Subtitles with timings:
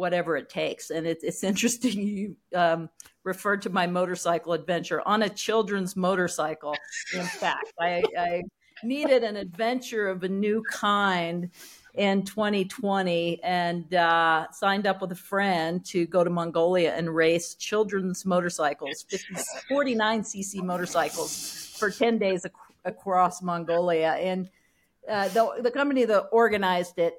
[0.00, 0.90] whatever it takes.
[0.90, 2.88] And it, it's interesting you um,
[3.22, 6.74] referred to my motorcycle adventure on a children's motorcycle.
[7.14, 8.42] In fact, I, I
[8.82, 11.50] needed an adventure of a new kind
[11.94, 17.56] in 2020 and uh, signed up with a friend to go to Mongolia and race
[17.56, 19.34] children's motorcycles, 50,
[19.70, 22.54] 49cc motorcycles for 10 days ac-
[22.84, 24.12] across Mongolia.
[24.12, 24.48] And
[25.08, 27.14] uh, the, the company that organized it,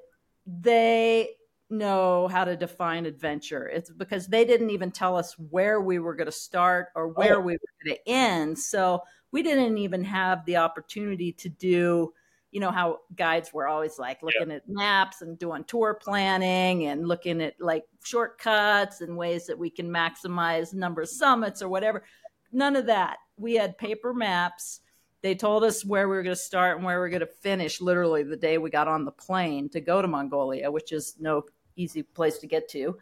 [0.46, 1.36] they
[1.72, 3.68] know how to define adventure.
[3.68, 7.12] It's because they didn't even tell us where we were going to start or oh.
[7.14, 7.40] where oh.
[7.40, 8.58] we were going to end.
[8.58, 9.02] So
[9.32, 12.12] we didn't even have the opportunity to do
[12.52, 14.62] you know how guides were always like looking yep.
[14.62, 19.70] at maps and doing tour planning and looking at like shortcuts and ways that we
[19.70, 22.04] can maximize number of summits or whatever
[22.52, 24.80] none of that we had paper maps
[25.22, 27.26] they told us where we were going to start and where we were going to
[27.26, 31.14] finish literally the day we got on the plane to go to mongolia which is
[31.18, 31.42] no
[31.76, 32.96] easy place to get to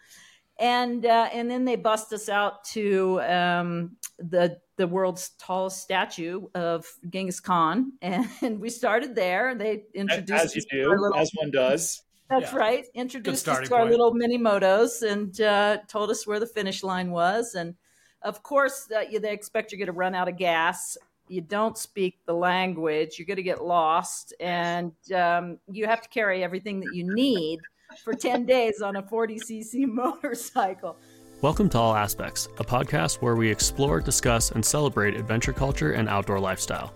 [0.60, 6.46] and uh, and then they bust us out to um, the the world's tallest statue
[6.54, 9.54] of Genghis Khan, and we started there.
[9.54, 12.02] They introduced as you do, little, as one does.
[12.28, 12.58] That's yeah.
[12.58, 12.84] right.
[12.94, 13.90] Introduced us to our point.
[13.90, 17.74] little mini motos and uh, told us where the finish line was, and
[18.22, 20.96] of course uh, they expect you're going to run out of gas.
[21.26, 26.08] You don't speak the language, you're going to get lost, and um, you have to
[26.10, 27.60] carry everything that you need
[27.98, 30.96] for 10 days on a 40cc motorcycle.
[31.42, 36.08] Welcome to All Aspects, a podcast where we explore, discuss, and celebrate adventure culture and
[36.08, 36.92] outdoor lifestyle.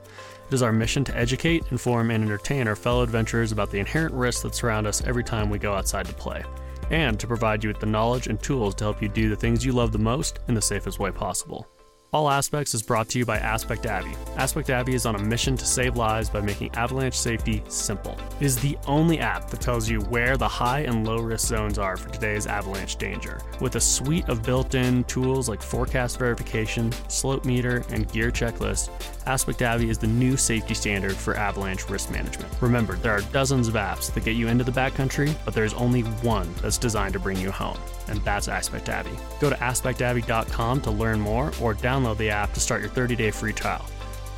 [0.49, 4.15] It is our mission to educate, inform, and entertain our fellow adventurers about the inherent
[4.15, 6.45] risks that surround us every time we go outside to play,
[6.91, 9.65] and to provide you with the knowledge and tools to help you do the things
[9.65, 11.67] you love the most in the safest way possible.
[12.15, 14.15] All Aspects is brought to you by Aspect Avi.
[14.37, 18.17] Aspect Avi is on a mission to save lives by making avalanche safety simple.
[18.39, 21.77] It is the only app that tells you where the high and low risk zones
[21.77, 23.41] are for today's avalanche danger.
[23.61, 28.91] With a suite of built in tools like forecast verification, slope meter, and gear checklist,
[29.27, 32.55] Aspect Avi is the new safety standard for avalanche risk management.
[32.61, 36.03] Remember, there are dozens of apps that get you into the backcountry, but there's only
[36.23, 37.79] one that's designed to bring you home
[38.09, 39.11] and that's Aspect Avi.
[39.41, 43.31] Go to aspectabbey.com to learn more or download the app to start your 30 day
[43.31, 43.87] free trial.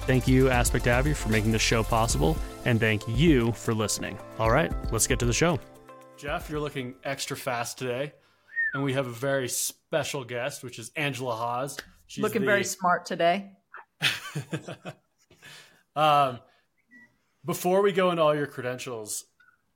[0.06, 4.16] Thank you, Aspect Avi, for making this show possible, and thank you for listening.
[4.38, 5.58] All right, let's get to the show.
[6.16, 8.12] Jeff, you're looking extra fast today,
[8.72, 11.76] and we have a very special guest, which is Angela Hawse.
[12.06, 12.46] She's looking the...
[12.46, 13.50] very smart today.
[15.96, 16.38] um,
[17.44, 19.24] before we go into all your credentials,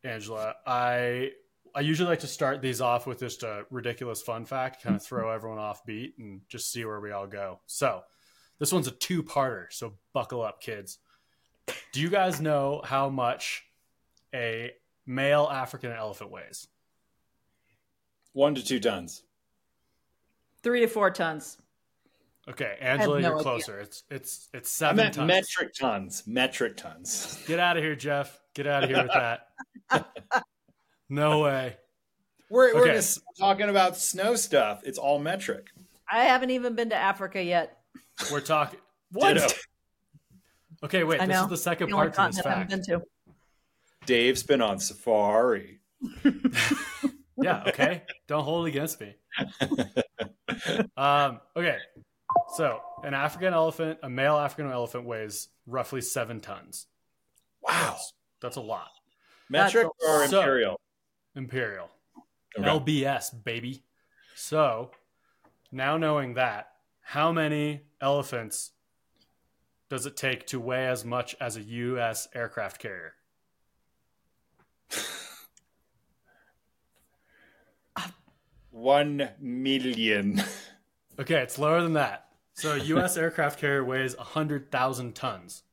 [0.05, 1.33] Angela, I
[1.75, 5.03] I usually like to start these off with just a ridiculous fun fact, kind of
[5.03, 5.09] mm-hmm.
[5.09, 7.61] throw everyone off beat and just see where we all go.
[7.67, 8.03] So,
[8.59, 10.99] this one's a two parter, so buckle up, kids.
[11.93, 13.65] Do you guys know how much
[14.35, 14.73] a
[15.07, 16.67] male African elephant weighs?
[18.33, 19.23] One to two tons.
[20.63, 21.57] Three to four tons.
[22.49, 23.43] Okay, Angela, no you're idea.
[23.43, 23.81] closer.
[23.81, 25.27] It's it's it's seven tons.
[25.27, 26.23] Metric tons.
[26.27, 27.43] Metric tons.
[27.47, 28.41] Get out of here, Jeff.
[28.55, 29.49] Get out of here with that.
[31.11, 31.77] No way.
[32.49, 34.83] We're, we're just talking about snow stuff.
[34.85, 35.67] It's all metric.
[36.11, 37.79] I haven't even been to Africa yet.
[38.31, 38.79] We're talking.
[39.13, 39.35] What?
[39.35, 39.49] Ditto.
[40.85, 41.21] Okay, wait.
[41.21, 41.43] I this know.
[41.45, 42.71] is the second the part to this fact.
[42.71, 43.03] Been to.
[44.07, 45.81] Dave's been on safari.
[47.37, 47.65] yeah.
[47.67, 48.03] Okay.
[48.29, 49.15] Don't hold it against me.
[50.97, 51.77] um, okay.
[52.55, 56.87] So, an African elephant, a male African elephant, weighs roughly seven tons.
[57.61, 58.89] Wow, that's, that's a lot.
[59.49, 60.81] Metric or so, imperial?
[61.35, 61.89] Imperial.
[62.59, 62.69] Okay.
[62.69, 63.85] LBS, baby.
[64.35, 64.91] So,
[65.71, 68.73] now knowing that, how many elephants
[69.89, 72.29] does it take to weigh as much as a U.S.
[72.35, 73.15] aircraft carrier?
[78.71, 80.43] One million.
[81.19, 82.29] Okay, it's lower than that.
[82.55, 83.17] So, a U.S.
[83.17, 85.65] aircraft carrier weighs 100,000 tons.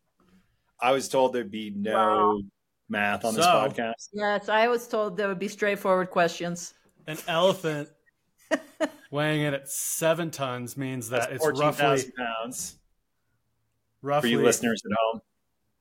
[0.82, 2.42] I was told there'd be no wow
[2.90, 4.10] math on so, this podcast.
[4.14, 6.74] Yes, I was told there would be straightforward questions.
[7.08, 7.90] An elephant
[9.12, 12.78] weighing in at seven tons means that That's it's roughly pounds.
[14.02, 15.22] Roughly, for you listeners at home.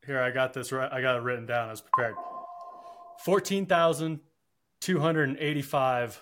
[0.06, 0.72] Here, I got this.
[0.72, 0.90] Right.
[0.92, 1.68] I got it written down.
[1.68, 2.14] I was prepared.
[3.24, 4.20] Fourteen thousand
[4.80, 6.18] two hundred and eighty-five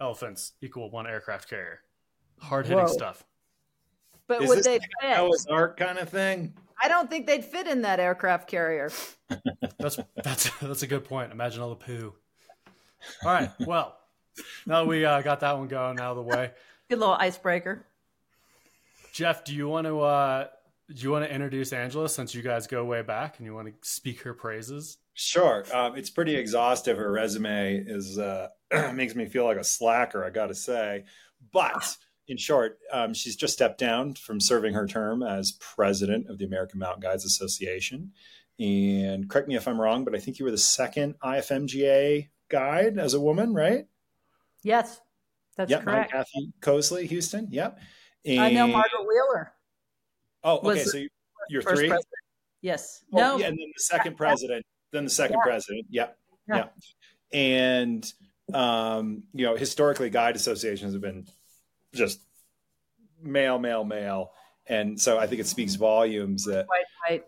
[0.00, 1.80] elephants equal one aircraft carrier.
[2.38, 3.24] Hard hitting stuff.
[4.26, 4.88] But Is would they fit?
[5.02, 6.54] Noah's Ark kind of thing?
[6.82, 8.90] I don't think they'd fit in that aircraft carrier.
[9.78, 11.32] that's that's that's a good point.
[11.32, 12.14] Imagine all the poo.
[13.24, 13.50] All right.
[13.60, 13.96] Well,
[14.66, 16.52] now we uh, got that one going out of the way.
[16.88, 17.84] Good little icebreaker.
[19.12, 20.46] Jeff, do you want to uh,
[20.92, 23.68] do you want to introduce Angela since you guys go way back and you want
[23.68, 24.98] to speak her praises?
[25.14, 26.96] Sure, um, it's pretty exhaustive.
[26.96, 28.48] Her resume is uh,
[28.94, 30.24] makes me feel like a slacker.
[30.24, 31.04] I got to say,
[31.52, 31.96] but
[32.30, 36.44] in short, um, she's just stepped down from serving her term as president of the
[36.44, 38.12] American Mountain Guides Association.
[38.60, 42.98] And correct me if I'm wrong, but I think you were the second IFMGA guide
[42.98, 43.86] as a woman, right?
[44.62, 45.00] Yes,
[45.56, 46.12] that's yep, correct.
[46.12, 47.48] Kathy Cosley, Houston.
[47.50, 47.80] Yep.
[48.24, 49.52] And, I know Margaret Wheeler.
[50.44, 50.84] Oh, okay.
[50.84, 50.98] So
[51.48, 51.88] you're three.
[51.88, 52.04] President.
[52.62, 53.02] Yes.
[53.12, 53.36] Oh, no.
[53.38, 54.64] Yeah, and then the second president.
[54.92, 55.50] Then the second yeah.
[55.50, 55.86] president.
[55.90, 56.18] Yep.
[56.48, 56.56] Yeah.
[56.56, 56.66] yeah.
[57.32, 58.12] And
[58.54, 61.26] um, you know, historically, guide associations have been
[61.94, 62.20] just
[63.22, 64.32] male, male, male,
[64.66, 67.24] and so I think it speaks volumes that right, right.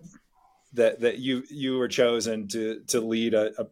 [0.74, 3.66] that that you you were chosen to to lead a, a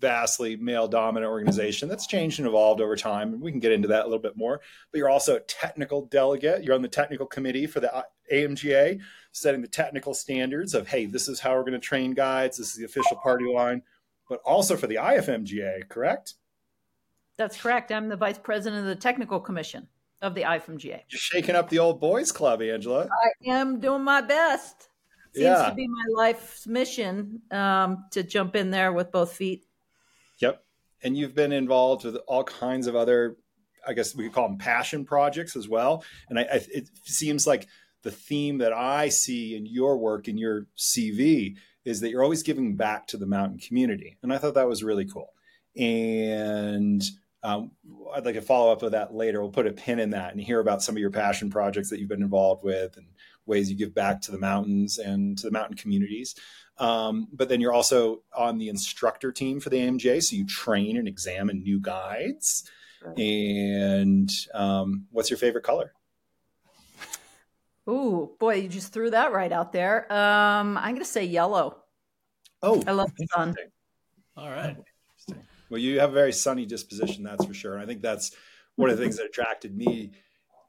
[0.00, 3.34] vastly male dominant organization that's changed and evolved over time.
[3.34, 4.60] And we can get into that a little bit more.
[4.90, 6.64] But you're also a technical delegate.
[6.64, 9.00] You're on the technical committee for the AMGA,
[9.32, 12.56] setting the technical standards of, hey, this is how we're going to train guides.
[12.56, 13.82] This is the official party line.
[14.28, 16.34] But also for the IFMGA, correct?
[17.40, 17.90] That's correct.
[17.90, 19.88] I'm the vice president of the technical commission
[20.20, 21.00] of the IFMGA.
[21.08, 23.08] You're shaking up the old boys club, Angela.
[23.08, 24.90] I am doing my best.
[25.34, 25.70] Seems yeah.
[25.70, 29.64] to be my life's mission um, to jump in there with both feet
[30.40, 30.62] Yep.
[31.02, 33.36] And you've been involved with all kinds of other,
[33.86, 36.04] I guess we could call them passion projects as well.
[36.28, 37.66] And I, I, it seems like
[38.02, 42.42] the theme that I see in your work in your CV is that you're always
[42.42, 44.18] giving back to the mountain community.
[44.22, 45.32] And I thought that was really cool.
[45.76, 47.02] And
[47.42, 47.70] um,
[48.14, 49.40] I'd like to follow up with that later.
[49.40, 51.98] We'll put a pin in that and hear about some of your passion projects that
[51.98, 53.06] you've been involved with and
[53.46, 56.34] ways you give back to the mountains and to the mountain communities.
[56.78, 60.96] Um, but then you're also on the instructor team for the AMGA, so you train
[60.96, 62.68] and examine new guides.
[63.16, 65.92] And um, what's your favorite color?
[67.88, 70.10] Ooh, boy, you just threw that right out there.
[70.12, 71.82] Um, I'm going to say yellow.
[72.62, 73.54] Oh, I love the sun.
[74.36, 74.76] All right.
[75.70, 77.74] Well, you have a very sunny disposition, that's for sure.
[77.74, 78.32] And I think that's
[78.76, 80.12] one of the things that attracted me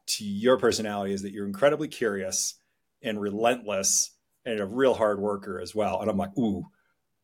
[0.06, 2.54] to your personality is that you're incredibly curious
[3.02, 4.10] and relentless
[4.44, 6.00] and a real hard worker as well.
[6.00, 6.64] And I'm like, ooh,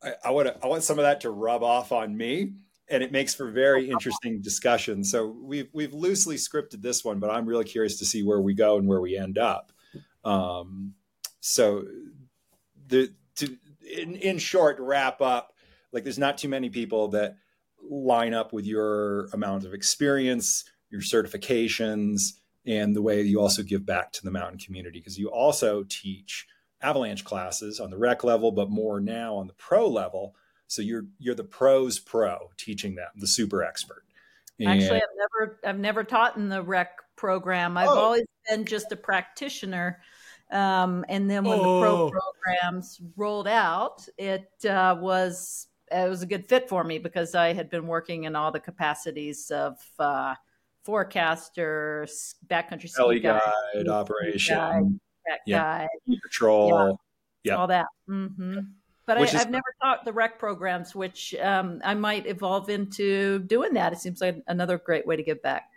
[0.03, 2.55] I, I want I want some of that to rub off on me.
[2.91, 5.05] And it makes for very interesting discussion.
[5.05, 8.55] So we've we've loosely scripted this one, but I'm really curious to see where we
[8.55, 9.73] go and where we end up.
[10.25, 10.95] Um,
[11.41, 11.85] so
[12.87, 15.53] the to in, in short, wrap up,
[15.93, 17.37] like there's not too many people that
[17.83, 22.33] line up with your amount of experience, your certifications,
[22.67, 26.47] and the way you also give back to the mountain community because you also teach
[26.83, 30.35] avalanche classes on the rec level, but more now on the pro level.
[30.67, 34.05] So you're you're the pros pro teaching them, the super expert.
[34.59, 37.77] And, Actually, I've never I've never taught in the rec program.
[37.77, 37.99] I've oh.
[37.99, 40.01] always been just a practitioner.
[40.51, 41.63] Um, and then when oh.
[41.63, 42.11] the pro oh.
[42.11, 47.53] programs rolled out, it uh, was it was a good fit for me because I
[47.53, 50.35] had been working in all the capacities of uh,
[50.85, 52.07] forecaster,
[52.47, 53.43] backcountry ski guide,
[53.75, 55.87] guide, operation, guide, yeah.
[55.87, 55.89] guy.
[56.23, 57.01] Patrol.
[57.45, 57.57] Yeah.
[57.57, 57.87] All that.
[58.09, 58.59] Mm-hmm.
[59.07, 63.73] But I, have never taught the rec programs, which um, I might evolve into doing
[63.73, 63.95] that.
[63.95, 65.71] It seems like another great way to give back.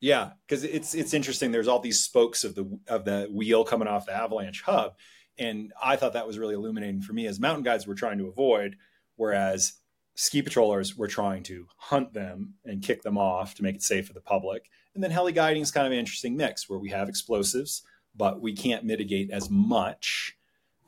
[0.00, 1.50] Yeah, because it's it's interesting.
[1.50, 4.96] There's all these spokes of the of the wheel coming off the Avalanche hub,
[5.38, 8.28] and I thought that was really illuminating for me as mountain guides were trying to
[8.28, 8.76] avoid,
[9.18, 9.74] whereas
[10.18, 14.08] ski patrollers were trying to hunt them and kick them off to make it safe
[14.08, 14.68] for the public.
[14.94, 17.82] And then heli guiding is kind of an interesting mix where we have explosives,
[18.16, 20.36] but we can't mitigate as much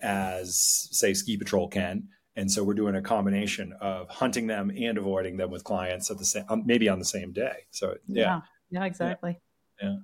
[0.02, 2.08] as say ski patrol can.
[2.34, 6.18] And so we're doing a combination of hunting them and avoiding them with clients at
[6.18, 7.66] the same um, maybe on the same day.
[7.70, 8.22] So yeah.
[8.22, 8.40] Yeah,
[8.80, 9.38] yeah exactly.
[9.80, 9.96] Yeah, yeah.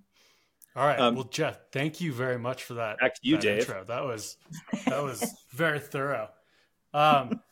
[0.77, 1.01] all right.
[1.01, 3.59] Um, well jeff thank you very much for that back to you that dave.
[3.63, 3.85] intro.
[3.85, 4.37] that was
[4.87, 6.29] that was very thorough.
[6.95, 7.41] Um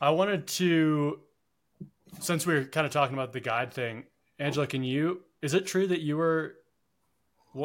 [0.00, 1.20] i wanted to
[2.20, 4.04] since we are kind of talking about the guide thing
[4.38, 6.56] angela can you is it true that you were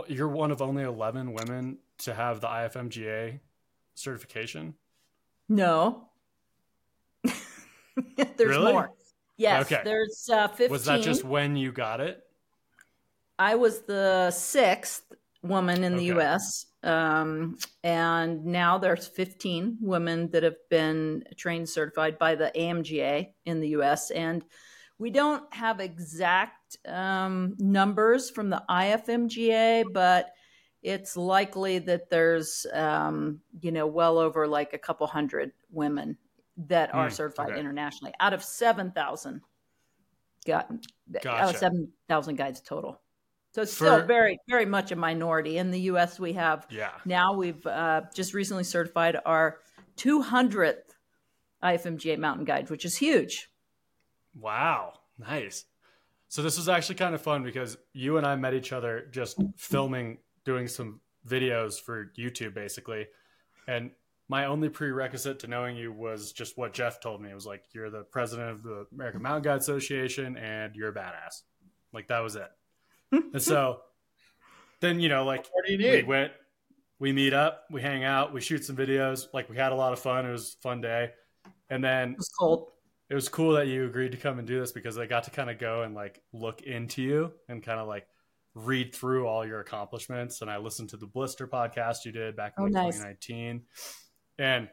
[0.08, 3.39] you're one of only 11 women to have the IFMGA
[3.94, 4.75] certification?
[5.48, 6.10] No.
[7.24, 8.74] there's really?
[8.74, 8.92] more.
[9.38, 9.82] Yes, okay.
[9.84, 10.72] there's uh, 15.
[10.72, 12.24] Was that just when you got it?
[13.38, 15.04] I was the sixth
[15.47, 16.65] woman in the U.S.
[16.83, 23.59] Um, and now there's 15 women that have been trained certified by the AMGA in
[23.59, 24.11] the U.S.
[24.11, 24.43] And
[24.97, 30.31] we don't have exact um, numbers from the IFMGA, but
[30.81, 36.17] it's likely that there's, um, you know, well over like a couple hundred women
[36.67, 37.59] that are mm, certified okay.
[37.59, 39.41] internationally out of 7,000
[40.45, 40.71] got
[41.11, 41.29] gotcha.
[41.29, 43.01] out of 7,000 guides total.
[43.55, 45.59] So it's For, still very, very much a minority.
[45.59, 46.91] In the U.S., we have yeah.
[47.05, 49.59] now we've uh, just recently certified our
[49.95, 50.81] 200th
[51.63, 53.50] IFMGA Mountain Guide, which is huge.
[54.38, 55.63] Wow, nice.
[56.27, 59.41] So this was actually kind of fun because you and I met each other just
[59.55, 63.07] filming, doing some videos for YouTube, basically.
[63.69, 63.91] And
[64.27, 67.31] my only prerequisite to knowing you was just what Jeff told me.
[67.31, 70.93] It was like you're the president of the American Mountain Guide Association and you're a
[70.93, 71.43] badass.
[71.93, 72.51] Like that was it.
[73.12, 73.79] And so
[74.81, 76.31] then you know, like what do you we went,
[77.00, 79.25] we meet up, we hang out, we shoot some videos.
[79.33, 80.25] Like we had a lot of fun.
[80.25, 81.12] It was a fun day.
[81.69, 82.71] And then It was cold.
[83.09, 85.31] it was cool that you agreed to come and do this because I got to
[85.31, 88.05] kind of go and like look into you and kind of like
[88.53, 90.41] read through all your accomplishments.
[90.41, 92.95] And I listened to the Blister podcast you did back in Oh, like nice.
[92.97, 93.63] 2019.
[94.38, 94.69] And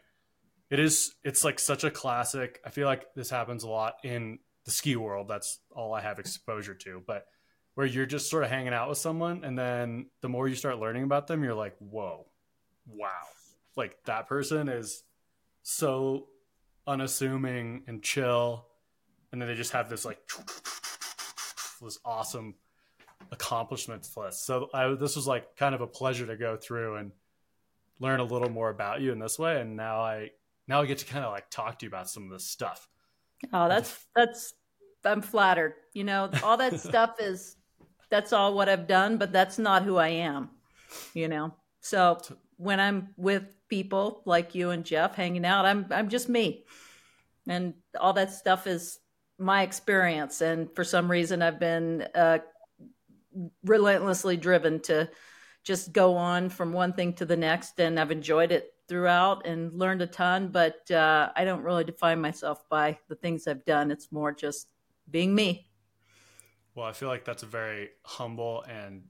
[0.71, 2.61] it is, it's like such a classic.
[2.65, 5.29] I feel like this happens a lot in the ski world.
[5.29, 7.03] That's all I have exposure to.
[7.07, 7.27] But
[7.75, 10.79] where you're just sort of hanging out with someone and then the more you start
[10.79, 12.27] learning about them, you're like, whoa,
[12.87, 13.09] wow.
[13.77, 15.05] Like that person is
[15.63, 16.29] so
[16.87, 18.67] unassuming and chill
[19.31, 20.19] and then they just have this like
[21.81, 22.55] this awesome
[23.31, 27.13] accomplishments list so I, this was like kind of a pleasure to go through and
[28.01, 30.31] learn a little more about you in this way and now i
[30.67, 32.89] now i get to kind of like talk to you about some of this stuff
[33.53, 34.55] Oh, that's that's
[35.05, 35.75] I'm flattered.
[35.95, 37.57] You know, all that stuff is
[38.13, 40.51] that's all what I've done, but that's not who I am.
[41.15, 41.55] You know.
[41.81, 42.21] So
[42.59, 46.65] when I'm with people like you and Jeff hanging out, I'm I'm just me.
[47.49, 48.99] And all that stuff is
[49.39, 52.39] my experience and for some reason I've been uh
[53.65, 55.09] relentlessly driven to
[55.65, 59.73] just go on from one thing to the next and I've enjoyed it throughout and
[59.73, 63.91] learned a ton, but uh, I don't really define myself by the things I've done.
[63.91, 64.69] It's more just
[65.11, 65.72] being me.
[66.75, 69.03] Well i feel like that's a very humble and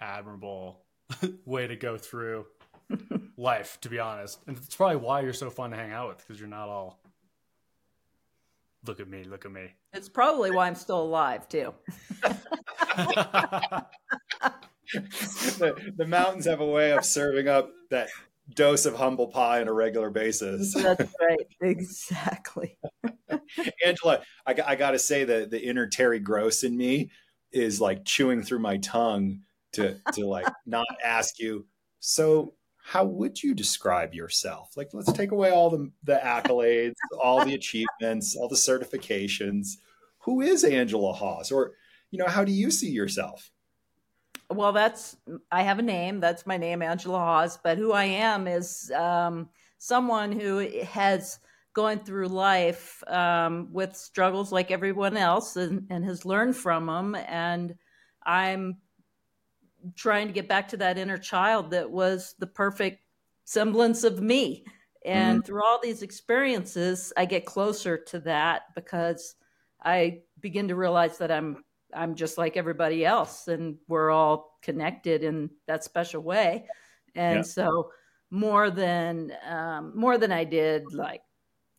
[0.00, 0.80] admirable
[1.44, 2.46] way to go through
[3.36, 6.18] life to be honest and it's probably why you're so fun to hang out with
[6.18, 7.00] because you're not all
[8.86, 11.72] look at me look at me It's probably why I'm still alive too.
[14.92, 18.08] the, the mountains have a way of serving up that
[18.50, 20.74] dose of humble pie on a regular basis.
[20.82, 21.38] That's right.
[21.60, 22.76] Exactly.
[23.84, 27.10] Angela, I, got- I got to say that the inner Terry Gross in me
[27.52, 29.40] is like chewing through my tongue
[29.72, 31.66] to to like not ask you.
[32.00, 34.76] So, how would you describe yourself?
[34.76, 39.76] Like, let's take away all the the accolades, all the achievements, all the certifications.
[40.18, 41.72] Who is Angela Hawse, or
[42.10, 43.50] you know, how do you see yourself?
[44.54, 45.16] Well, that's
[45.50, 46.20] I have a name.
[46.20, 47.58] That's my name, Angela Hawse.
[47.62, 51.38] But who I am is um, someone who has
[51.74, 57.14] gone through life um, with struggles like everyone else, and, and has learned from them.
[57.14, 57.74] And
[58.24, 58.78] I'm
[59.96, 63.02] trying to get back to that inner child that was the perfect
[63.44, 64.64] semblance of me.
[65.04, 69.34] And through all these experiences, I get closer to that because
[69.84, 71.62] I begin to realize that I'm
[71.94, 76.68] I'm just like everybody else, and we're all connected in that special way.
[77.14, 77.42] And Yeah.
[77.42, 77.92] so,
[78.30, 81.22] more than um, more than I did like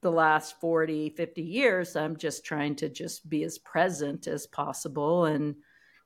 [0.01, 5.25] the last 40, 50 years, I'm just trying to just be as present as possible
[5.25, 5.55] and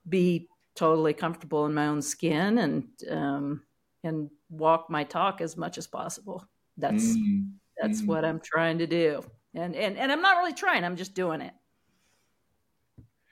[0.08, 3.62] be totally comfortable in my own skin and um,
[4.04, 6.44] and walk my talk as much as possible.
[6.76, 8.06] That's Mm, that's mm.
[8.06, 9.22] what I'm trying to do.
[9.54, 10.84] And and and I'm not really trying.
[10.84, 11.54] I'm just doing it.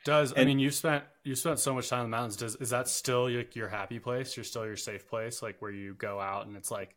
[0.09, 2.37] Does I mean you've spent you spent so much time in the mountains?
[2.37, 4.39] Does is that still your, your happy place?
[4.39, 6.97] You're still your safe place, like where you go out and it's like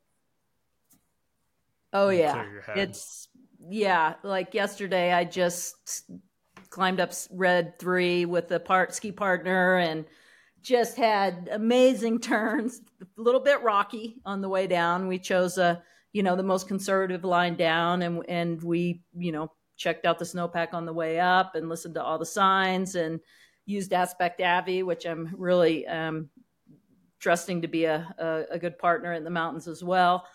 [1.91, 2.77] Oh You yeah, clear your head.
[2.77, 3.27] it's
[3.59, 4.13] yeah.
[4.23, 6.09] Like yesterday, I just
[6.69, 10.05] climbed up Red Three with a part ski partner and
[10.61, 12.79] just had amazing turns.
[13.01, 15.09] A little bit rocky on the way down.
[15.09, 19.51] We chose a you know the most conservative line down, and and we you know
[19.81, 23.19] checked out the snowpack on the way up and listened to all the signs and
[23.65, 26.29] used Aspect Avi, which I'm really um,
[27.19, 30.25] trusting to be a, a, a good partner in the mountains as well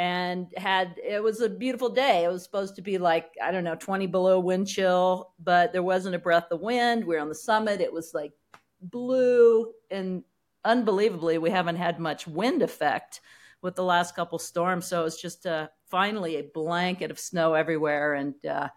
[0.00, 2.24] and had it was a beautiful day.
[2.24, 5.82] It was supposed to be like I don't know, 20 below wind chill, but there
[5.82, 7.04] wasn't a breath of wind.
[7.04, 7.82] We are on the summit.
[7.82, 8.32] It was like
[8.80, 10.24] blue and
[10.64, 13.20] unbelievably we haven't had much wind effect
[13.60, 18.14] with the last couple storms, so it's just uh, finally a blanket of snow everywhere
[18.14, 18.68] and uh,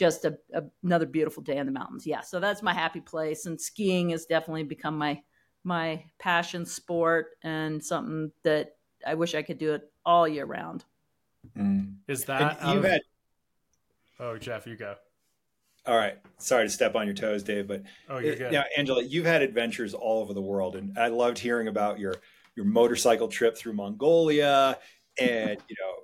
[0.00, 2.06] just a, a, another beautiful day in the mountains.
[2.06, 5.20] Yeah, so that's my happy place, and skiing has definitely become my
[5.62, 8.76] my passion sport and something that
[9.06, 10.86] I wish I could do it all year round.
[11.54, 11.96] mm.
[12.08, 13.00] is that out you've of- had
[14.18, 14.94] Oh Jeff, you go.
[15.86, 16.18] all right.
[16.38, 18.52] Sorry to step on your toes, Dave, but Oh, you're good.
[18.52, 22.14] Now, Angela, you've had adventures all over the world, and I loved hearing about your
[22.56, 24.78] your motorcycle trip through Mongolia,
[25.18, 25.94] and you know,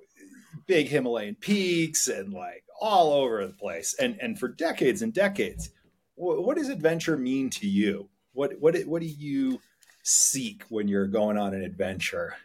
[0.67, 5.69] big Himalayan peaks, and like all over the place, and and for decades and decades.
[6.15, 8.09] What, what does adventure mean to you?
[8.33, 9.61] What what what do you
[10.03, 12.35] seek when you're going on an adventure?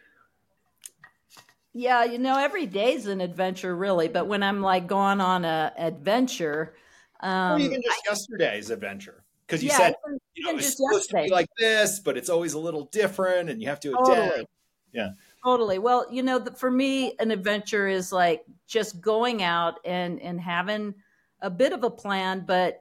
[1.73, 4.07] Yeah, you know, every day's an adventure, really.
[4.07, 6.75] But when I'm like going on a adventure,
[7.19, 10.77] um, or even just I, yesterday's adventure, because you yeah, said even, you know, it's
[10.77, 11.23] supposed yesterday.
[11.23, 14.27] to be like this, but it's always a little different, and you have to totally.
[14.27, 14.49] adapt.
[14.91, 15.09] Yeah,
[15.43, 15.79] totally.
[15.79, 20.95] Well, you know, for me, an adventure is like just going out and and having
[21.41, 22.79] a bit of a plan, but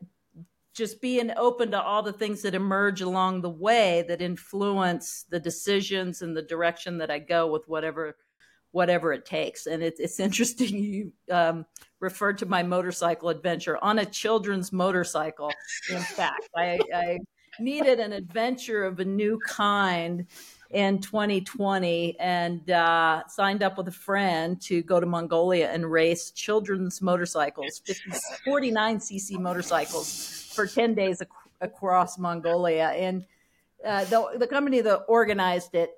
[0.74, 5.40] just being open to all the things that emerge along the way that influence the
[5.40, 8.16] decisions and the direction that I go with whatever
[8.70, 9.66] whatever it takes.
[9.66, 11.66] And it, it's interesting you um,
[12.00, 15.52] referred to my motorcycle adventure on a children's motorcycle.
[15.90, 17.18] In fact, I, I
[17.60, 20.26] needed an adventure of a new kind
[20.72, 26.30] in 2020 and uh, signed up with a friend to go to Mongolia and race
[26.30, 28.10] children's motorcycles, 50,
[28.46, 32.88] 49cc motorcycles for 10 days ac- across Mongolia.
[32.88, 33.24] And
[33.84, 35.90] uh, the, the company that organized it,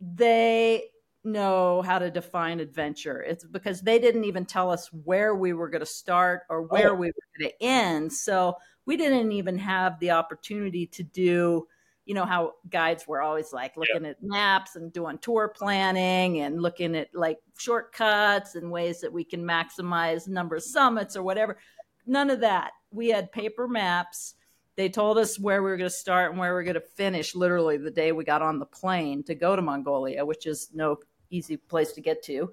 [0.00, 0.84] they
[1.24, 3.22] know how to define adventure.
[3.22, 6.92] It's because they didn't even tell us where we were going to start or where
[6.92, 6.94] oh.
[6.94, 8.12] we were going to end.
[8.12, 11.68] So we didn't even have the opportunity to do,
[12.04, 14.10] you know, how guides were always like looking yeah.
[14.10, 19.24] at maps and doing tour planning and looking at like shortcuts and ways that we
[19.24, 21.58] can maximize number of summits or whatever.
[22.06, 22.72] None of that.
[22.90, 24.34] We had paper maps
[24.76, 26.80] they told us where we were going to start and where we were going to
[26.80, 30.70] finish literally the day we got on the plane to go to Mongolia, which is
[30.72, 30.98] no
[31.30, 32.50] easy place to get to.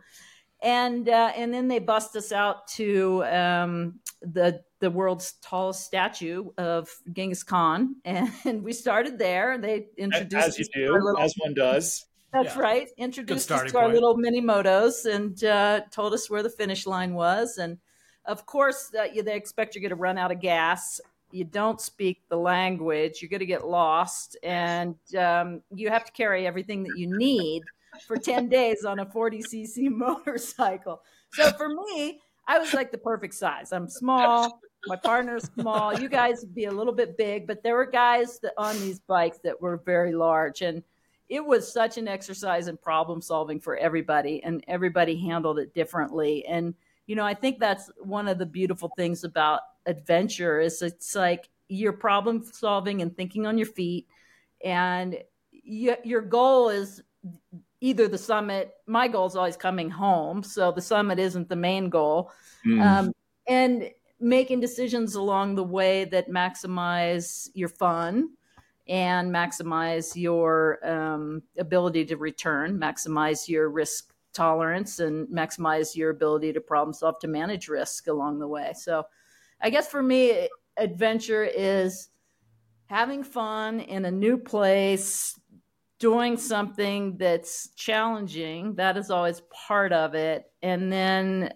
[0.62, 6.50] And uh, and then they bust us out to um, the the world's tallest statue
[6.58, 9.58] of Genghis Khan, and we started there.
[9.58, 12.06] They introduced as you do, little, as one does.
[12.34, 12.62] That's yeah.
[12.62, 12.89] right.
[12.98, 17.16] Introduced us to our little mini motos and uh, told us where the finish line
[17.16, 17.58] was.
[17.58, 17.80] And
[18.25, 21.01] of course, uh, they expect you're going to run out of gas.
[21.32, 23.22] You don't speak the language.
[23.22, 27.63] You're going to get lost, and um, you have to carry everything that you need
[28.07, 31.01] for 10 days on a 40cc motorcycle.
[31.33, 33.71] So for me, I was like the perfect size.
[33.71, 34.59] I'm small.
[34.88, 35.99] My partner's small.
[35.99, 38.99] You guys would be a little bit big, but there were guys that, on these
[38.99, 40.62] bikes that were very large.
[40.62, 40.81] And
[41.27, 46.45] it was such an exercise in problem solving for everybody, and everybody handled it differently.
[46.45, 46.73] And,
[47.05, 51.49] you know, I think that's one of the beautiful things about adventure is it's like
[51.67, 54.07] you're problem solving and thinking on your feet.
[54.63, 55.17] And
[55.51, 57.03] you, your goal is
[57.82, 61.89] either the summit my goal is always coming home so the summit isn't the main
[61.89, 62.32] goal
[62.65, 62.82] mm.
[62.86, 63.12] um,
[63.48, 63.89] and
[64.20, 68.30] making decisions along the way that maximize your fun
[68.88, 76.54] and maximize your um, ability to return maximize your risk tolerance and maximize your ability
[76.54, 79.04] to problem solve to manage risk along the way so
[79.62, 82.10] i guess for me adventure is
[82.88, 85.39] having fun in a new place
[85.99, 91.53] doing something that's challenging that is always part of it and then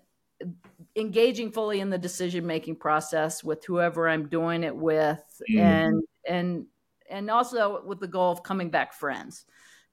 [0.96, 5.60] engaging fully in the decision making process with whoever i'm doing it with mm.
[5.60, 6.66] and and
[7.10, 9.46] and also with the goal of coming back friends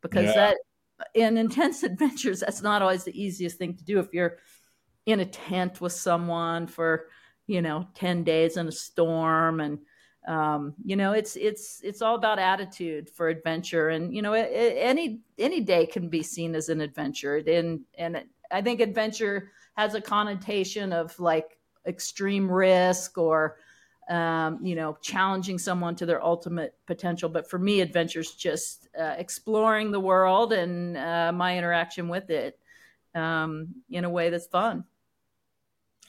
[0.02, 0.32] because yeah.
[0.34, 0.56] that
[1.14, 4.38] in intense adventures that's not always the easiest thing to do if you're
[5.06, 7.06] in a tent with someone for
[7.46, 9.78] you know 10 days in a storm and
[10.26, 13.88] um, you know it's it's it's all about attitude for adventure.
[13.90, 17.36] And you know it, it, any any day can be seen as an adventure.
[17.36, 21.56] And and i think adventure has a connotation of like
[21.86, 23.56] extreme risk or
[24.08, 27.28] um, you know challenging someone to their ultimate potential.
[27.28, 32.28] But for me adventure is just uh, exploring the world and uh, my interaction with
[32.30, 32.58] it
[33.14, 34.84] um, in a way that's fun.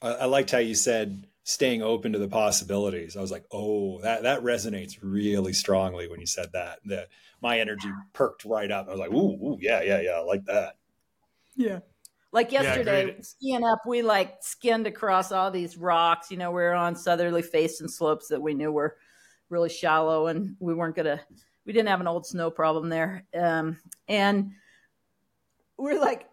[0.02, 3.17] I, I liked how you said staying open to the possibilities.
[3.17, 6.80] I was like, oh, that that resonates really strongly when you said that.
[6.86, 7.10] That
[7.41, 8.88] my energy perked right up.
[8.88, 10.75] I was like, ooh, ooh yeah, yeah, yeah, I like that.
[11.56, 11.80] Yeah.
[12.34, 16.32] Like yesterday, yeah, skiing up, we like skinned across all these rocks.
[16.32, 18.95] You know, we were on southerly facing slopes that we knew were
[19.49, 21.19] really shallow, and we weren't gonna,
[21.65, 23.25] we didn't have an old snow problem there.
[23.38, 23.77] Um,
[24.08, 24.51] and
[25.77, 26.30] we're like,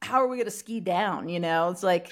[0.00, 1.28] how are we gonna ski down?
[1.28, 2.08] You know, it's like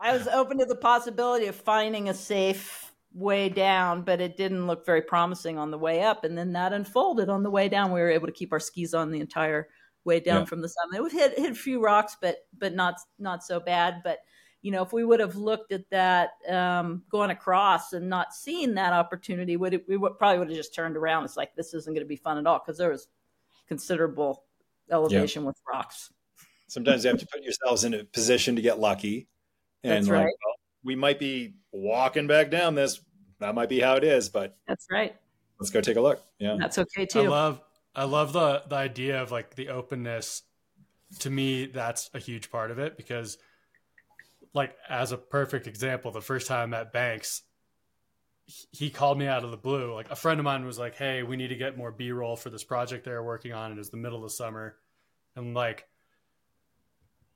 [0.00, 4.66] I was open to the possibility of finding a safe way down, but it didn't
[4.66, 6.24] look very promising on the way up.
[6.24, 7.92] And then that unfolded on the way down.
[7.92, 9.68] We were able to keep our skis on the entire
[10.04, 10.44] way down yeah.
[10.46, 11.02] from the summit.
[11.02, 14.02] We hit hit a few rocks, but but not not so bad.
[14.02, 14.18] But
[14.62, 18.74] you know, if we would have looked at that um, going across and not seen
[18.74, 21.24] that opportunity, would it, we would, probably would have just turned around.
[21.24, 23.08] It's like this isn't going to be fun at all because there was
[23.68, 24.44] considerable
[24.90, 25.48] elevation yeah.
[25.48, 26.12] with rocks.
[26.66, 29.28] Sometimes you have to put yourselves in a position to get lucky.
[29.84, 30.22] And That's right.
[30.22, 33.00] Well, we might be walking back down this.
[33.38, 35.14] That might be how it is, but that's right.
[35.60, 36.22] Let's go take a look.
[36.38, 37.22] Yeah, that's okay too.
[37.22, 37.60] I love
[37.94, 40.42] I love the the idea of like the openness.
[41.20, 43.38] To me, that's a huge part of it because,
[44.52, 47.42] like, as a perfect example, the first time I met Banks,
[48.72, 49.94] he called me out of the blue.
[49.94, 52.36] Like a friend of mine was like, "Hey, we need to get more B roll
[52.36, 54.76] for this project they're working on." And it was the middle of the summer,
[55.36, 55.86] and like,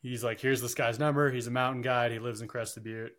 [0.01, 1.31] he's like, "Here's this guy's number.
[1.31, 2.13] He's a mountain guide.
[2.13, 3.17] He lives in Crested Butte."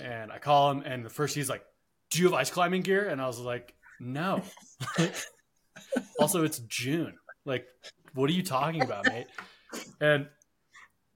[0.00, 1.64] And I call him, and the first he's like,
[2.10, 4.42] "Do you have ice climbing gear?" And I was like, "No."
[6.18, 7.14] also, it's June.
[7.44, 7.66] Like,
[8.14, 9.26] what are you talking about, mate?
[10.00, 10.28] And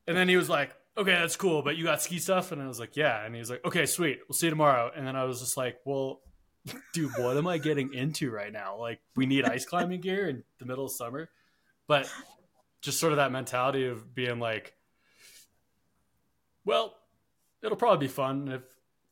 [0.06, 2.52] and then he was like, okay, that's cool, but you got ski stuff?
[2.52, 3.24] And I was like, yeah.
[3.24, 4.20] And he was like, okay, sweet.
[4.28, 4.90] We'll see you tomorrow.
[4.94, 6.20] And then I was just like, well,
[6.94, 8.78] dude, what am I getting into right now?
[8.78, 11.28] Like, we need ice climbing gear in the middle of summer.
[11.86, 12.10] But
[12.82, 14.74] just sort of that mentality of being like,
[16.66, 16.94] well,
[17.62, 18.48] it'll probably be fun.
[18.48, 18.62] If,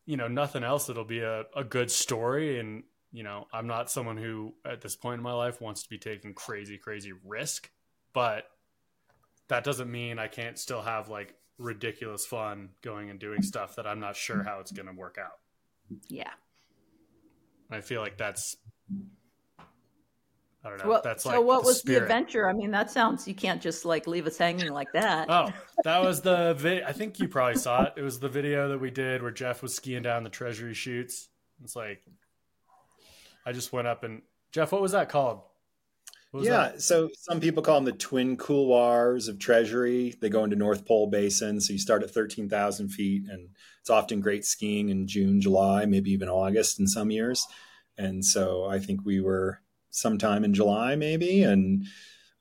[0.04, 2.60] you know, nothing else, it'll be a, a good story.
[2.60, 5.88] And, you know, I'm not someone who at this point in my life wants to
[5.88, 7.70] be taking crazy, crazy risk.
[8.12, 8.44] But
[9.48, 13.86] that doesn't mean I can't still have like ridiculous fun going and doing stuff that
[13.86, 15.38] I'm not sure how it's going to work out.
[16.08, 16.30] Yeah.
[17.70, 18.56] I feel like that's
[20.64, 20.88] I don't know.
[20.88, 22.00] Well, that's so like what the was spirit.
[22.00, 22.48] the adventure?
[22.48, 25.28] I mean, that sounds you can't just like leave us hanging like that.
[25.28, 25.52] Oh,
[25.84, 27.94] that was the vi- I think you probably saw it.
[27.96, 31.28] It was the video that we did where Jeff was skiing down the treasury chutes.
[31.62, 32.02] It's like
[33.44, 34.22] I just went up and
[34.52, 35.42] Jeff, what was that called?
[36.32, 36.82] Was yeah, that?
[36.82, 40.14] so some people call them the twin couloirs of Treasury.
[40.20, 41.60] They go into North Pole Basin.
[41.60, 43.50] So you start at 13,000 feet, and
[43.80, 47.46] it's often great skiing in June, July, maybe even August in some years.
[47.96, 49.60] And so I think we were
[49.98, 51.42] sometime in July, maybe.
[51.42, 51.84] And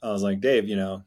[0.02, 1.04] I was like, Dave, you know,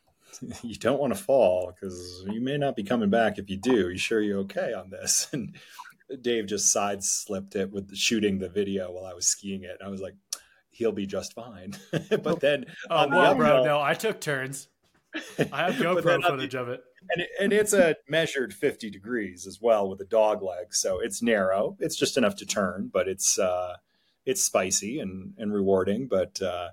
[0.62, 3.90] you don't want to fall because you may not be coming back if you do.
[3.90, 5.28] You sure you're okay on this?
[6.10, 9.76] And Dave just side slipped it with shooting the video while I was skiing it.
[9.78, 10.14] And I was like,
[10.70, 11.74] he'll be just fine.
[12.22, 14.66] but then Oh, on the well, bro, uphill- no, I took turns.
[15.52, 16.82] I have GoPro footage of it.
[17.12, 20.98] and, it, and it's a measured 50 degrees as well with a dog leg so
[21.00, 23.74] it's narrow it's just enough to turn but it's uh
[24.26, 26.68] it's spicy and and rewarding but uh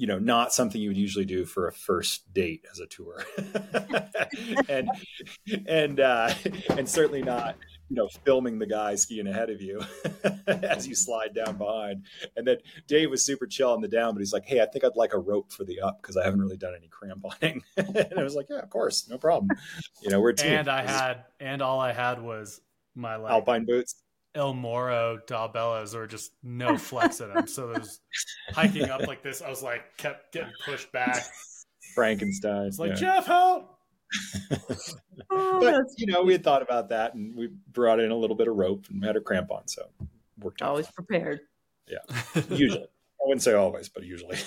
[0.00, 3.24] you know not something you would usually do for a first date as a tour.
[4.68, 4.88] And
[5.66, 6.32] and uh
[6.70, 7.56] and certainly not
[7.88, 9.82] you know filming the guy skiing ahead of you
[10.46, 12.04] as you slide down behind.
[12.36, 14.84] And then dave was super chill on the down but he's like hey i think
[14.84, 18.18] i'd like a rope for the up because i haven't really done any cramponing and
[18.18, 19.50] i was like yeah of course no problem.
[20.00, 20.52] You know we're a team.
[20.52, 22.60] And I had and all I had was
[22.94, 23.96] my like alpine boots
[24.34, 27.46] El Moro Dalbellas or just no flex in them.
[27.46, 28.00] So it was
[28.50, 29.42] hiking up like this.
[29.42, 31.24] I was like kept getting pushed back.
[31.94, 32.96] frankenstein It's like yeah.
[32.96, 33.76] Jeff, help!
[35.32, 38.34] Oh, but you know we had thought about that and we brought in a little
[38.34, 39.86] bit of rope and had a crampon so
[40.38, 41.40] worked out always prepared.
[41.86, 41.98] Yeah,
[42.50, 42.82] usually.
[42.84, 44.38] I wouldn't say always, but usually.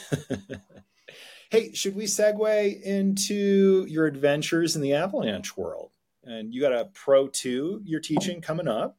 [1.52, 5.92] hey, should we segue into your adventures in the avalanche world?
[6.24, 8.98] And you got a Pro 2 you're teaching coming up.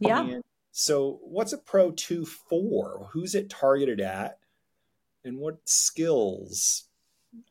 [0.00, 0.22] Yeah.
[0.22, 3.08] And so, what's a Pro 2 for?
[3.12, 4.38] Who's it targeted at?
[5.24, 6.84] And what skills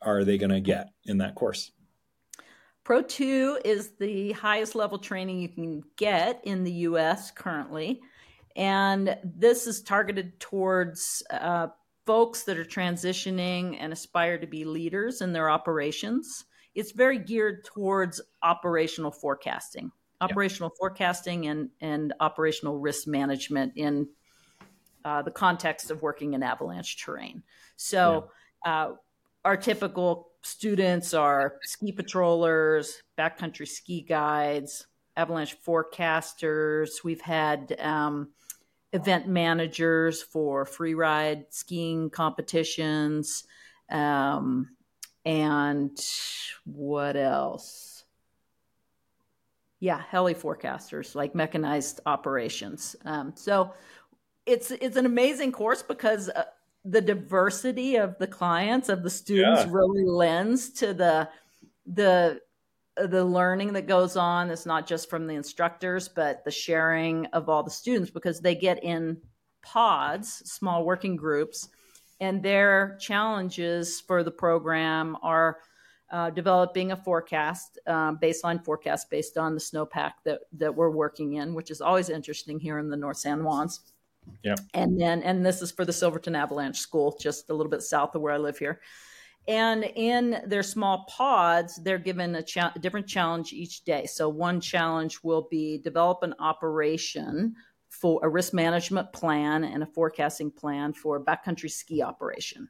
[0.02, 1.72] are they going to get in that course?
[2.84, 8.00] Pro 2 is the highest level training you can get in the US currently.
[8.56, 11.68] And this is targeted towards uh,
[12.06, 16.46] folks that are transitioning and aspire to be leaders in their operations.
[16.74, 24.08] It's very geared towards operational forecasting, operational forecasting and, and operational risk management in
[25.04, 27.42] uh, the context of working in avalanche terrain.
[27.76, 28.30] So,
[28.66, 28.92] uh,
[29.44, 37.04] our typical students are ski patrollers, backcountry ski guides, avalanche forecasters.
[37.04, 38.30] We've had um,
[38.92, 43.44] event managers for free ride skiing competitions.
[43.90, 44.70] Um,
[45.24, 45.98] and
[46.64, 47.87] what else?
[49.80, 52.96] Yeah, heli forecasters, like mechanized operations.
[53.04, 53.72] Um, so
[54.46, 56.44] it's it's an amazing course because uh,
[56.84, 59.70] the diversity of the clients of the students Yeah.
[59.70, 61.28] really lends to the
[61.86, 62.40] the
[62.96, 67.48] the learning that goes on it's not just from the instructors but the sharing of
[67.48, 69.16] all the students because they get in
[69.62, 71.68] pods small working groups
[72.20, 75.58] and their challenges for the program are
[76.10, 81.34] uh, developing a forecast um, baseline forecast based on the snowpack that that we're working
[81.34, 83.80] in which is always interesting here in the north san juans
[84.42, 84.56] Yeah.
[84.74, 88.14] and then and this is for the silverton avalanche school just a little bit south
[88.14, 88.80] of where i live here
[89.48, 94.04] and in their small pods, they're given a, cha- a different challenge each day.
[94.04, 97.56] So one challenge will be develop an operation
[97.88, 102.68] for a risk management plan and a forecasting plan for a backcountry ski operation.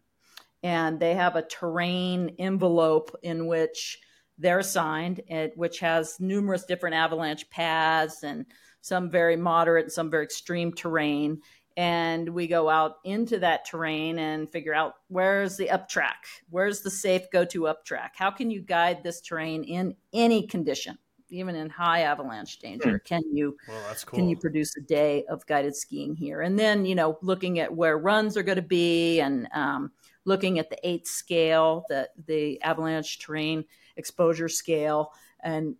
[0.62, 3.99] And they have a terrain envelope in which
[4.38, 5.21] they're assigned,
[5.57, 8.47] which has numerous different avalanche paths and
[8.81, 11.40] some very moderate and some very extreme terrain.
[11.77, 16.25] And we go out into that terrain and figure out where's the up track?
[16.51, 18.14] Where's the safe go to up track?
[18.16, 20.99] How can you guide this terrain in any condition
[21.31, 22.90] even in high avalanche danger?
[22.90, 22.97] Hmm.
[23.05, 24.18] can you well, cool.
[24.18, 26.40] can you produce a day of guided skiing here?
[26.40, 29.92] And then you know looking at where runs are going to be and um,
[30.29, 33.64] looking at the ATES scale the the avalanche terrain
[33.97, 35.12] exposure scale
[35.43, 35.75] and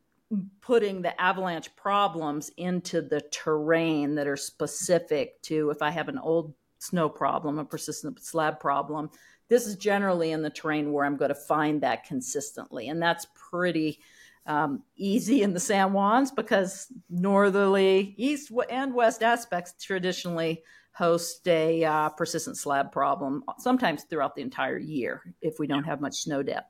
[0.61, 6.19] putting the avalanche problems into the terrain that are specific to if I have an
[6.19, 9.11] old snow problem, a persistent slab problem,
[9.49, 12.89] this is generally in the terrain where I'm going to find that consistently.
[12.89, 14.01] And that's pretty
[14.47, 20.63] um, easy in the San Juans because northerly, east and west aspects traditionally
[20.99, 26.01] host a uh, persistent slab problem, sometimes throughout the entire year if we don't have
[26.01, 26.67] much snow depth.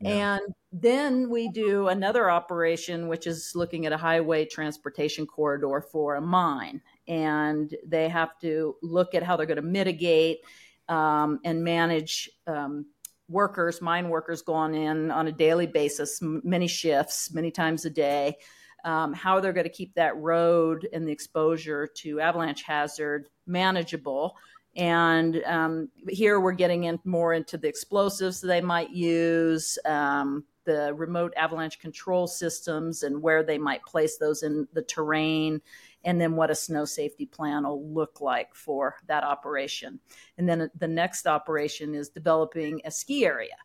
[0.00, 0.34] Yeah.
[0.34, 6.16] And then we do another operation, which is looking at a highway transportation corridor for
[6.16, 6.82] a mine.
[7.06, 10.40] And they have to look at how they're going to mitigate
[10.88, 12.86] um, and manage um,
[13.28, 18.38] workers, mine workers going in on a daily basis, many shifts, many times a day.
[18.84, 24.36] Um, how they're going to keep that road and the exposure to avalanche hazard manageable
[24.76, 30.94] and um, here we're getting in more into the explosives they might use, um, the
[30.94, 35.60] remote avalanche control systems, and where they might place those in the terrain,
[36.04, 40.00] and then what a snow safety plan will look like for that operation.
[40.38, 43.56] And then the next operation is developing a ski area.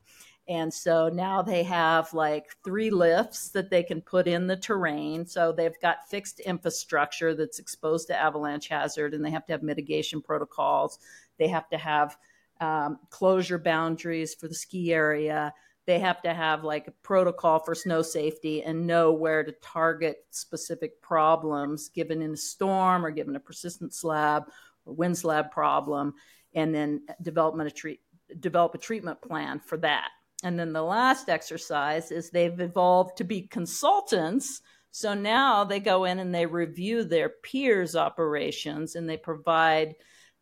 [0.50, 5.26] And so now they have like three lifts that they can put in the terrain.
[5.26, 9.62] So they've got fixed infrastructure that's exposed to avalanche hazard, and they have to have
[9.64, 11.00] mitigation protocols.
[11.38, 12.18] They have to have
[12.62, 15.54] um, closure boundaries for the ski area.
[15.86, 20.26] They have to have like a protocol for snow safety and know where to target
[20.32, 24.44] specific problems given in a storm or given a persistent slab
[24.86, 26.14] or wind slab problem,
[26.54, 28.00] and then development a treat,
[28.40, 30.10] develop a treatment plan for that.
[30.44, 34.62] And then the last exercise is they've evolved to be consultants.
[34.92, 39.96] So now they go in and they review their peers' operations and they provide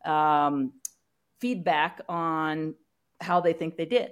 [0.06, 0.74] um,
[1.40, 2.76] feedback on
[3.22, 4.12] how they think they did.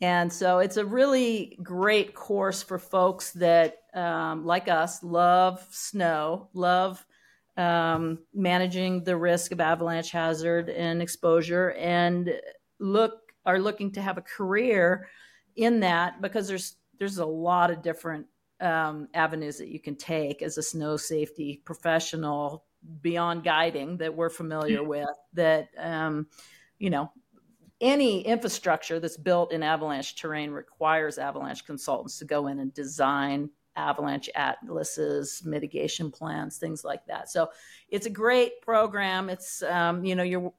[0.00, 6.48] And so it's a really great course for folks that, um, like us, love snow,
[6.54, 7.04] love
[7.56, 12.32] um, managing the risk of avalanche hazard and exposure, and
[12.78, 15.08] look are looking to have a career
[15.56, 18.26] in that because there's there's a lot of different
[18.60, 22.66] um, avenues that you can take as a snow safety professional
[23.00, 26.26] beyond guiding that we're familiar with that um,
[26.78, 27.10] you know
[27.80, 33.48] any infrastructure that's built in avalanche terrain requires avalanche consultants to go in and design
[33.76, 37.30] avalanche atlases mitigation plans things like that.
[37.30, 37.48] So
[37.88, 39.30] it's a great program.
[39.30, 40.52] It's um, you know you're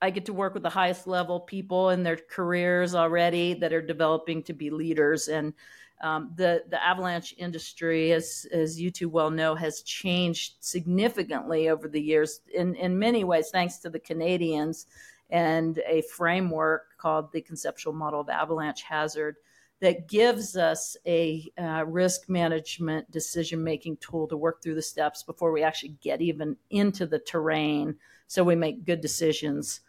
[0.00, 3.82] I get to work with the highest level people in their careers already that are
[3.82, 5.28] developing to be leaders.
[5.28, 5.52] And
[6.00, 11.88] um, the the avalanche industry, as as you two well know, has changed significantly over
[11.88, 12.40] the years.
[12.54, 14.86] In in many ways, thanks to the Canadians
[15.30, 19.36] and a framework called the Conceptual Model of Avalanche Hazard
[19.80, 25.22] that gives us a uh, risk management decision making tool to work through the steps
[25.22, 27.94] before we actually get even into the terrain
[28.26, 29.80] so we make good decisions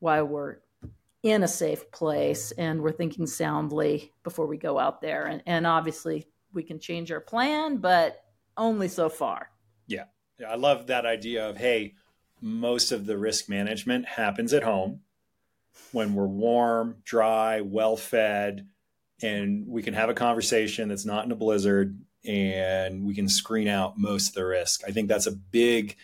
[0.00, 0.58] why we're
[1.22, 5.26] in a safe place and we're thinking soundly before we go out there.
[5.26, 8.22] And, and obviously, we can change our plan, but
[8.56, 9.50] only so far.
[9.86, 10.04] Yeah.
[10.38, 10.50] yeah.
[10.50, 11.94] I love that idea of, hey,
[12.40, 15.00] most of the risk management happens at home
[15.92, 18.66] when we're warm, dry, well fed,
[19.22, 23.68] and we can have a conversation that's not in a blizzard and we can screen
[23.68, 24.82] out most of the risk.
[24.86, 25.96] I think that's a big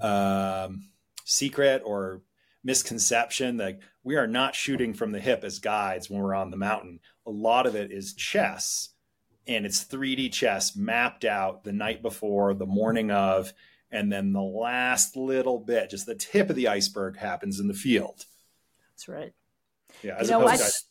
[0.00, 0.88] um,
[1.24, 2.22] secret or
[2.64, 6.56] misconception that we are not shooting from the hip as guides when we're on the
[6.56, 7.00] mountain.
[7.26, 8.90] A lot of it is chess
[9.46, 13.52] and it's 3D chess mapped out the night before, the morning of,
[13.90, 17.74] and then the last little bit, just the tip of the iceberg happens in the
[17.74, 18.24] field.
[18.90, 19.32] That's right.
[20.02, 20.88] Yeah, as you know, opposed to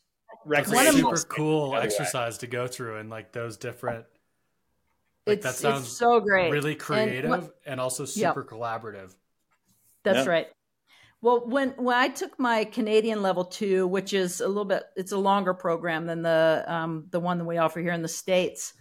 [0.65, 4.05] super most, cool exercise to go through and like those different
[5.25, 8.49] like, that sounds so great really creative and, and also super yep.
[8.49, 9.13] collaborative
[10.03, 10.31] that's yeah.
[10.31, 10.47] right
[11.21, 15.11] Well, when when I took my Canadian level two, which is a little bit, it's
[15.11, 18.73] a longer program than the um, the one that we offer here in the states.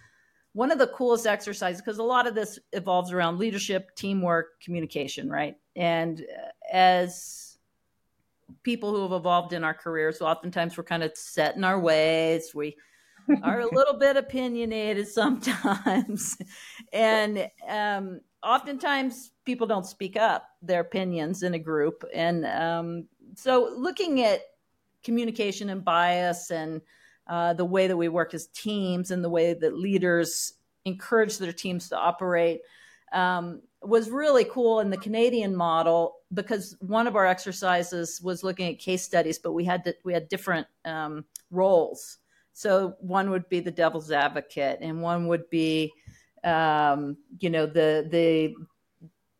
[0.52, 5.28] One of the coolest exercises, because a lot of this evolves around leadership, teamwork, communication,
[5.30, 5.56] right?
[5.76, 7.58] And uh, as
[8.62, 12.54] people who have evolved in our careers, oftentimes we're kind of set in our ways.
[12.54, 12.76] We
[13.42, 16.36] are a little bit opinionated sometimes,
[16.92, 22.04] and um, oftentimes people don't speak up their opinions in a group.
[22.14, 24.40] And um, so looking at
[25.02, 26.80] communication and bias and
[27.26, 30.54] uh, the way that we work as teams and the way that leaders
[30.84, 32.60] encourage their teams to operate
[33.12, 38.68] um, was really cool in the Canadian model because one of our exercises was looking
[38.68, 42.18] at case studies, but we had to, we had different um, roles.
[42.52, 45.92] So one would be the devil's advocate, and one would be
[46.46, 48.54] um, you know the the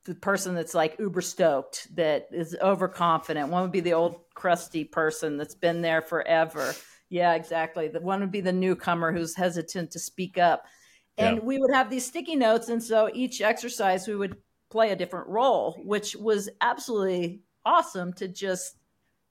[0.04, 3.48] the person that's like uber stoked that is overconfident.
[3.48, 6.74] One would be the old crusty person that's been there forever.
[7.08, 7.88] Yeah exactly.
[7.88, 10.64] The one would be the newcomer who's hesitant to speak up.
[11.18, 11.42] And yeah.
[11.42, 14.36] we would have these sticky notes and so each exercise we would
[14.68, 18.76] play a different role which was absolutely awesome to just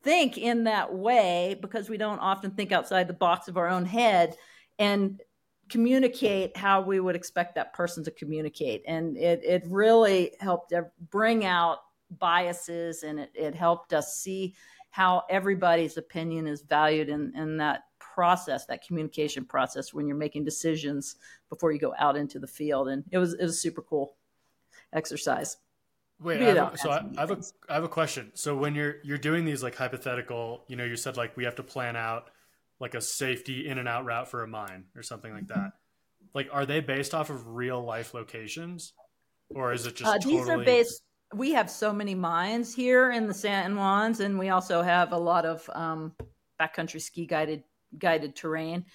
[0.04, 3.86] think in that way because we don't often think outside the box of our own
[3.86, 4.36] head.
[4.78, 5.22] And
[5.70, 8.84] communicate how we would expect that person to communicate.
[8.88, 10.74] And it, it really helped
[11.10, 11.80] bring out
[12.20, 14.56] biases and it, it helped us see
[14.92, 20.46] how everybody's opinion is valued in, in that process, that communication process when you're making
[20.46, 21.16] decisions
[21.50, 22.88] before you go out into the field.
[22.88, 24.16] And it was, it was super cool
[24.94, 25.58] exercise.
[26.22, 28.32] Wait, I have so I, I, have a I have a question.
[28.36, 31.56] So when you're you're doing these like hypothetical, you know, you said like we have
[31.56, 32.30] to plan out
[32.80, 35.72] like a safety in and out route for a mine or something like that.
[36.34, 38.94] Like, are they based off of real life locations,
[39.50, 40.64] or is it just uh, these totally...
[40.64, 41.02] are based?
[41.34, 45.18] We have so many mines here in the San Juans, and we also have a
[45.18, 46.14] lot of um,
[46.60, 47.64] backcountry ski guided
[47.98, 48.86] guided terrain.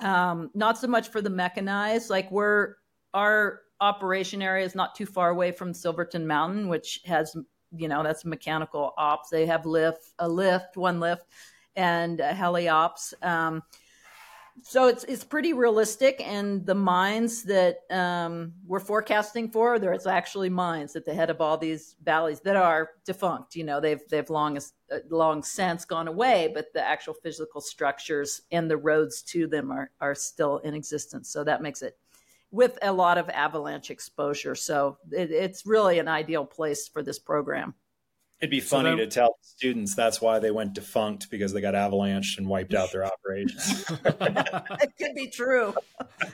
[0.00, 2.10] Um, not so much for the mechanized.
[2.10, 2.76] Like we're
[3.12, 7.36] our operation area is not too far away from Silverton Mountain, which has
[7.76, 9.30] you know that's mechanical ops.
[9.30, 11.26] They have lift a lift, one lift
[11.76, 13.14] and uh, heliops.
[13.22, 13.62] Um,
[14.62, 20.48] so it's it's pretty realistic, and the mines that um, we're forecasting for, there's actually
[20.48, 23.56] mines at the head of all these valleys that are defunct.
[23.56, 28.42] You know, they've they've long uh, long since gone away, but the actual physical structures
[28.52, 31.30] and the roads to them are are still in existence.
[31.30, 31.98] So that makes it
[32.52, 34.54] with a lot of avalanche exposure.
[34.54, 37.74] So it, it's really an ideal place for this program.
[38.44, 41.62] It'd be funny so then, to tell students that's why they went defunct because they
[41.62, 43.86] got avalanched and wiped out their operations.
[43.90, 45.72] it could be true.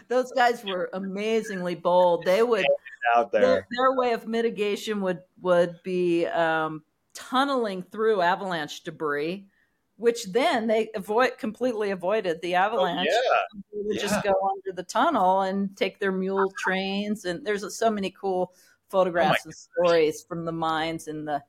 [0.08, 2.24] Those guys were amazingly bold.
[2.24, 2.66] They would
[3.14, 3.42] out there.
[3.42, 6.82] Their, their, way of mitigation would would be um,
[7.14, 9.46] tunneling through avalanche debris,
[9.94, 13.06] which then they avoid completely avoided the avalanche.
[13.08, 13.60] Oh, yeah.
[13.72, 14.02] They would yeah.
[14.02, 17.24] just go under the tunnel and take their mule trains.
[17.24, 18.52] And there's so many cool
[18.88, 21.40] photographs oh and stories from the mines and the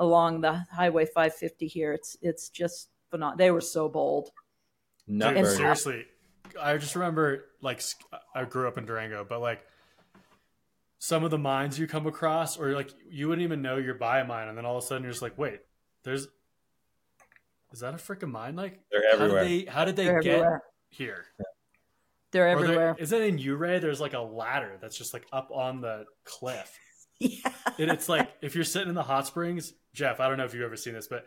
[0.00, 1.92] along the Highway 550 here.
[1.92, 3.38] It's it's just phenomenal.
[3.38, 4.30] They were so bold.
[5.06, 6.06] Dude, seriously,
[6.60, 7.82] I just remember like
[8.34, 9.64] I grew up in Durango, but like
[10.98, 14.20] some of the mines you come across, or like you wouldn't even know you're by
[14.20, 15.60] a mine, and then all of a sudden you're just like, wait,
[16.02, 16.26] there's
[17.72, 18.56] is that a freaking mine?
[18.56, 19.38] Like they're everywhere.
[19.38, 20.62] How did they, how did they get everywhere.
[20.88, 21.26] here?
[22.32, 22.96] They're everywhere.
[22.98, 23.80] Is it in Ouray?
[23.80, 26.78] There's like a ladder that's just like up on the cliff.
[27.22, 27.52] Yeah.
[27.78, 30.54] And it's like if you're sitting in the hot springs, Jeff, I don't know if
[30.54, 31.26] you've ever seen this, but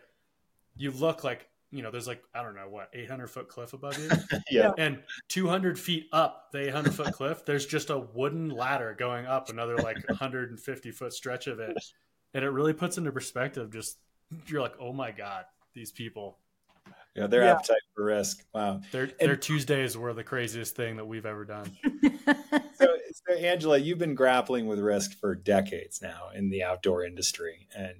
[0.76, 3.98] you look like you know, there's like I don't know what 800 foot cliff above
[3.98, 4.08] you.
[4.50, 4.70] yeah.
[4.78, 9.48] And 200 feet up the 800 foot cliff, there's just a wooden ladder going up
[9.48, 11.76] another like 150 foot stretch of it,
[12.32, 13.72] and it really puts into perspective.
[13.72, 13.98] Just
[14.46, 16.38] you're like, oh my god, these people.
[17.16, 17.52] Yeah, their yeah.
[17.52, 18.44] appetite for risk.
[18.54, 18.80] Wow.
[18.92, 21.76] Their and, their Tuesdays were the craziest thing that we've ever done.
[22.74, 22.86] so,
[23.28, 27.94] so, Angela, you've been grappling with risk for decades now in the outdoor industry, and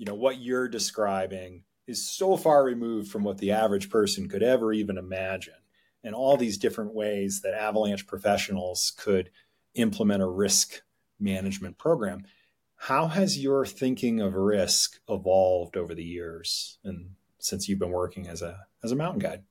[0.00, 4.42] you know what you're describing is so far removed from what the average person could
[4.42, 5.52] ever even imagine.
[6.02, 9.28] And all these different ways that avalanche professionals could
[9.74, 10.80] implement a risk
[11.18, 12.24] management program.
[12.76, 18.26] How has your thinking of risk evolved over the years and since you've been working
[18.26, 19.42] as a as a mountain guide?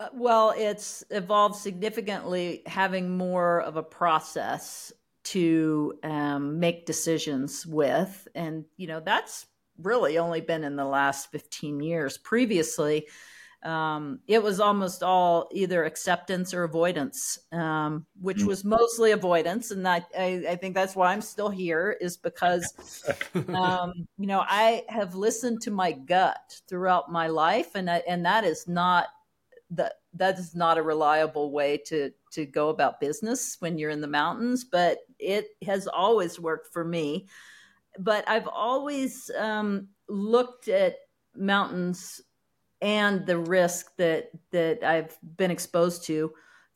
[0.00, 4.92] Uh, well it's evolved significantly having more of a process
[5.26, 8.28] to um, make decisions with.
[8.34, 9.46] And, you know, that's
[9.82, 12.16] really only been in the last 15 years.
[12.18, 13.06] Previously,
[13.62, 18.46] um, it was almost all either acceptance or avoidance, um, which mm.
[18.46, 19.72] was mostly avoidance.
[19.72, 23.04] And I, I, I, think that's why I'm still here is because,
[23.48, 28.24] um, you know, I have listened to my gut throughout my life, and I, and
[28.24, 29.06] that is not
[29.70, 34.00] that that is not a reliable way to to go about business when you're in
[34.00, 34.64] the mountains.
[34.64, 37.26] But it has always worked for me.
[37.98, 40.96] But I've always um, looked at
[41.34, 42.20] mountains
[42.82, 46.32] and the risk that that I've been exposed to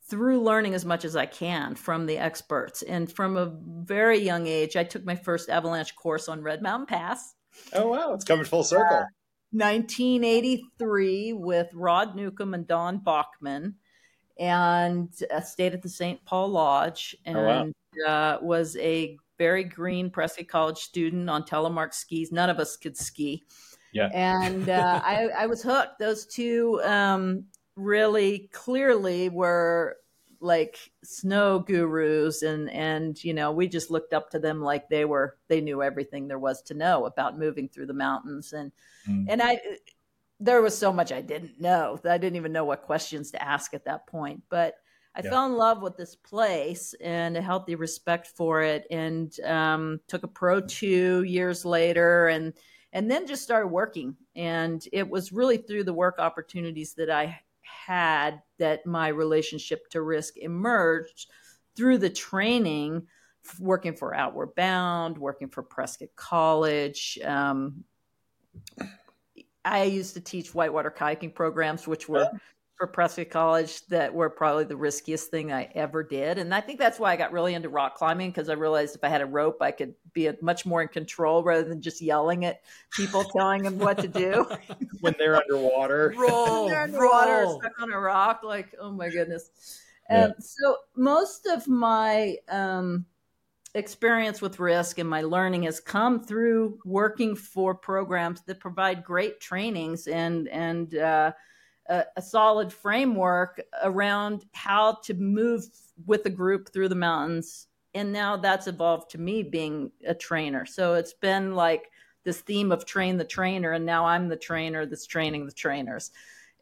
[0.09, 2.81] through learning as much as I can from the experts.
[2.81, 3.53] And from a
[3.85, 7.35] very young age, I took my first avalanche course on Red Mountain Pass.
[7.73, 8.97] Oh wow, it's coming full circle.
[8.97, 9.05] Uh,
[9.51, 13.75] 1983 with Rod Newcomb and Don Bachman,
[14.39, 16.23] and I uh, stayed at the St.
[16.25, 17.71] Paul Lodge and oh, wow.
[18.07, 22.31] Uh, was a very green Prescott College student on telemark skis.
[22.31, 23.43] None of us could ski.
[23.93, 24.09] Yeah.
[24.13, 25.99] And uh, I, I, was hooked.
[25.99, 29.97] Those two um, really clearly were
[30.41, 35.05] like snow gurus and and you know we just looked up to them like they
[35.05, 38.71] were they knew everything there was to know about moving through the mountains and
[39.07, 39.23] mm.
[39.29, 39.59] and I
[40.39, 43.75] there was so much I didn't know I didn't even know what questions to ask
[43.75, 44.73] at that point but
[45.15, 45.29] I yeah.
[45.29, 50.23] fell in love with this place and a healthy respect for it and um, took
[50.23, 52.53] a pro two years later and
[52.93, 54.15] and then just started working.
[54.35, 60.01] And it was really through the work opportunities that I had that my relationship to
[60.01, 61.29] risk emerged
[61.75, 63.07] through the training,
[63.59, 67.17] working for Outward Bound, working for Prescott College.
[67.23, 67.85] Um,
[69.63, 72.29] I used to teach whitewater kayaking programs, which were
[72.81, 76.39] for Prescott College that were probably the riskiest thing I ever did.
[76.39, 79.03] And I think that's why I got really into rock climbing because I realized if
[79.03, 82.43] I had a rope, I could be much more in control rather than just yelling
[82.43, 84.47] at people telling them what to do.
[85.01, 86.11] when they're underwater.
[86.17, 87.59] roll, they're underwater, roll.
[87.59, 88.41] stuck on a rock.
[88.43, 89.51] Like, oh my goodness.
[90.09, 90.23] Yeah.
[90.23, 93.05] Um, so most of my um,
[93.75, 99.39] experience with risk and my learning has come through working for programs that provide great
[99.39, 101.31] trainings and, and, uh,
[101.87, 105.65] a, a, solid framework around how to move
[106.05, 107.67] with a group through the mountains.
[107.93, 110.65] And now that's evolved to me being a trainer.
[110.65, 111.91] So it's been like
[112.23, 116.11] this theme of train the trainer, and now I'm the trainer that's training the trainers.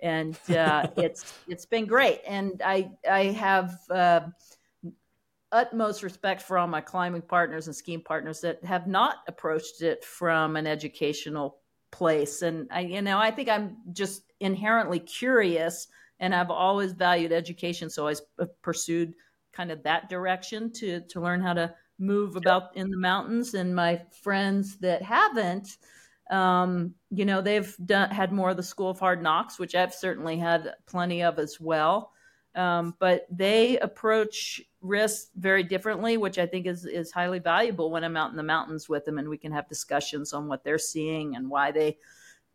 [0.01, 4.21] And uh, it's it's been great, and I I have uh,
[5.51, 10.03] utmost respect for all my climbing partners and skiing partners that have not approached it
[10.03, 11.58] from an educational
[11.91, 12.41] place.
[12.41, 15.87] And I, you know, I think I'm just inherently curious
[16.19, 17.89] and I've always valued education.
[17.89, 18.15] So I
[18.61, 19.13] pursued
[19.53, 23.53] kind of that direction to, to learn how to move about in the mountains.
[23.53, 25.77] And my friends that haven't,
[26.29, 29.93] um, you know, they've done, had more of the school of hard knocks, which I've
[29.93, 32.11] certainly had plenty of as well.
[32.55, 38.03] Um, but they approach risk very differently, which I think is is highly valuable when
[38.03, 40.79] I'm out in the mountains with them, and we can have discussions on what they're
[40.79, 41.97] seeing and why they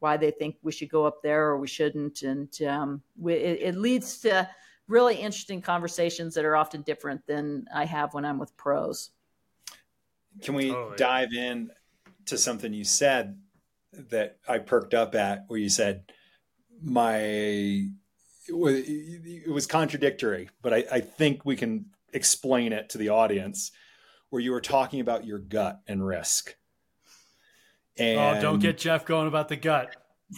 [0.00, 3.60] why they think we should go up there or we shouldn't, and um, we, it,
[3.62, 4.48] it, leads to
[4.86, 9.10] really interesting conversations that are often different than I have when I'm with pros.
[10.42, 10.96] Can we oh, yeah.
[10.96, 11.70] dive in
[12.26, 13.38] to something you said
[14.10, 16.12] that I perked up at, where you said
[16.82, 17.88] my
[18.48, 23.72] it was, contradictory, but I, I think we can explain it to the audience
[24.30, 26.54] where you were talking about your gut and risk.
[27.96, 29.94] And oh, don't get Jeff going about the gut.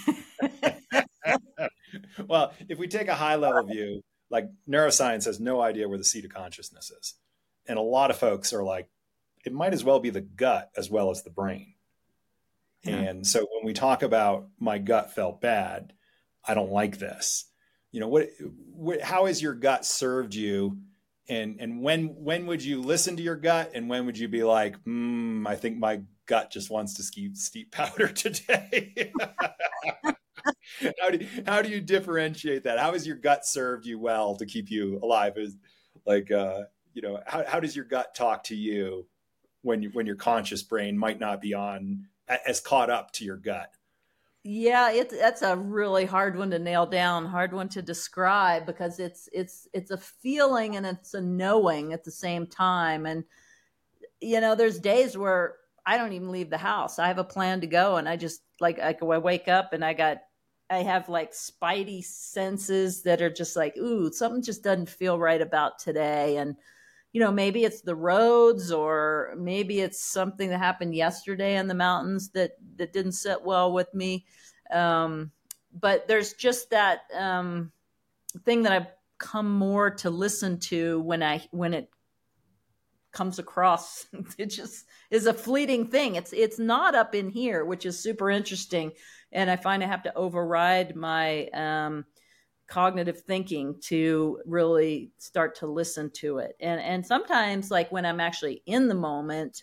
[2.26, 6.04] well, if we take a high level view, like neuroscience has no idea where the
[6.04, 7.14] seat of consciousness is.
[7.66, 8.88] And a lot of folks are like,
[9.44, 11.74] it might as well be the gut as well as the brain.
[12.82, 12.96] Yeah.
[12.96, 15.92] And so when we talk about my gut felt bad,
[16.46, 17.46] I don't like this.
[17.93, 18.28] You know, what,
[18.72, 20.78] what how has your gut served you?
[21.28, 23.72] And and when when would you listen to your gut?
[23.74, 27.70] And when would you be like mm, i think my gut just wants to steep
[27.70, 29.12] powder today.
[31.01, 32.78] How do how do you differentiate that?
[32.78, 35.32] How has your gut served you well to keep you alive?
[35.37, 35.57] Is
[36.05, 39.07] like uh you know how, how does your gut talk to you
[39.62, 43.37] when you when your conscious brain might not be on as caught up to your
[43.37, 43.70] gut
[44.47, 49.01] yeah, it's that's a really hard one to nail down, hard one to describe because
[49.01, 53.07] it's it's it's a feeling and it's a knowing at the same time.
[53.07, 53.24] And
[54.20, 57.01] you know, there's days where I don't even leave the house.
[57.01, 59.84] I have a plan to go, and I just like I, I wake up and
[59.84, 60.18] I got
[60.70, 65.42] I have like spidey senses that are just like, ooh, something just doesn't feel right
[65.42, 66.55] about today, and
[67.16, 71.72] you know, maybe it's the roads or maybe it's something that happened yesterday in the
[71.72, 74.26] mountains that, that didn't sit well with me.
[74.70, 75.30] Um,
[75.72, 77.72] but there's just that um,
[78.44, 81.88] thing that I've come more to listen to when I when it
[83.12, 84.04] comes across.
[84.36, 86.16] it just is a fleeting thing.
[86.16, 88.92] It's it's not up in here, which is super interesting,
[89.32, 92.04] and I find I have to override my um,
[92.68, 96.56] cognitive thinking to really start to listen to it.
[96.60, 99.62] And and sometimes, like when I'm actually in the moment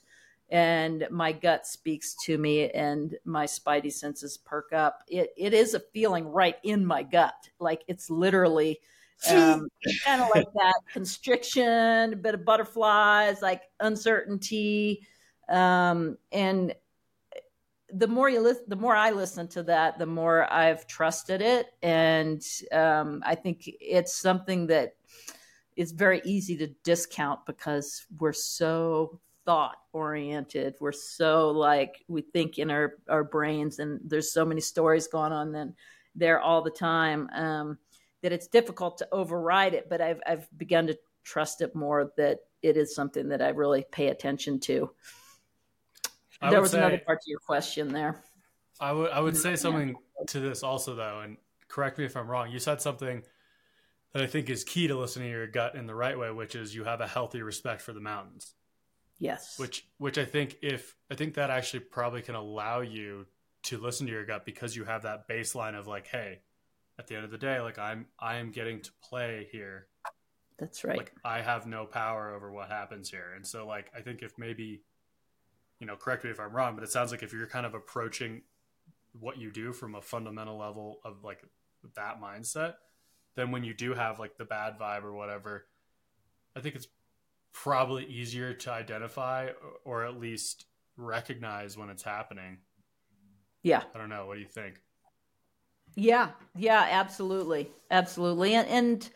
[0.49, 5.73] and my gut speaks to me and my spidey senses perk up it, it is
[5.73, 8.79] a feeling right in my gut like it's literally
[9.31, 9.67] um,
[10.05, 15.07] kind of like that constriction a bit of butterflies like uncertainty
[15.49, 16.73] um, and
[17.95, 21.67] the more you listen the more i listen to that the more i've trusted it
[21.81, 22.41] and
[22.71, 24.95] um, i think it's something that
[25.75, 30.75] is very easy to discount because we're so thought oriented.
[30.79, 35.33] We're so like we think in our our brains, and there's so many stories going
[35.33, 35.75] on then
[36.15, 37.77] there all the time um,
[38.21, 39.89] that it's difficult to override it.
[39.89, 43.85] But I've I've begun to trust it more that it is something that I really
[43.91, 44.91] pay attention to.
[46.43, 48.23] I there was say, another part to your question there.
[48.79, 49.41] I would I would mm-hmm.
[49.41, 49.95] say something
[50.27, 51.37] to this also though, and
[51.67, 52.51] correct me if I'm wrong.
[52.51, 53.23] You said something
[54.13, 56.55] that I think is key to listening to your gut in the right way, which
[56.55, 58.53] is you have a healthy respect for the mountains.
[59.19, 59.57] Yes.
[59.57, 63.25] Which which I think if I think that actually probably can allow you
[63.63, 66.41] to listen to your gut because you have that baseline of like, hey,
[66.99, 69.87] at the end of the day, like I'm I am getting to play here.
[70.59, 70.97] That's right.
[70.97, 73.33] Like I have no power over what happens here.
[73.35, 74.81] And so like I think if maybe
[75.79, 77.73] you know, correct me if I'm wrong, but it sounds like if you're kind of
[77.73, 78.41] approaching
[79.19, 81.43] what you do from a fundamental level of like
[81.95, 82.75] that mindset,
[83.35, 85.65] then when you do have like the bad vibe or whatever,
[86.55, 86.87] I think it's
[87.51, 89.49] probably easier to identify
[89.85, 90.65] or at least
[90.97, 92.57] recognize when it's happening.
[93.61, 93.83] Yeah.
[93.93, 94.25] I don't know.
[94.25, 94.79] What do you think?
[95.95, 96.29] Yeah.
[96.55, 97.69] Yeah, absolutely.
[97.91, 98.55] Absolutely.
[98.55, 99.09] And, and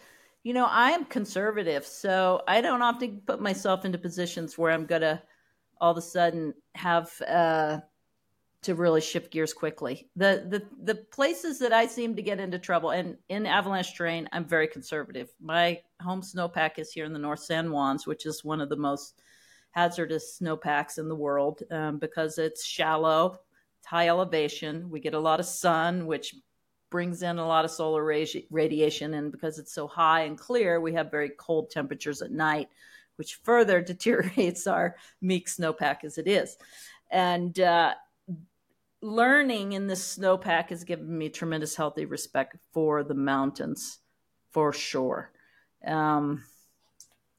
[0.43, 4.85] you know, I am conservative, so I don't often put myself into positions where I'm
[4.85, 5.21] going to
[5.81, 7.79] all of a sudden have uh,
[8.63, 10.09] to really shift gears quickly.
[10.15, 14.27] The the the places that I seem to get into trouble and in avalanche terrain,
[14.31, 15.31] I'm very conservative.
[15.39, 18.75] My home snowpack is here in the North San Juans, which is one of the
[18.75, 19.21] most
[19.71, 23.39] hazardous snowpacks in the world um, because it's shallow,
[23.77, 24.89] it's high elevation.
[24.89, 26.35] We get a lot of sun, which
[26.89, 30.81] brings in a lot of solar radi- radiation, and because it's so high and clear,
[30.81, 32.69] we have very cold temperatures at night,
[33.17, 36.57] which further deteriorates our meek snowpack as it is.
[37.11, 37.93] And uh,
[39.01, 43.99] learning in this snowpack has given me tremendous healthy respect for the mountains,
[44.51, 45.31] for sure.
[45.85, 46.43] Um,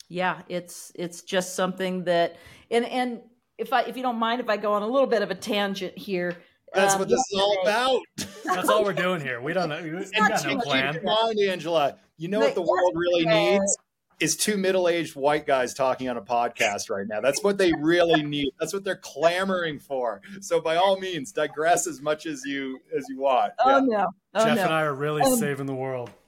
[0.08, 2.36] yeah, it's it's just something that
[2.70, 3.20] and and
[3.58, 5.34] if I if you don't mind if I go on a little bit of a
[5.34, 6.36] tangent here.
[6.74, 8.00] That's um, what this is all about.
[8.44, 9.40] That's all we're doing here.
[9.40, 9.82] We don't know.
[9.82, 10.94] We, got no plan.
[10.94, 11.96] Come on, Angela.
[12.18, 13.78] You know but what the world really needs?
[14.20, 17.20] Is two middle-aged white guys talking on a podcast right now.
[17.20, 18.50] That's what they really need.
[18.58, 20.20] That's what they're clamoring for.
[20.40, 23.52] So by all means, digress as much as you as you want.
[23.58, 23.80] Oh yeah.
[23.98, 24.06] no.
[24.34, 24.62] Oh, Jeff no.
[24.64, 26.10] and I are really um, saving the world.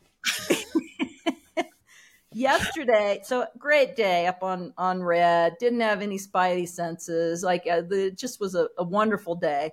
[2.32, 5.56] Yesterday, so great day up on on red.
[5.58, 7.42] Didn't have any spidey senses.
[7.42, 9.72] Like uh, the, it just was a, a wonderful day.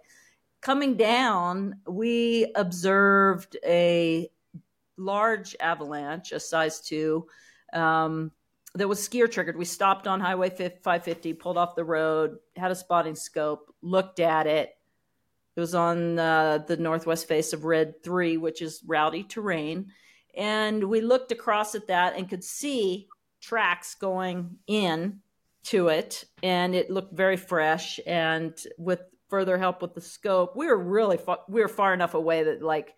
[0.62, 4.28] Coming down, we observed a
[4.98, 7.28] large avalanche, a size two
[7.74, 8.32] um,
[8.76, 9.58] that was skier triggered.
[9.58, 14.48] We stopped on Highway 550, pulled off the road, had a spotting scope, looked at
[14.48, 14.70] it.
[15.56, 19.88] It was on uh, the northwest face of Red 3, which is rowdy terrain.
[20.36, 23.08] And we looked across at that and could see
[23.42, 25.22] tracks going in
[25.64, 26.26] to it.
[26.44, 28.00] And it looked very fresh.
[28.06, 32.14] And with further help with the scope, we were really far, we were far enough
[32.14, 32.94] away that, like,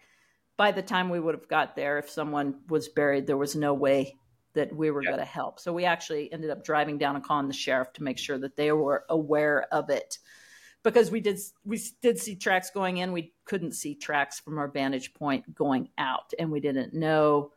[0.57, 3.73] by the time we would have got there, if someone was buried, there was no
[3.73, 4.17] way
[4.53, 5.59] that we were going to help.
[5.59, 8.55] So we actually ended up driving down and calling the sheriff to make sure that
[8.55, 10.17] they were aware of it.
[10.81, 14.69] Because we did we did see tracks going in, we couldn't see tracks from our
[14.69, 17.51] vantage point going out, and we didn't know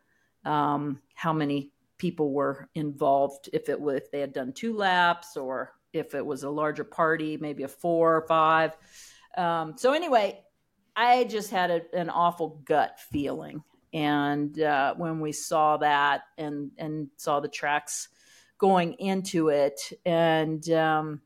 [0.45, 3.49] um, how many people were involved.
[3.53, 6.83] If it was if they had done two laps, or if it was a larger
[6.83, 8.77] party, maybe a four or five.
[9.37, 10.43] Um, so anyway,
[10.97, 13.63] I just had a, an awful gut feeling
[13.93, 18.09] and uh, when we saw that and and saw the tracks
[18.59, 21.21] going into it, and um,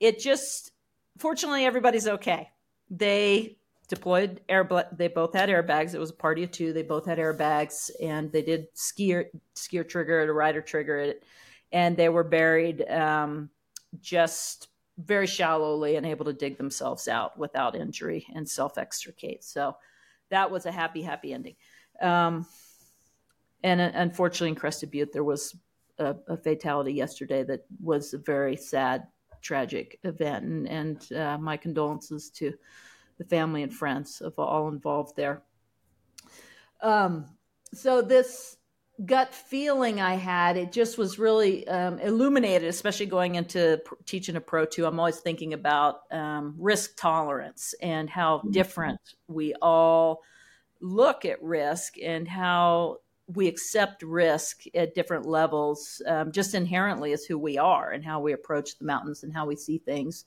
[0.00, 0.72] it just
[1.18, 2.50] fortunately everybody's okay.
[2.90, 3.56] They
[3.88, 4.68] deployed air.
[4.96, 5.94] They both had airbags.
[5.94, 6.72] It was a party of two.
[6.72, 11.24] They both had airbags, and they did skier skier trigger it, a rider trigger it,
[11.72, 13.50] and they were buried um,
[14.00, 14.68] just
[14.98, 19.44] very shallowly and able to dig themselves out without injury and self extricate.
[19.44, 19.76] So
[20.30, 21.56] that was a happy, happy ending.
[22.00, 22.46] Um,
[23.62, 25.56] and uh, unfortunately, in Crested Butte, there was
[25.98, 29.06] a, a, fatality yesterday that was a very sad,
[29.42, 30.44] tragic event.
[30.44, 32.54] And, and uh, my condolences to
[33.18, 35.42] the family and friends of all involved there.
[36.80, 37.26] Um,
[37.74, 38.56] so this
[39.04, 44.36] gut feeling I had, it just was really um, illuminated, especially going into pr- teaching
[44.36, 44.86] a Pro 2.
[44.86, 48.50] I'm always thinking about um, risk tolerance and how mm-hmm.
[48.50, 50.22] different we all
[50.80, 57.24] look at risk and how we accept risk at different levels, um, just inherently as
[57.24, 60.24] who we are and how we approach the mountains and how we see things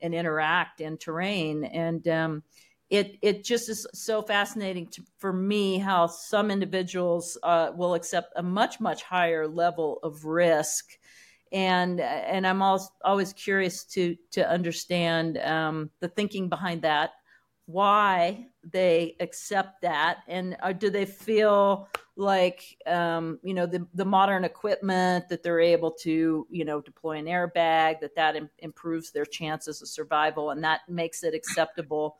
[0.00, 1.64] and interact in terrain.
[1.64, 2.42] And um,
[2.90, 8.32] it it just is so fascinating to, for me how some individuals uh, will accept
[8.36, 10.98] a much much higher level of risk
[11.54, 17.12] and and I'm always always curious to to understand um, the thinking behind that,
[17.66, 24.04] why they accept that, and uh, do they feel like um, you know the the
[24.04, 29.10] modern equipment that they're able to you know deploy an airbag that that Im- improves
[29.10, 32.18] their chances of survival and that makes it acceptable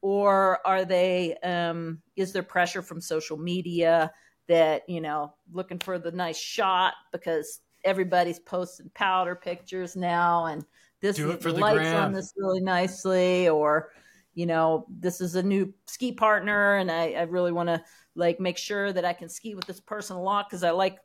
[0.00, 4.10] or are they um, is there pressure from social media
[4.48, 10.64] that you know looking for the nice shot because everybody's posting powder pictures now and
[11.00, 12.06] this Do is, the lights gram.
[12.06, 13.90] on this really nicely or
[14.36, 17.82] you know this is a new ski partner and i, I really want to
[18.14, 20.98] like make sure that i can ski with this person a lot because i like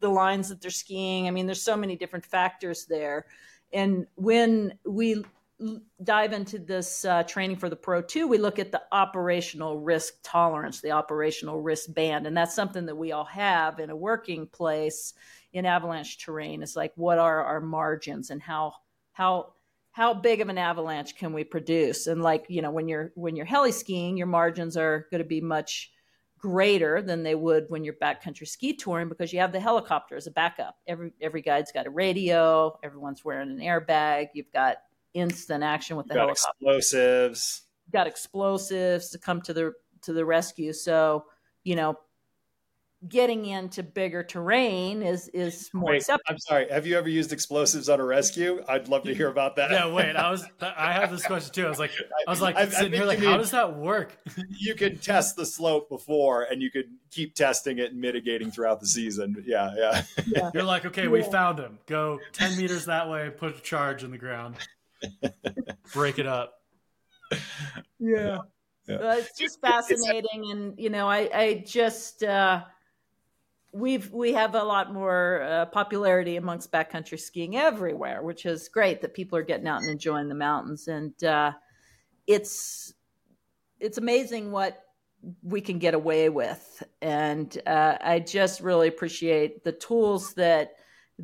[0.00, 3.24] the lines that they're skiing i mean there's so many different factors there
[3.72, 5.24] and when we
[6.02, 10.14] dive into this uh, training for the Pro 2, we look at the operational risk
[10.22, 12.26] tolerance, the operational risk band.
[12.26, 15.14] And that's something that we all have in a working place
[15.52, 16.62] in avalanche terrain.
[16.62, 18.74] It's like, what are our margins and how,
[19.12, 19.52] how,
[19.92, 22.06] how big of an avalanche can we produce?
[22.06, 25.28] And like, you know, when you're, when you're heli skiing, your margins are going to
[25.28, 25.92] be much
[26.38, 30.26] greater than they would when you're backcountry ski touring because you have the helicopter as
[30.26, 30.76] a backup.
[30.86, 32.76] Every, every guide's got a radio.
[32.82, 34.28] Everyone's wearing an airbag.
[34.34, 34.78] You've got
[35.14, 36.50] instant action with the got helicopter.
[36.60, 37.62] Explosives.
[37.92, 39.72] Got explosives to come to the
[40.02, 40.72] to the rescue.
[40.72, 41.26] So
[41.64, 41.98] you know,
[43.08, 46.24] getting into bigger terrain is is more wait, acceptable.
[46.28, 46.68] I'm sorry.
[46.70, 48.62] Have you ever used explosives on a rescue?
[48.68, 49.70] I'd love to hear about that.
[49.70, 50.14] yeah, wait.
[50.14, 51.66] I was I have this question too.
[51.66, 51.90] I was like,
[52.26, 54.16] I was like I, sitting I here like, how does that work?
[54.48, 58.80] you can test the slope before, and you could keep testing it and mitigating throughout
[58.80, 59.42] the season.
[59.46, 60.02] Yeah, yeah.
[60.26, 60.50] yeah.
[60.54, 61.10] You're like, okay, yeah.
[61.10, 61.78] we found him.
[61.86, 63.30] Go ten meters that way.
[63.30, 64.56] Put a charge in the ground.
[65.92, 66.54] break it up.
[67.98, 68.38] Yeah.
[68.86, 68.96] yeah.
[68.96, 70.50] Uh, it's just fascinating.
[70.50, 72.62] and, you know, I, I just, uh,
[73.72, 79.00] we've, we have a lot more uh, popularity amongst backcountry skiing everywhere, which is great
[79.00, 80.88] that people are getting out and enjoying the mountains.
[80.88, 81.52] And, uh,
[82.26, 82.94] it's,
[83.80, 84.80] it's amazing what
[85.42, 86.82] we can get away with.
[87.00, 90.74] And uh, I just really appreciate the tools that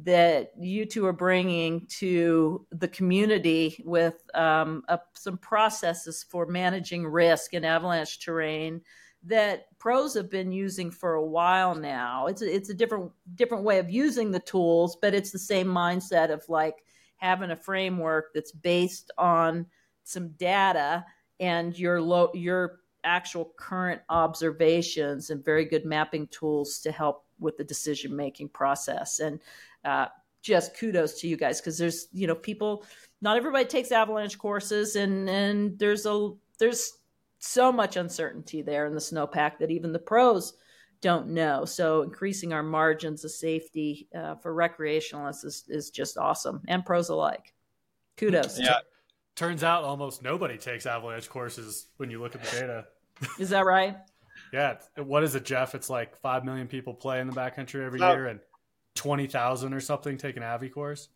[0.05, 7.07] that you two are bringing to the community with um, a, some processes for managing
[7.07, 8.81] risk in avalanche terrain
[9.25, 12.27] that pros have been using for a while now.
[12.27, 15.67] It's a, it's a different different way of using the tools, but it's the same
[15.67, 16.85] mindset of like
[17.17, 19.67] having a framework that's based on
[20.05, 21.05] some data
[21.41, 27.57] and your low your actual current observations and very good mapping tools to help with
[27.57, 29.41] the decision making process and
[29.85, 30.07] uh,
[30.43, 32.85] just kudos to you guys because there's you know people
[33.21, 36.99] not everybody takes avalanche courses and and there's a there's
[37.39, 40.55] so much uncertainty there in the snowpack that even the pros
[41.01, 46.61] don't know so increasing our margins of safety uh, for recreationalists is, is just awesome
[46.67, 47.55] and pros alike
[48.17, 48.79] kudos yeah
[49.37, 52.85] turns out almost nobody takes avalanche courses when you look at the data
[53.39, 53.97] is that right
[54.53, 58.01] yeah what is it jeff it's like 5 million people play in the backcountry every
[58.01, 58.41] year and
[58.99, 61.09] twenty thousand or something take an Avi course.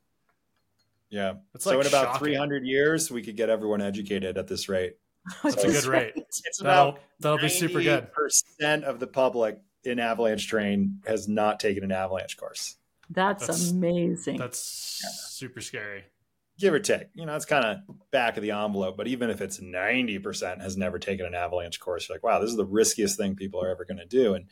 [1.10, 1.34] Yeah.
[1.54, 2.26] It's so like in about shocking.
[2.28, 4.94] 300 years, we could get everyone educated at this rate.
[5.42, 6.12] That's a good rate.
[6.16, 8.12] It's, it's that'll, that'll be super good.
[8.12, 12.76] Percent of the public in avalanche train has not taken an avalanche course.
[13.10, 14.38] That's, that's amazing.
[14.38, 15.10] That's yeah.
[15.12, 16.04] super scary.
[16.58, 17.78] Give or take, you know, it's kind of
[18.10, 18.96] back of the envelope.
[18.96, 22.50] But even if it's 90% has never taken an avalanche course, you're like, wow, this
[22.50, 24.34] is the riskiest thing people are ever going to do.
[24.34, 24.46] And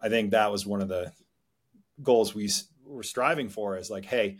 [0.00, 1.12] I think that was one of the
[2.02, 2.50] goals we
[2.84, 4.38] were striving for is like, hey,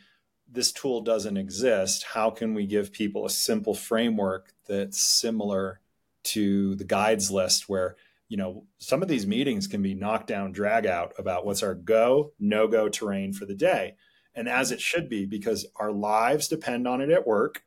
[0.51, 2.05] this tool doesn't exist.
[2.05, 5.81] How can we give people a simple framework that's similar
[6.25, 7.97] to the guides list where
[8.29, 12.33] you know some of these meetings can be knockdown drag out about what's our go
[12.39, 13.95] no go terrain for the day
[14.35, 17.63] and as it should be because our lives depend on it at work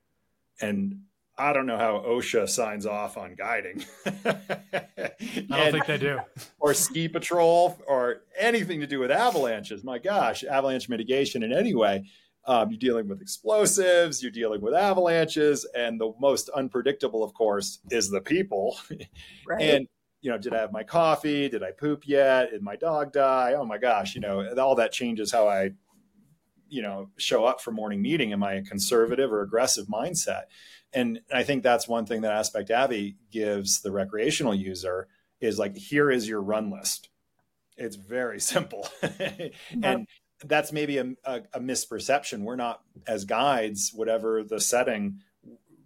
[0.59, 0.99] and
[1.37, 3.83] I don't know how OSHA signs off on guiding.
[4.05, 6.19] I don't and, think they do.
[6.59, 9.83] Or ski patrol or anything to do with avalanches.
[9.83, 12.05] My gosh, avalanche mitigation in any way.
[12.45, 17.79] Um, you're dealing with explosives, you're dealing with avalanches, and the most unpredictable, of course,
[17.91, 18.77] is the people.
[19.47, 19.61] Right.
[19.61, 19.87] and
[20.21, 21.49] you know, did I have my coffee?
[21.49, 22.51] Did I poop yet?
[22.51, 23.55] Did my dog die?
[23.57, 25.71] Oh my gosh, you know, all that changes how I,
[26.69, 28.31] you know, show up for morning meeting.
[28.31, 30.43] Am I a conservative or aggressive mindset?
[30.93, 35.07] And I think that's one thing that Aspect Avi gives the recreational user
[35.39, 37.09] is like, here is your run list.
[37.77, 38.87] It's very simple.
[39.81, 40.07] and
[40.43, 42.41] that's maybe a, a, a, misperception.
[42.41, 45.19] We're not as guides, whatever the setting,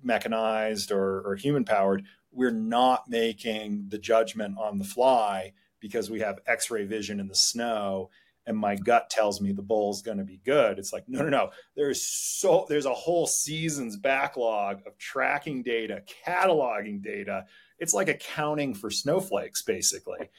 [0.05, 6.19] mechanized or, or human powered, we're not making the judgment on the fly because we
[6.19, 8.09] have x-ray vision in the snow
[8.47, 10.77] and my gut tells me the bull's going to be good.
[10.77, 11.49] It's like no no no.
[11.75, 17.45] There's so there's a whole season's backlog of tracking data cataloging data.
[17.79, 20.29] It's like accounting for snowflakes basically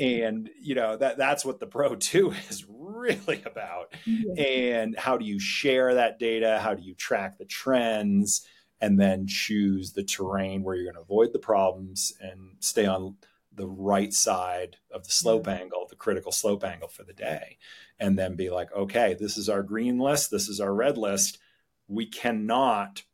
[0.00, 4.42] and you know that that's what the pro 2 is really about yeah.
[4.42, 8.46] and how do you share that data how do you track the trends
[8.82, 13.16] and then choose the terrain where you're going to avoid the problems and stay on
[13.54, 15.54] the right side of the slope yeah.
[15.54, 17.58] angle, the critical slope angle for the day.
[18.00, 21.38] And then be like, okay, this is our green list, this is our red list.
[21.86, 23.04] We cannot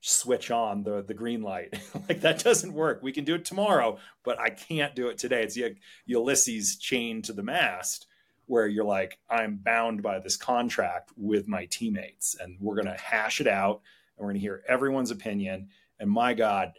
[0.00, 1.78] switch on the the green light.
[2.08, 3.02] like that doesn't work.
[3.02, 5.42] We can do it tomorrow, but I can't do it today.
[5.42, 5.58] It's
[6.06, 8.06] Ulysses chained to the mast
[8.46, 13.02] where you're like, I'm bound by this contract with my teammates and we're going to
[13.02, 13.82] hash it out
[14.16, 15.68] and we're going to hear everyone's opinion.
[15.98, 16.72] And my God,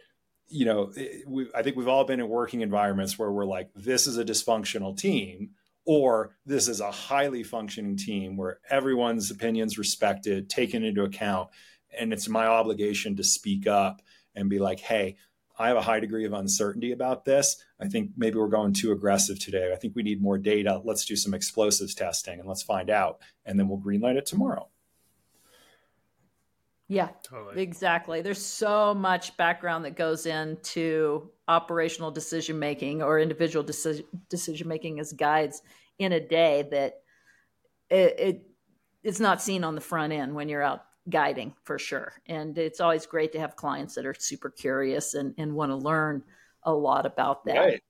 [0.48, 3.70] you know, eh, we, I think we've all been in working environments where we're like,
[3.76, 5.50] this is a dysfunctional team,
[5.84, 11.48] or this is a highly functioning team where everyone's opinions respected, taken into account,
[11.98, 14.02] and it's my obligation to speak up
[14.34, 15.16] and be like, hey,
[15.58, 17.56] I have a high degree of uncertainty about this.
[17.80, 19.72] I think maybe we're going too aggressive today.
[19.72, 20.80] I think we need more data.
[20.84, 24.68] Let's do some explosives testing and let's find out, and then we'll greenlight it tomorrow.
[26.90, 27.62] Yeah, totally.
[27.62, 28.22] exactly.
[28.22, 34.98] There's so much background that goes into operational decision making or individual decision decision making
[34.98, 35.62] as guides
[35.98, 37.02] in a day that
[37.90, 38.42] it, it
[39.02, 42.14] it's not seen on the front end when you're out guiding for sure.
[42.26, 45.76] And it's always great to have clients that are super curious and, and want to
[45.76, 46.22] learn
[46.62, 47.58] a lot about that.
[47.58, 47.82] Right.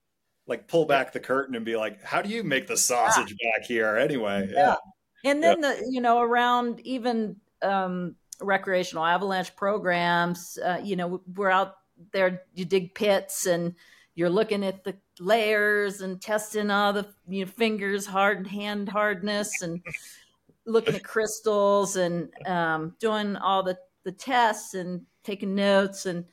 [0.47, 3.51] Like pull back the curtain and be like, how do you make the sausage yeah.
[3.51, 4.49] back here anyway?
[4.51, 4.77] Yeah.
[5.25, 5.31] yeah.
[5.31, 5.75] And then yeah.
[5.75, 10.59] the you know around even um, recreational avalanche programs.
[10.65, 11.75] Uh, you know, we're out
[12.13, 13.75] there, you dig pits and
[14.15, 19.63] you're looking at the layers and testing all the you know, fingers hard hand hardness
[19.63, 19.81] and
[20.69, 26.07] looking at crystals and um, doing all the, the tests and taking notes.
[26.07, 26.25] And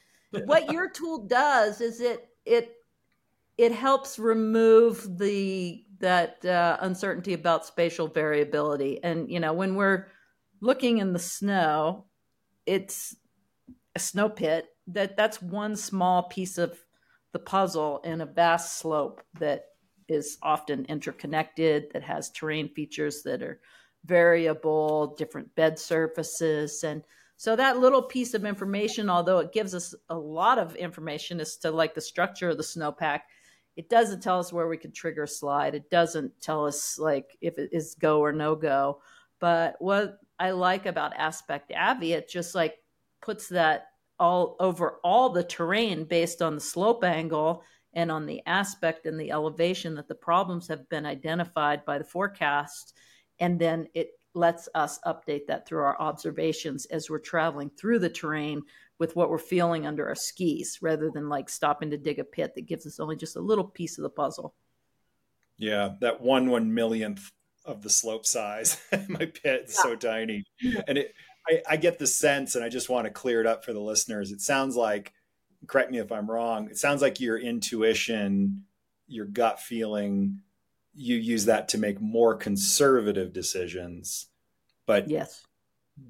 [0.46, 2.76] what your tool does is it, it,
[3.58, 9.02] it helps remove the that uh, uncertainty about spatial variability.
[9.02, 10.08] And you know, when we're
[10.62, 12.06] looking in the snow,
[12.66, 13.16] it's
[13.96, 14.68] a snow pit.
[14.88, 16.78] That that's one small piece of
[17.32, 19.66] the puzzle in a vast slope that
[20.08, 23.60] is often interconnected, that has terrain features that are
[24.06, 26.84] variable, different bed surfaces.
[26.84, 27.04] And
[27.38, 31.58] so that little piece of information, although it gives us a lot of information as
[31.58, 33.22] to like the structure of the snowpack,
[33.76, 35.76] it doesn't tell us where we can trigger a slide.
[35.76, 39.02] It doesn't tell us like if it is go or no go.
[39.40, 42.76] But what I like about Aspect Avi, it just like
[43.22, 43.88] puts that
[44.18, 49.20] all over all the terrain based on the slope angle and on the aspect and
[49.20, 52.94] the elevation that the problems have been identified by the forecast.
[53.40, 58.10] And then it lets us update that through our observations as we're traveling through the
[58.10, 58.62] terrain
[59.00, 62.54] with what we're feeling under our skis rather than like stopping to dig a pit
[62.56, 64.54] that gives us only just a little piece of the puzzle.
[65.58, 67.32] Yeah, that one one millionth
[67.64, 68.82] of the slope size.
[69.10, 69.84] My pit is yeah.
[69.84, 70.80] so tiny, mm-hmm.
[70.88, 71.14] and it.
[71.48, 73.80] I, I get the sense, and I just want to clear it up for the
[73.80, 74.32] listeners.
[74.32, 75.14] It sounds like,
[75.68, 76.70] correct me if I'm wrong.
[76.72, 78.66] It sounds like your intuition,
[79.08, 80.42] your gut feeling,
[80.96, 84.28] you use that to make more conservative decisions.
[84.86, 85.46] But yes,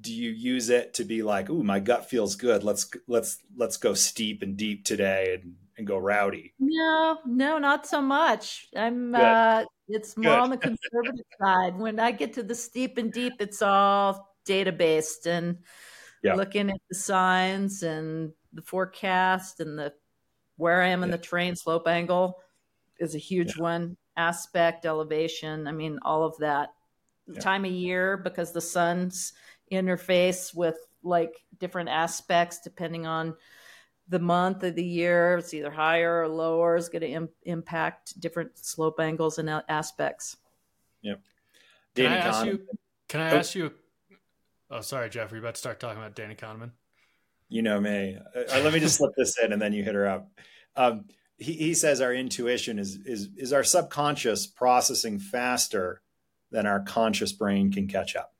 [0.00, 2.62] do you use it to be like, "Ooh, my gut feels good.
[2.64, 6.54] Let's let's let's go steep and deep today and and go rowdy"?
[6.58, 8.68] No, no, not so much.
[8.76, 10.40] I'm uh, it's more Good.
[10.40, 11.78] on the conservative side.
[11.78, 15.58] When I get to the steep and deep, it's all data based and
[16.22, 16.34] yeah.
[16.34, 19.92] looking at the signs and the forecast and the
[20.56, 21.16] where I am in yeah.
[21.16, 22.38] the terrain slope angle
[22.98, 23.62] is a huge yeah.
[23.62, 23.96] one.
[24.16, 26.72] Aspect, elevation, I mean, all of that.
[27.40, 29.32] Time of year because the sun's
[29.72, 33.34] interface with like different aspects depending on
[34.08, 35.36] the month of the year.
[35.38, 36.76] It's either higher or lower.
[36.76, 40.36] Is going to Im- impact different slope angles and aspects.
[41.02, 41.20] Yep.
[41.94, 42.46] Can Danny I ask Kahneman.
[42.46, 42.66] you?
[43.08, 43.36] Can I oh.
[43.36, 43.72] ask you?
[44.70, 45.32] Oh, sorry, Jeff.
[45.32, 46.72] Are you about to start talking about Danny Kahneman?
[47.48, 48.18] You know me.
[48.34, 50.28] Uh, uh, let me just slip this in, and then you hit her up.
[50.74, 51.04] Um,
[51.38, 56.02] he, he says our intuition is is is our subconscious processing faster
[56.50, 58.34] than our conscious brain can catch up.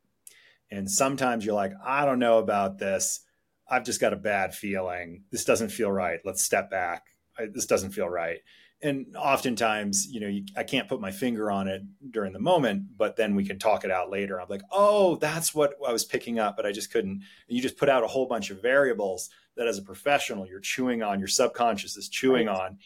[0.71, 3.21] And sometimes you're like, I don't know about this.
[3.69, 5.25] I've just got a bad feeling.
[5.31, 6.21] This doesn't feel right.
[6.25, 7.07] Let's step back.
[7.39, 8.39] I, this doesn't feel right.
[8.83, 12.97] And oftentimes, you know, you, I can't put my finger on it during the moment,
[12.97, 14.41] but then we can talk it out later.
[14.41, 17.11] I'm like, oh, that's what I was picking up, but I just couldn't.
[17.13, 20.61] And you just put out a whole bunch of variables that as a professional, you're
[20.61, 22.59] chewing on, your subconscious is chewing right.
[22.59, 22.79] on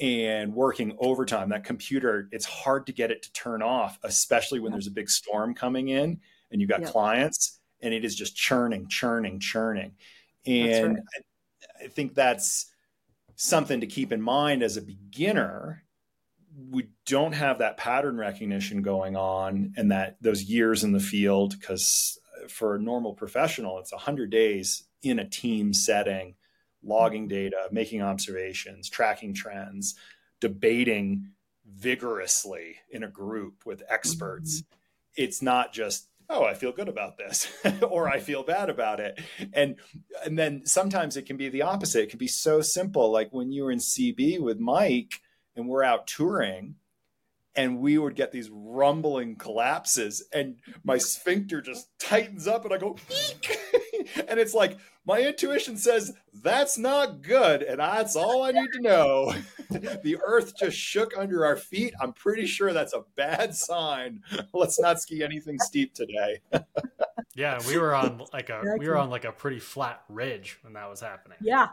[0.00, 1.48] and working overtime.
[1.50, 5.08] That computer, it's hard to get it to turn off, especially when there's a big
[5.08, 6.90] storm coming in and you've got yep.
[6.90, 9.92] clients and it is just churning, churning, churning.
[10.46, 11.04] And right.
[11.80, 12.66] I, I think that's
[13.36, 15.84] something to keep in mind as a beginner.
[16.70, 21.54] We don't have that pattern recognition going on and that those years in the field
[21.58, 26.34] because uh, for a normal professional, it's 100 days in a team setting,
[26.82, 27.50] logging mm-hmm.
[27.50, 29.94] data, making observations, tracking trends,
[30.40, 31.30] debating
[31.66, 34.62] vigorously in a group with experts.
[34.62, 35.22] Mm-hmm.
[35.22, 37.48] It's not just oh i feel good about this
[37.82, 39.20] or i feel bad about it
[39.52, 39.76] and
[40.24, 43.50] and then sometimes it can be the opposite it can be so simple like when
[43.50, 45.20] you were in cb with mike
[45.56, 46.74] and we're out touring
[47.56, 52.78] and we would get these rumbling collapses and my sphincter just tightens up and i
[52.78, 53.58] go eek
[54.28, 58.80] and it's like my intuition says that's not good and that's all i need to
[58.80, 59.34] know.
[59.70, 61.92] The earth just shook under our feet.
[62.00, 64.22] I'm pretty sure that's a bad sign.
[64.54, 66.40] Let's not ski anything steep today.
[67.34, 70.72] Yeah we were on like a we were on like a pretty flat ridge when
[70.72, 71.36] that was happening.
[71.42, 71.68] Yeah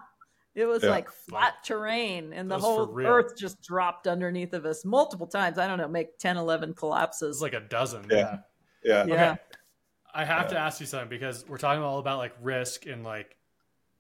[0.55, 0.89] it was yeah.
[0.89, 5.57] like flat terrain and the whole earth just dropped underneath of us multiple times.
[5.57, 7.41] I don't know make 10 11 collapses.
[7.41, 8.05] Like a dozen.
[8.09, 8.39] Yeah.
[8.83, 9.13] Yeah, yeah.
[9.13, 9.41] Okay.
[10.15, 13.35] I have to ask you something because we're talking all about like risk and like,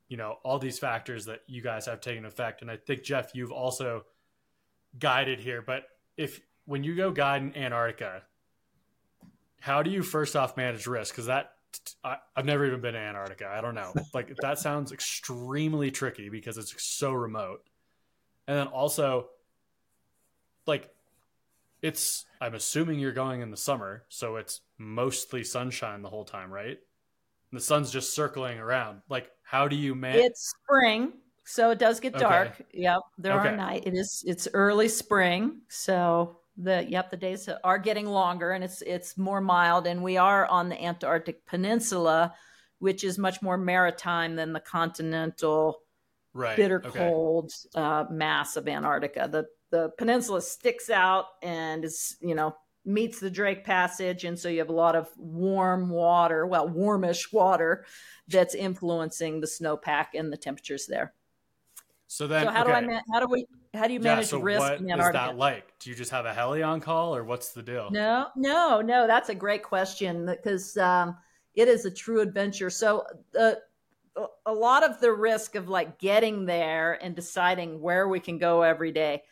[0.07, 2.61] you know, all these factors that you guys have taken effect.
[2.61, 4.05] And I think Jeff, you've also
[4.97, 5.61] guided here.
[5.61, 5.83] But
[6.15, 8.23] if when you go guide in Antarctica,
[9.59, 11.13] how do you first off manage risk?
[11.13, 11.51] Because that
[12.01, 13.47] I, have never even been to Antarctica.
[13.47, 13.93] I don't know.
[14.13, 17.61] Like that sounds extremely tricky because it's so remote.
[18.47, 19.27] And then also,
[20.65, 20.89] like
[21.81, 26.51] it's I'm assuming you're going in the summer, so it's mostly sunshine the whole time,
[26.51, 26.77] right?
[27.51, 29.01] And the sun's just circling around.
[29.09, 30.25] Like, how do you manage?
[30.25, 31.13] It's spring,
[31.45, 32.49] so it does get dark.
[32.49, 32.65] Okay.
[32.73, 33.49] Yep, there okay.
[33.49, 33.83] are night.
[33.85, 34.23] It is.
[34.25, 39.41] It's early spring, so the yep the days are getting longer and it's it's more
[39.41, 39.87] mild.
[39.87, 42.33] And we are on the Antarctic Peninsula,
[42.79, 45.81] which is much more maritime than the continental.
[46.33, 46.57] Right.
[46.57, 46.99] Bitter okay.
[46.99, 49.29] cold uh, mass of Antarctica.
[49.31, 49.45] The
[49.75, 52.55] the peninsula sticks out and is you know
[52.85, 57.31] meets the Drake Passage, and so you have a lot of warm water, well, warmish
[57.33, 57.83] water,
[58.27, 61.13] that's influencing the snowpack and the temperatures there.
[62.07, 62.85] So then, so how okay.
[62.85, 65.25] do I how do we how do you manage yeah, so risk what in Antarctica?
[65.25, 65.79] Is that like?
[65.79, 67.89] Do you just have a heli on call, or what's the deal?
[67.91, 69.07] No, no, no.
[69.07, 71.17] That's a great question because um,
[71.53, 72.69] it is a true adventure.
[72.69, 73.03] So
[73.37, 73.53] uh,
[74.45, 78.61] a lot of the risk of like getting there and deciding where we can go
[78.61, 79.23] every day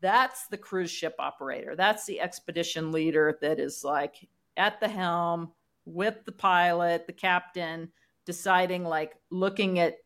[0.00, 1.74] that's the cruise ship operator.
[1.76, 5.52] That's the expedition leader that is like at the helm
[5.84, 7.90] with the pilot, the captain,
[8.26, 9.96] deciding, like looking at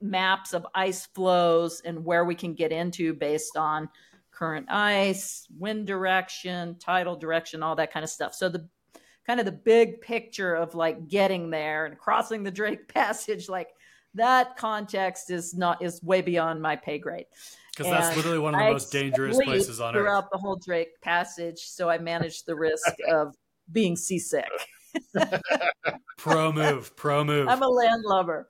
[0.00, 3.88] maps of ice flows and where we can get into based on
[4.30, 8.34] current ice, wind direction, tidal direction, all that kind of stuff.
[8.34, 8.68] So the
[9.26, 13.68] kind of the big picture of like getting there and crossing the Drake Passage, like
[14.14, 17.26] that context is not is way beyond my pay grade
[17.76, 20.04] because that's literally one of the I most dangerous places on throughout earth.
[20.04, 23.34] Throughout the whole Drake Passage, so I managed the risk of
[23.70, 24.48] being seasick.
[26.18, 27.48] pro move, pro move.
[27.48, 28.48] I'm a landlubber,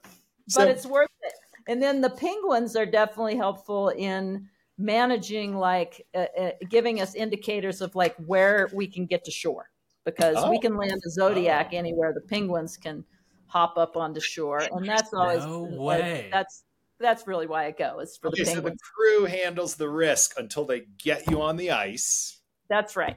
[0.48, 1.32] so, but it's worth it.
[1.68, 4.48] And then the penguins are definitely helpful in
[4.78, 9.70] managing, like uh, uh, giving us indicators of like where we can get to shore
[10.04, 10.50] because oh.
[10.50, 11.76] we can land a Zodiac oh.
[11.76, 12.12] anywhere.
[12.14, 13.04] The penguins can
[13.46, 16.28] hop up onto shore, and that's always no way.
[16.32, 16.62] that's
[16.98, 18.00] that's really why I go.
[18.00, 18.64] Is for okay, the penguins.
[18.64, 22.40] So the crew handles the risk until they get you on the ice.
[22.68, 23.16] That's right.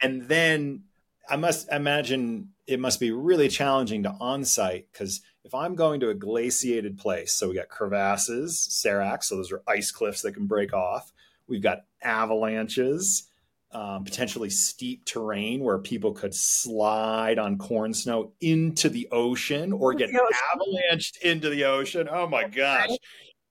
[0.00, 0.84] And then
[1.28, 6.00] I must imagine it must be really challenging to on site because if I'm going
[6.00, 10.32] to a glaciated place, so we got crevasses, seracs, so those are ice cliffs that
[10.32, 11.12] can break off.
[11.46, 13.28] We've got avalanches,
[13.72, 19.92] um, potentially steep terrain where people could slide on corn snow into the ocean or
[19.92, 22.08] get avalanched into the ocean.
[22.10, 22.90] Oh my gosh.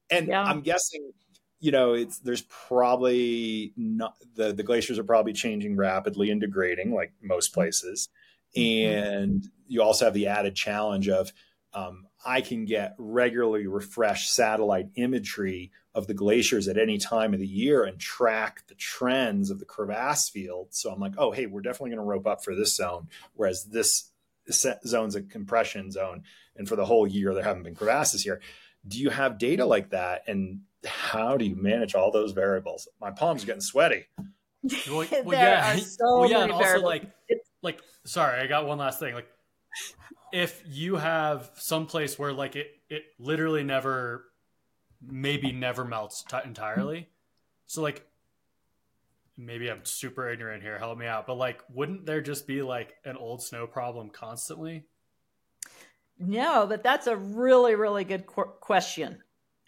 [0.09, 0.43] And yeah.
[0.43, 1.11] I'm guessing,
[1.59, 6.93] you know, it's there's probably not the the glaciers are probably changing rapidly and degrading,
[6.93, 7.61] like most mm-hmm.
[7.61, 8.09] places.
[8.55, 8.97] Mm-hmm.
[8.97, 11.31] And you also have the added challenge of
[11.73, 17.39] um, I can get regularly refreshed satellite imagery of the glaciers at any time of
[17.39, 20.67] the year and track the trends of the crevasse field.
[20.71, 23.63] So I'm like, oh, hey, we're definitely going to rope up for this zone, whereas
[23.63, 24.11] this
[24.51, 26.23] zone's a compression zone,
[26.55, 28.41] and for the whole year there haven't been crevasses here.
[28.87, 32.87] Do you have data like that, and how do you manage all those variables?
[32.99, 34.05] My palms are getting sweaty.
[34.89, 37.09] Well, well yeah, so well, yeah, and also like,
[37.63, 39.15] like, sorry, I got one last thing.
[39.15, 39.29] Like,
[40.33, 44.25] if you have some place where like it it literally never
[45.07, 47.09] maybe never melts t- entirely
[47.65, 48.07] so like
[49.37, 52.95] maybe i'm super ignorant here help me out but like wouldn't there just be like
[53.05, 54.85] an old snow problem constantly
[56.19, 59.21] no but that's a really really good qu- question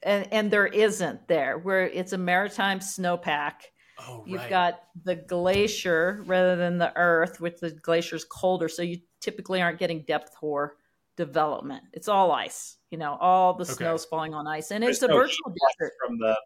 [0.03, 3.53] and and there isn't there where it's a maritime snowpack
[3.99, 4.27] Oh, right.
[4.27, 8.69] You've got the glacier rather than the earth, which the glacier's colder.
[8.69, 10.77] So you typically aren't getting depth hoar
[11.15, 11.83] development.
[11.93, 13.73] It's all ice, you know, all the okay.
[13.73, 14.71] snow's falling on ice.
[14.71, 15.93] And There's it's a no virtual desert.
[16.05, 16.39] From the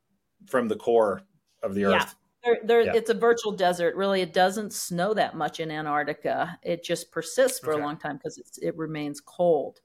[0.47, 1.21] from the core
[1.63, 1.93] of the earth.
[1.93, 2.09] Yeah.
[2.43, 2.93] There, there, yeah.
[2.95, 3.95] It's a virtual desert.
[3.95, 6.57] Really, it doesn't snow that much in Antarctica.
[6.63, 7.81] It just persists for okay.
[7.81, 9.81] a long time because it remains cold.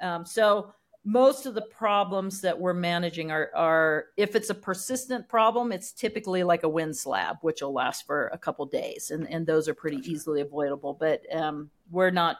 [0.00, 0.72] Um, so
[1.04, 5.92] most of the problems that we're managing are, are if it's a persistent problem it's
[5.92, 9.68] typically like a wind slab which will last for a couple days and, and those
[9.68, 10.10] are pretty gotcha.
[10.10, 12.38] easily avoidable but um, we're not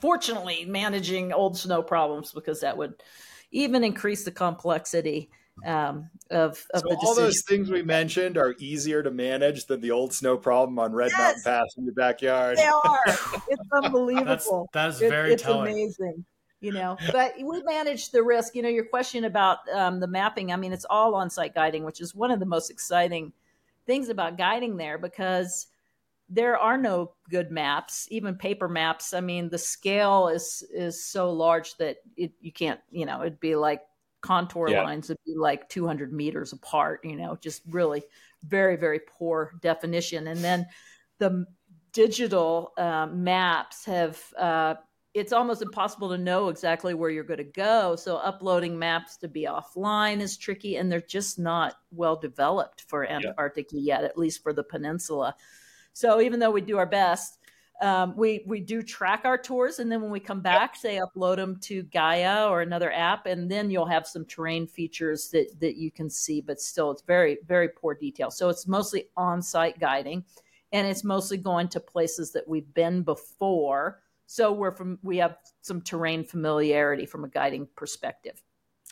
[0.00, 2.94] fortunately managing old snow problems because that would
[3.50, 5.30] even increase the complexity
[5.66, 9.80] um, of, of so the all those things we mentioned are easier to manage than
[9.80, 12.58] the old snow problem on Red yes, Mountain Pass in your backyard.
[12.58, 13.00] They are.
[13.48, 14.68] It's unbelievable.
[14.72, 15.72] That's, that is very it, it's telling.
[15.72, 16.24] amazing
[16.60, 20.52] you know but we manage the risk you know your question about um, the mapping
[20.52, 23.32] i mean it's all on site guiding which is one of the most exciting
[23.86, 25.68] things about guiding there because
[26.28, 31.32] there are no good maps even paper maps i mean the scale is is so
[31.32, 33.82] large that it, you can't you know it'd be like
[34.20, 34.82] contour yeah.
[34.82, 38.02] lines would be like 200 meters apart you know just really
[38.44, 40.66] very very poor definition and then
[41.18, 41.46] the
[41.92, 44.74] digital uh, maps have uh,
[45.14, 47.96] it's almost impossible to know exactly where you're going to go.
[47.96, 53.04] So uploading maps to be offline is tricky, and they're just not well developed for
[53.04, 53.96] Antarctica yeah.
[54.00, 55.34] yet, at least for the peninsula.
[55.92, 57.38] So even though we do our best,
[57.80, 61.36] um, we we do track our tours, and then when we come back, say upload
[61.36, 65.76] them to Gaia or another app, and then you'll have some terrain features that that
[65.76, 66.40] you can see.
[66.40, 68.30] But still, it's very very poor detail.
[68.32, 70.24] So it's mostly on site guiding,
[70.72, 75.38] and it's mostly going to places that we've been before so we're from we have
[75.62, 78.42] some terrain familiarity from a guiding perspective.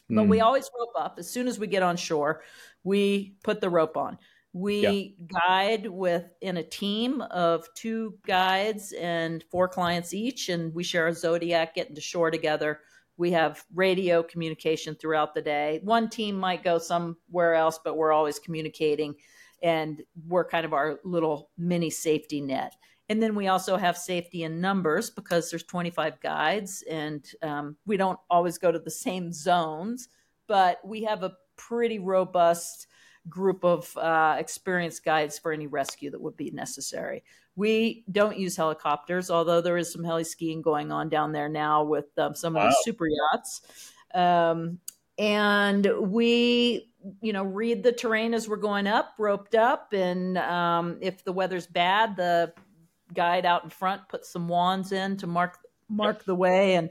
[0.09, 0.29] But mm.
[0.29, 0.45] we hmm.
[0.45, 2.43] always rope up as soon as we get on shore.
[2.85, 4.19] We put the rope on.
[4.57, 5.39] We yeah.
[5.47, 11.09] guide with in a team of two guides and four clients each, and we share
[11.09, 12.81] a zodiac getting to shore together.
[13.19, 15.81] We have radio communication throughout the day.
[15.85, 19.17] One team might go somewhere else, but we're always communicating,
[19.63, 22.73] and we're kind of our little mini safety net.
[23.11, 27.99] And then we also have safety in numbers because there's 25 guides and um, we
[27.99, 30.09] don't always go to the same zones,
[30.49, 32.87] but we have a pretty robust
[33.29, 37.25] group of uh, experienced guides for any rescue that would be necessary.
[37.55, 41.85] We don't use helicopters, although there is some heli skiing going on down there now
[41.85, 42.67] with um, some wow.
[42.67, 43.63] of the super yachts.
[44.15, 44.79] Um,
[45.19, 46.91] and we
[47.23, 51.33] you know read the terrain as we're going up roped up and um, if the
[51.33, 52.53] weather's bad the
[53.13, 55.59] guide out in front, put some wands in to mark
[55.89, 56.91] mark the way and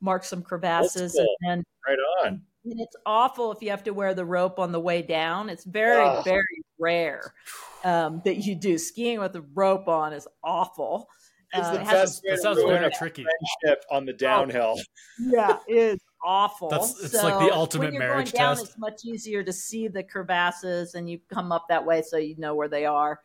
[0.00, 1.36] mark some crevasses cool.
[1.42, 2.42] and right on.
[2.64, 5.48] And it's awful if you have to wear the rope on the way down.
[5.48, 6.22] It's very, oh.
[6.24, 7.34] very rare
[7.84, 8.78] um, that you do.
[8.78, 11.08] Skiing with a rope on is awful.
[11.52, 13.26] It's uh, the best it sounds very tricky.
[13.90, 14.80] on the downhill.
[15.20, 16.68] Yeah, it is awful.
[16.68, 18.70] That's it's so like the ultimate when you're marriage going down, test.
[18.70, 22.34] It's much easier to see the crevasses, and you come up that way so you
[22.38, 23.20] know where they are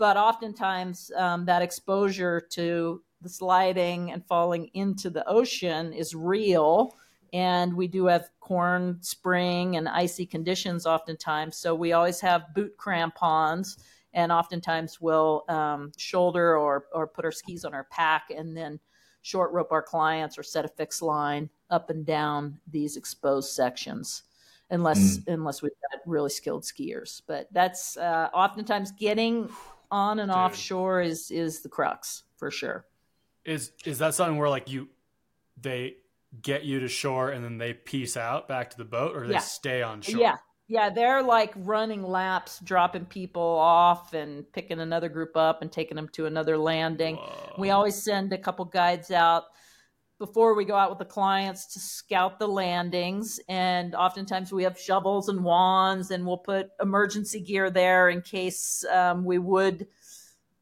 [0.00, 6.96] but oftentimes um, that exposure to the sliding and falling into the ocean is real
[7.32, 12.76] and we do have corn spring and icy conditions oftentimes so we always have boot
[12.76, 13.78] crampons
[14.12, 18.78] and oftentimes we'll um, shoulder or, or put our skis on our pack and then
[19.22, 24.22] short rope our clients or set a fixed line up and down these exposed sections
[24.70, 25.34] unless mm.
[25.34, 29.48] unless we've got really skilled skiers but that's uh, oftentimes getting
[29.90, 30.36] on and Dude.
[30.36, 32.86] offshore is is the crux for sure.
[33.44, 34.88] Is is that something where like you
[35.60, 35.96] they
[36.42, 39.34] get you to shore and then they peace out back to the boat, or they
[39.34, 39.40] yeah.
[39.40, 40.20] stay on shore?
[40.20, 40.36] Yeah,
[40.68, 45.96] yeah, they're like running laps, dropping people off and picking another group up and taking
[45.96, 47.16] them to another landing.
[47.16, 47.54] Whoa.
[47.58, 49.44] We always send a couple guides out
[50.20, 53.40] before we go out with the clients to scout the landings.
[53.48, 58.84] And oftentimes we have shovels and wands, and we'll put emergency gear there in case
[58.92, 59.88] um, we would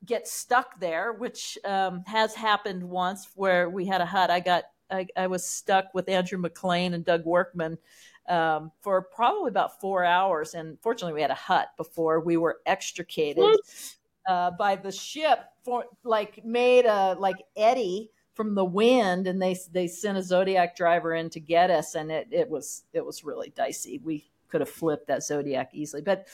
[0.07, 4.31] get stuck there, which um, has happened once where we had a hut.
[4.31, 7.79] I got I, I was stuck with Andrew McLean and Doug Workman
[8.29, 10.55] um, for probably about four hours.
[10.55, 13.57] And fortunately, we had a hut before we were extricated
[14.29, 15.41] uh, by the ship.
[15.65, 20.77] For like made a like eddy from the wind, and they they sent a Zodiac
[20.77, 24.01] driver in to get us, and it it was it was really dicey.
[24.03, 26.27] We could have flipped that Zodiac easily, but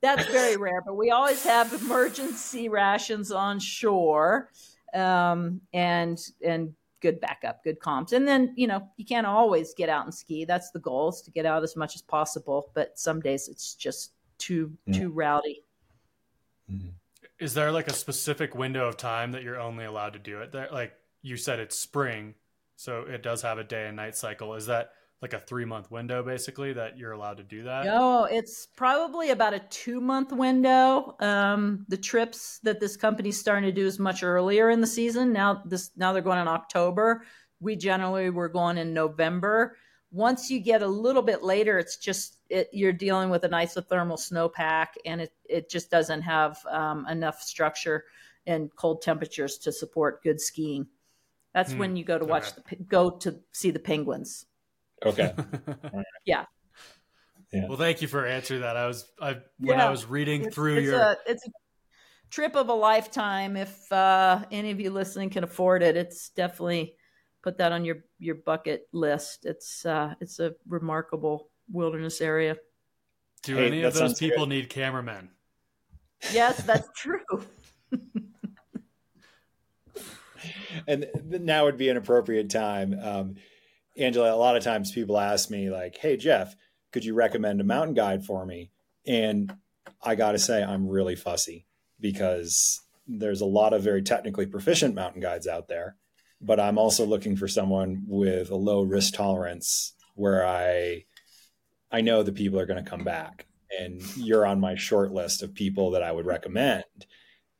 [0.00, 0.82] that's very rare.
[0.84, 4.50] But we always have emergency rations on shore,
[4.94, 8.12] um, and and good backup, good comps.
[8.12, 10.44] And then, you know, you can't always get out and ski.
[10.44, 12.70] That's the goal is to get out as much as possible.
[12.74, 15.00] But some days it's just too, mm-hmm.
[15.00, 15.64] too rowdy.
[16.70, 16.88] Mm-hmm.
[17.38, 20.52] Is there like a specific window of time that you're only allowed to do it
[20.52, 20.68] there?
[20.72, 22.34] Like you said, it's spring.
[22.76, 24.54] So it does have a day and night cycle.
[24.54, 24.92] Is that
[25.22, 27.84] like a three month window basically that you're allowed to do that?
[27.84, 31.16] No, it's probably about a two month window.
[31.20, 35.32] Um, the trips that this company's starting to do is much earlier in the season.
[35.32, 37.22] Now this now they're going in October.
[37.60, 39.76] We generally were going in November.
[40.12, 44.18] Once you get a little bit later, it's just it, you're dealing with an isothermal
[44.18, 48.04] snowpack, and it it just doesn't have um, enough structure
[48.46, 50.86] and cold temperatures to support good skiing.
[51.54, 51.78] That's hmm.
[51.78, 52.76] when you go to watch okay.
[52.76, 54.44] the go to see the penguins.
[55.04, 55.32] Okay.
[56.24, 56.44] yeah.
[57.52, 57.68] Yeah.
[57.68, 58.76] Well, thank you for answering that.
[58.76, 59.86] I was I when yeah.
[59.86, 61.50] I was reading it's, through it's your a, it's a
[62.30, 63.56] trip of a lifetime.
[63.56, 66.96] If uh, any of you listening can afford it, it's definitely
[67.42, 69.46] put that on your your bucket list.
[69.46, 72.56] It's uh, it's a remarkable wilderness area.
[73.42, 74.50] Do hey, any of those people good.
[74.50, 75.30] need cameramen?
[76.32, 77.44] Yes, that's true.
[80.86, 82.98] and now would be an appropriate time.
[83.00, 83.36] Um,
[83.98, 86.54] Angela, a lot of times people ask me like, "Hey Jeff,
[86.92, 88.70] could you recommend a mountain guide for me?"
[89.06, 89.52] And
[90.02, 91.66] I got to say I'm really fussy
[92.00, 95.96] because there's a lot of very technically proficient mountain guides out there,
[96.40, 101.04] but I'm also looking for someone with a low risk tolerance where I
[101.90, 103.46] I know the people are going to come back
[103.78, 106.84] and you're on my short list of people that I would recommend.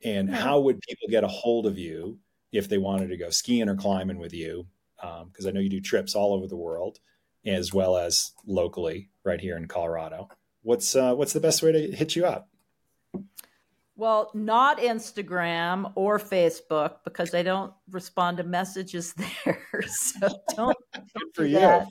[0.03, 2.19] And how would people get a hold of you
[2.51, 4.67] if they wanted to go skiing or climbing with you?
[4.99, 6.99] Because um, I know you do trips all over the world
[7.45, 10.29] as well as locally right here in Colorado.
[10.63, 12.49] What's uh, what's the best way to hit you up?
[13.95, 19.13] Well, not Instagram or Facebook because I don't respond to messages
[19.45, 19.83] there.
[19.87, 21.59] so don't, don't for you.
[21.59, 21.87] That.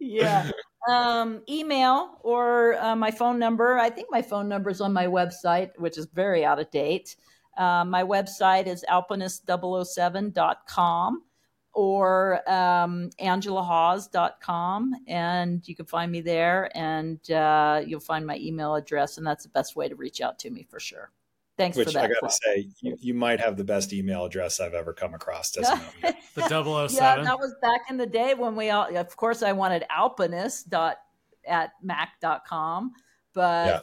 [0.00, 0.50] Yeah.
[0.90, 3.78] um, email or uh, my phone number.
[3.78, 7.14] I think my phone number is on my website, which is very out of date.
[7.56, 11.22] Uh, my website is alpinist007.com
[11.76, 18.74] or um, angelahawse.com and you can find me there and uh, you'll find my email
[18.74, 21.12] address and that's the best way to reach out to me for sure.
[21.58, 24.60] Thanks Which for that i gotta say you, you, might have the best email address
[24.60, 25.80] i've ever come across Doesn't
[26.34, 29.52] the 007 yeah that was back in the day when we all of course i
[29.52, 30.98] wanted alpinist dot
[31.48, 32.92] at mac.com
[33.32, 33.80] but yeah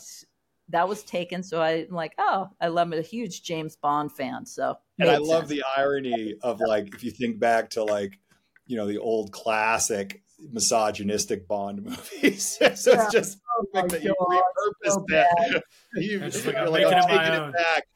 [0.69, 1.43] that was taken.
[1.43, 4.45] So I'm like, oh, I love I'm a huge James Bond fan.
[4.45, 5.49] So and I love sense.
[5.49, 8.19] the irony of like if you think back to like
[8.65, 12.57] you know the old classic misogynistic Bond movies.
[12.75, 13.03] so yeah.
[13.03, 15.63] it's just oh perfect that you repurposed so that.
[15.95, 16.19] you,
[16.55, 17.87] are like, I'm taking it back.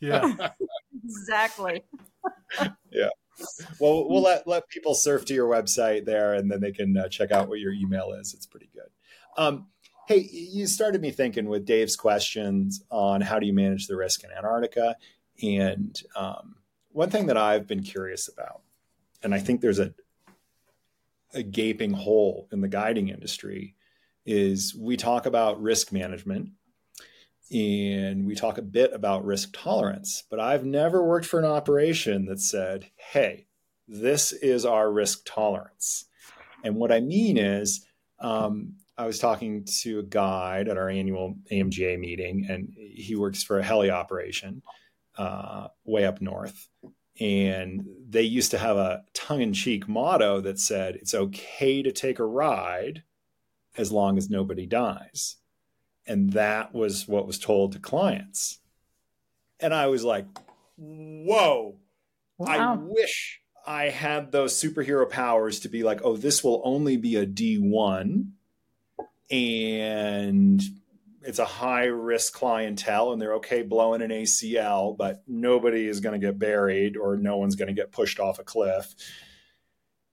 [0.00, 0.48] Yeah,
[1.04, 1.84] exactly.
[2.90, 3.08] yeah.
[3.80, 7.08] Well, we'll let let people surf to your website there, and then they can uh,
[7.08, 8.34] check out what your email is.
[8.34, 8.88] It's pretty good.
[9.36, 9.66] Um,
[10.06, 14.22] Hey, you started me thinking with Dave's questions on how do you manage the risk
[14.22, 14.96] in Antarctica.
[15.42, 16.56] And um,
[16.92, 18.60] one thing that I've been curious about,
[19.22, 19.94] and I think there's a,
[21.32, 23.76] a gaping hole in the guiding industry,
[24.26, 26.50] is we talk about risk management
[27.50, 32.26] and we talk a bit about risk tolerance, but I've never worked for an operation
[32.26, 33.46] that said, hey,
[33.88, 36.04] this is our risk tolerance.
[36.62, 37.86] And what I mean is,
[38.18, 43.42] um, I was talking to a guide at our annual AMGA meeting, and he works
[43.42, 44.62] for a heli operation
[45.18, 46.68] uh, way up north.
[47.20, 51.92] And they used to have a tongue in cheek motto that said, it's okay to
[51.92, 53.02] take a ride
[53.76, 55.36] as long as nobody dies.
[56.06, 58.58] And that was what was told to clients.
[59.60, 60.26] And I was like,
[60.76, 61.76] whoa,
[62.38, 62.74] wow.
[62.74, 67.16] I wish I had those superhero powers to be like, oh, this will only be
[67.16, 68.26] a D1
[69.30, 70.62] and
[71.22, 76.18] it's a high risk clientele and they're okay blowing an ACL, but nobody is going
[76.18, 78.94] to get buried or no one's going to get pushed off a cliff.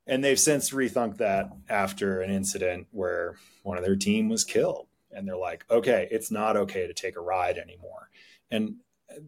[0.08, 4.88] And they've since rethunked that after an incident where one of their team was killed.
[5.12, 8.10] And they're like, okay, it's not okay to take a ride anymore.
[8.50, 8.76] And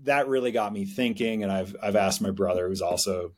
[0.04, 1.44] that really got me thinking.
[1.44, 3.34] And I've, I've asked my brother, who's also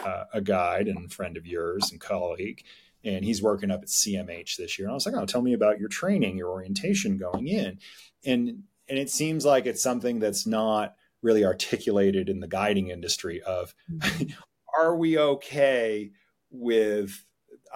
[0.00, 2.64] uh, a guide and friend of yours and colleague,
[3.04, 4.86] and he's working up at CMH this year.
[4.86, 7.78] And I was like, "Oh, tell me about your training, your orientation going in,"
[8.24, 13.42] and and it seems like it's something that's not really articulated in the guiding industry.
[13.42, 13.74] Of
[14.78, 16.12] are we okay
[16.50, 17.24] with?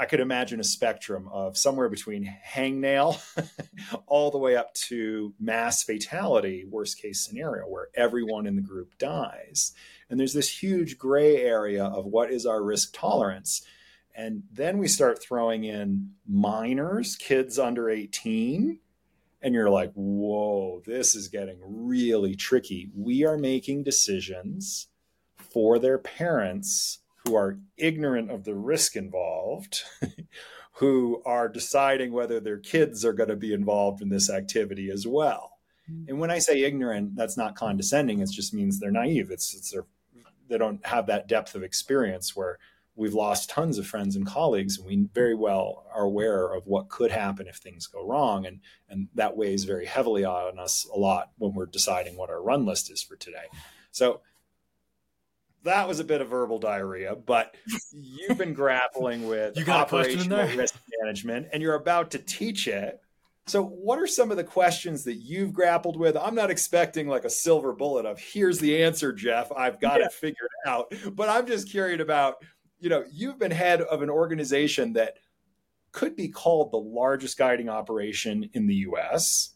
[0.00, 3.20] I could imagine a spectrum of somewhere between hangnail
[4.06, 8.96] all the way up to mass fatality, worst case scenario, where everyone in the group
[8.98, 9.72] dies.
[10.08, 13.66] And there's this huge gray area of what is our risk tolerance
[14.18, 18.80] and then we start throwing in minors, kids under 18.
[19.40, 22.90] And you're like, whoa, this is getting really tricky.
[22.96, 24.88] We are making decisions
[25.36, 29.84] for their parents who are ignorant of the risk involved,
[30.72, 35.06] who are deciding whether their kids are going to be involved in this activity as
[35.06, 35.58] well.
[35.88, 36.08] Mm.
[36.08, 38.18] And when I say ignorant, that's not condescending.
[38.18, 39.30] It just means they're naive.
[39.30, 39.86] It's, it's their,
[40.48, 42.58] they don't have that depth of experience where
[42.98, 46.88] we've lost tons of friends and colleagues and we very well are aware of what
[46.88, 48.60] could happen if things go wrong and
[48.90, 52.66] and that weighs very heavily on us a lot when we're deciding what our run
[52.66, 53.46] list is for today
[53.92, 54.20] so
[55.62, 57.54] that was a bit of verbal diarrhea but
[57.92, 63.00] you've been grappling with you got operational risk management and you're about to teach it
[63.46, 66.18] so, what are some of the questions that you've grappled with?
[66.18, 69.50] I'm not expecting like a silver bullet of here's the answer, Jeff.
[69.56, 70.06] I've got yeah.
[70.06, 70.92] it figured out.
[71.12, 72.44] But I'm just curious about
[72.80, 75.14] you know, you've been head of an organization that
[75.92, 79.54] could be called the largest guiding operation in the US.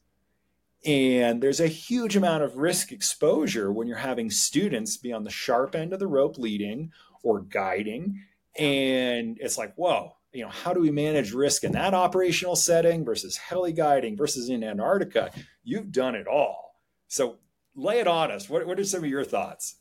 [0.85, 5.31] And there's a huge amount of risk exposure when you're having students be on the
[5.31, 6.90] sharp end of the rope leading
[7.23, 8.24] or guiding.
[8.59, 13.05] And it's like, whoa, you know, how do we manage risk in that operational setting
[13.05, 15.31] versus heli guiding versus in Antarctica?
[15.62, 16.81] You've done it all.
[17.07, 17.39] So
[17.77, 18.49] lay it on us.
[18.49, 19.77] What, what are some of your thoughts?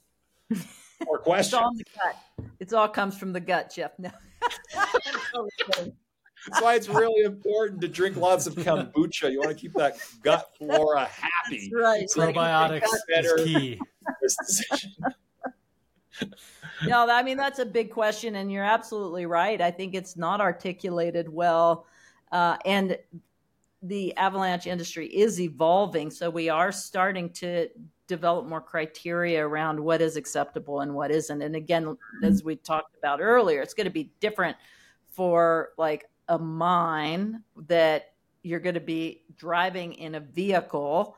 [1.07, 1.53] or questions.
[1.53, 2.53] It's all the gut.
[2.59, 3.91] It all comes from the gut, Jeff.
[3.99, 4.09] No.
[6.47, 9.31] That's why it's really important to drink lots of kombucha.
[9.31, 11.71] You want to keep that gut flora happy.
[11.71, 12.33] That's right.
[12.35, 13.79] Probiotics is key.
[16.87, 19.61] no, I mean that's a big question, and you're absolutely right.
[19.61, 21.85] I think it's not articulated well,
[22.31, 22.97] uh, and
[23.83, 26.09] the avalanche industry is evolving.
[26.09, 27.67] So we are starting to
[28.11, 31.41] develop more criteria around what is acceptable and what isn't.
[31.41, 32.25] And again, mm-hmm.
[32.25, 34.57] as we talked about earlier, it's going to be different
[35.07, 38.13] for like a mine that
[38.43, 41.15] you're going to be driving in a vehicle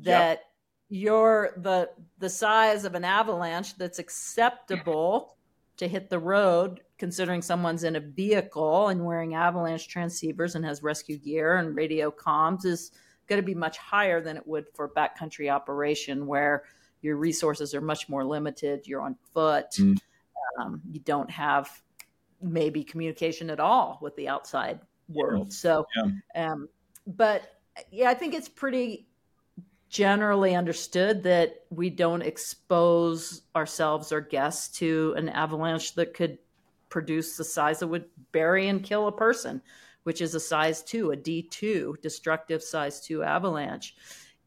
[0.00, 0.44] that yep.
[0.90, 1.88] you're the
[2.18, 5.36] the size of an avalanche that's acceptable
[5.78, 10.82] to hit the road considering someone's in a vehicle and wearing avalanche transceivers and has
[10.82, 12.92] rescue gear and radio comms is
[13.30, 16.64] going to be much higher than it would for backcountry operation where
[17.00, 18.86] your resources are much more limited.
[18.86, 19.70] You're on foot.
[19.78, 19.96] Mm.
[20.58, 21.80] Um, you don't have
[22.42, 25.52] maybe communication at all with the outside world.
[25.52, 26.50] So, yeah.
[26.50, 26.68] Um,
[27.06, 29.06] but yeah, I think it's pretty
[29.88, 36.38] generally understood that we don't expose ourselves or guests to an avalanche that could
[36.88, 39.62] produce the size that would bury and kill a person
[40.04, 43.94] which is a size two, a D2, destructive size two avalanche.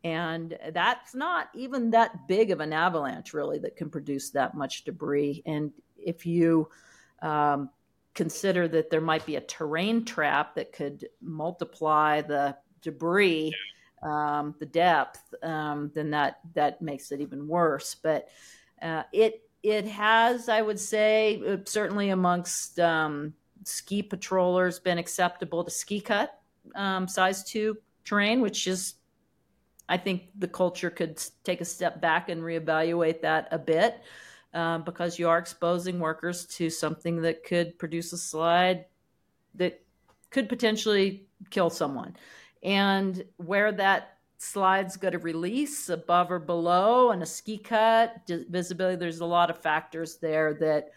[0.04, 4.84] And that's not even that big of an avalanche, really, that can produce that much
[4.84, 5.42] debris.
[5.46, 6.70] And if you
[7.22, 7.70] um,
[8.14, 13.54] consider that there might be a terrain trap that could multiply the debris,
[14.02, 17.96] um, the depth, um, then that that makes it even worse.
[17.96, 18.28] But
[18.82, 23.34] uh, it it has, I would say, uh, certainly amongst um,
[23.66, 26.40] ski patrollers been acceptable to ski cut
[26.76, 28.96] um, size two terrain, which is,
[29.88, 34.02] I think the culture could take a step back and reevaluate that a bit
[34.54, 38.86] um, because you are exposing workers to something that could produce a slide
[39.56, 39.82] that
[40.30, 42.16] could potentially kill someone.
[42.62, 48.98] And where that slide's going to release above or below and a ski cut visibility
[48.98, 50.92] there's a lot of factors there that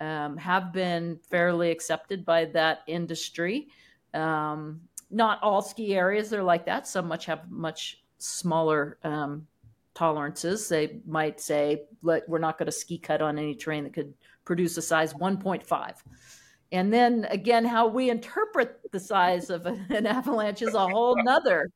[0.00, 3.68] um, have been fairly accepted by that industry.
[4.14, 6.86] Um, not all ski areas are like that.
[6.86, 9.46] Some much have much smaller um,
[9.94, 10.68] tolerances.
[10.68, 14.14] They might say, we're not going to ski cut on any terrain that could
[14.44, 15.94] produce a size 1.5.
[16.72, 21.70] And then again, how we interpret the size of an avalanche is a whole nother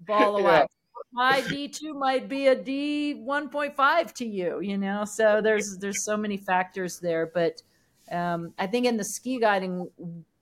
[0.00, 0.74] ball of wax.
[1.12, 5.04] My D2 might be a D 1.5 to you, you know?
[5.04, 7.26] So there's, there's so many factors there.
[7.26, 7.62] But
[8.10, 9.88] um, I think in the ski guiding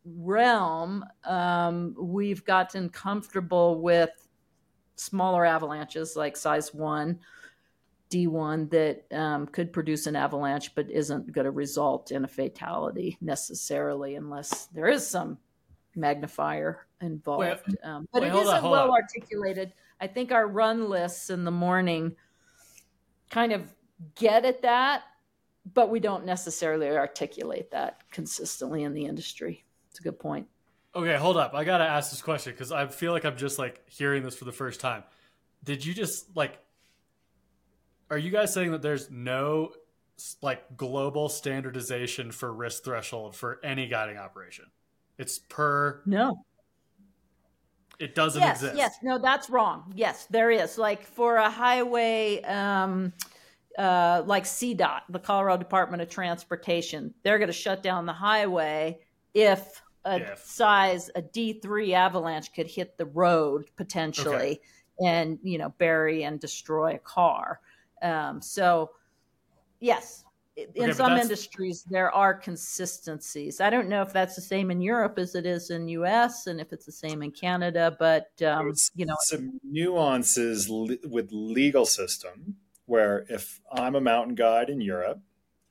[0.04, 4.10] realm, um, we've gotten comfortable with
[4.96, 7.20] smaller avalanches like size one,
[8.10, 13.18] D1 that um, could produce an avalanche, but isn't going to result in a fatality
[13.20, 15.38] necessarily, unless there is some
[15.94, 17.62] magnifier involved.
[17.68, 18.90] Wait, um, but wait, it isn't well on.
[18.90, 19.72] articulated.
[20.00, 22.16] I think our run lists in the morning
[23.30, 23.74] kind of
[24.14, 25.02] get at that,
[25.74, 29.64] but we don't necessarily articulate that consistently in the industry.
[29.90, 30.46] It's a good point.
[30.94, 31.54] Okay, hold up.
[31.54, 34.44] I gotta ask this question because I feel like I'm just like hearing this for
[34.46, 35.04] the first time.
[35.64, 36.58] Did you just like?
[38.10, 39.72] Are you guys saying that there's no
[40.40, 44.66] like global standardization for risk threshold for any guiding operation?
[45.18, 46.44] It's per no.
[47.98, 48.76] It doesn't yes, exist.
[48.76, 49.92] Yes, no, that's wrong.
[49.96, 50.76] Yes, there is.
[50.78, 53.12] Like for a highway, um,
[53.78, 58.98] uh, like CDOT, the Colorado Department of Transportation, they're going to shut down the highway
[59.34, 60.34] if a yeah.
[60.36, 64.60] size a D3 avalanche could hit the road potentially okay.
[65.04, 67.60] and you know bury and destroy a car.
[68.02, 68.90] Um, so
[69.80, 70.24] yes,
[70.56, 73.60] in okay, some industries there are consistencies.
[73.60, 76.60] I don't know if that's the same in Europe as it is in US and
[76.60, 82.56] if it's the same in Canada, but um, you know some nuances with legal system
[82.86, 85.20] where if I'm a mountain guide in Europe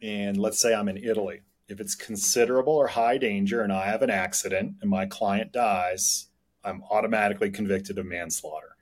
[0.02, 4.02] and let's say I'm in Italy if it's considerable or high danger and I have
[4.02, 6.28] an accident and my client dies,
[6.64, 8.76] I'm automatically convicted of manslaughter.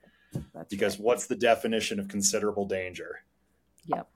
[0.54, 1.06] That's because right.
[1.06, 3.24] what's the definition of considerable danger?
[3.86, 4.10] Yep.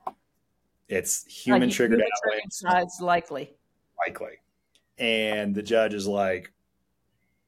[0.87, 2.91] It's human triggered avalanche.
[3.01, 3.53] likely.
[4.05, 4.39] Likely.
[4.97, 6.51] And the judge is like,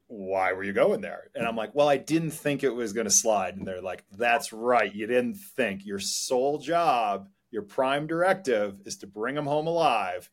[0.08, 1.30] why were you going there?
[1.36, 3.58] And I'm like, well, I didn't think it was going to slide.
[3.58, 4.94] And they're like, that's right.
[4.94, 5.86] You didn't think.
[5.86, 10.30] Your sole job, your prime directive is to bring them home alive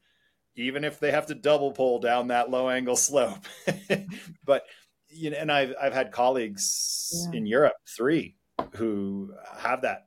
[0.57, 3.45] even if they have to double pull down that low angle slope.
[4.45, 4.65] but
[5.09, 7.39] you know, and I've I've had colleagues yeah.
[7.39, 8.37] in Europe, three,
[8.75, 10.07] who have that.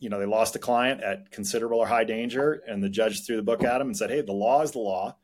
[0.00, 3.36] You know, they lost a client at considerable or high danger, and the judge threw
[3.36, 5.16] the book at him and said, "Hey, the law is the law,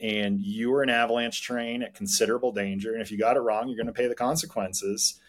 [0.00, 3.68] and you were an avalanche train at considerable danger, and if you got it wrong,
[3.68, 5.20] you're going to pay the consequences."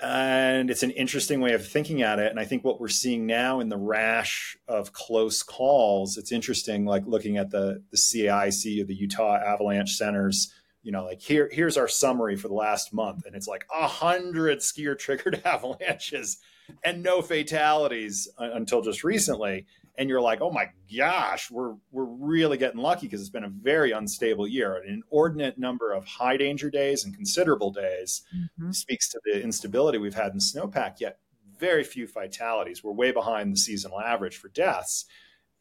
[0.00, 3.26] and it's an interesting way of thinking at it and i think what we're seeing
[3.26, 8.80] now in the rash of close calls it's interesting like looking at the the caic
[8.80, 10.52] or the utah avalanche centers
[10.82, 13.88] you know like here here's our summary for the last month and it's like a
[13.88, 16.38] hundred skier triggered avalanches
[16.84, 19.66] and no fatalities until just recently
[19.98, 23.48] and you're like, oh my gosh, we're we're really getting lucky because it's been a
[23.48, 24.76] very unstable year.
[24.76, 28.70] An inordinate number of high danger days and considerable days mm-hmm.
[28.70, 31.00] speaks to the instability we've had in snowpack.
[31.00, 31.18] Yet
[31.58, 32.82] very few fatalities.
[32.84, 35.04] We're way behind the seasonal average for deaths.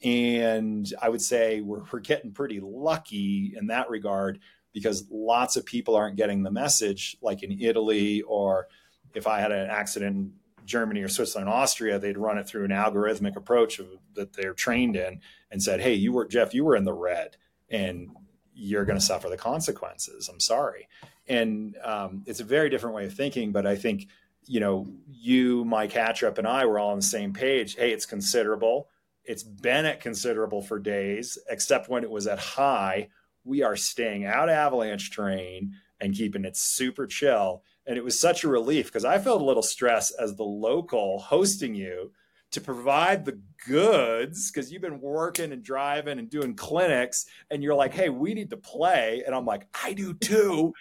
[0.04, 4.40] And I would say we're, we're getting pretty lucky in that regard
[4.72, 8.68] because lots of people aren't getting the message, like in Italy, or
[9.16, 10.34] if I had an accident
[10.68, 14.96] Germany or Switzerland, Austria, they'd run it through an algorithmic approach of, that they're trained
[14.96, 17.38] in and said, "Hey, you were Jeff, you were in the red,
[17.70, 18.10] and
[18.54, 20.30] you're going to suffer the consequences.
[20.30, 20.88] I'm sorry."
[21.28, 24.08] And um, it's a very different way of thinking, but I think
[24.48, 27.76] you know, you, Mike Hatchup, and I were all on the same page.
[27.76, 28.88] Hey, it's considerable.
[29.26, 33.10] It's been at considerable for days, except when it was at high.
[33.44, 38.44] We are staying out avalanche terrain and keeping it super chill and it was such
[38.44, 42.12] a relief because I felt a little stress as the local hosting you
[42.50, 47.76] to provide the goods because you've been working and driving and doing clinics and you're
[47.76, 49.24] like hey we need to play.
[49.26, 50.74] And i'm like i do too.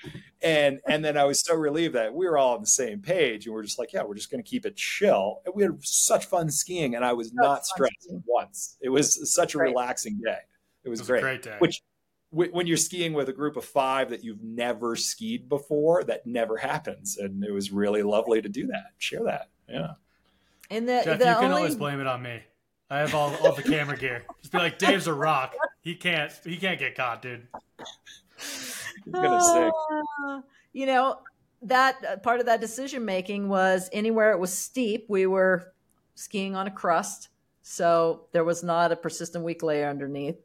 [0.42, 3.46] And and then i was so relieved that we were all on the same page
[3.46, 5.40] and we are just like yeah we're just going to keep it chill.
[5.44, 8.76] And we had such fun skiing and i was not stressed once.
[8.80, 9.70] It was such a great.
[9.70, 10.38] relaxing day.
[10.84, 11.56] It was, it was great, great day.
[11.58, 11.82] which
[12.30, 16.56] when you're skiing with a group of five that you've never skied before, that never
[16.56, 19.48] happens, and it was really lovely to do that, share that.
[19.68, 19.92] Yeah.
[20.70, 21.56] And the, Jeff, the you can only...
[21.56, 22.42] always blame it on me.
[22.90, 24.24] I have all, all the camera gear.
[24.42, 25.54] Just be like, Dave's a rock.
[25.80, 26.32] He can't.
[26.44, 27.46] He can't get caught, dude.
[29.12, 30.40] Uh,
[30.72, 31.18] you know
[31.62, 35.72] that uh, part of that decision making was anywhere it was steep, we were
[36.14, 37.28] skiing on a crust,
[37.62, 40.36] so there was not a persistent weak layer underneath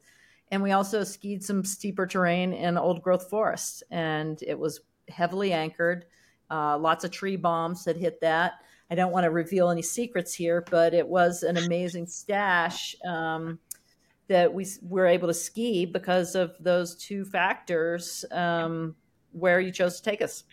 [0.51, 5.53] and we also skied some steeper terrain in old growth forest, and it was heavily
[5.53, 6.05] anchored.
[6.49, 8.53] Uh, lots of tree bombs had hit that.
[8.89, 13.57] I don't want to reveal any secrets here, but it was an amazing stash um,
[14.27, 18.93] that we were able to ski because of those two factors um,
[19.31, 20.43] where you chose to take us.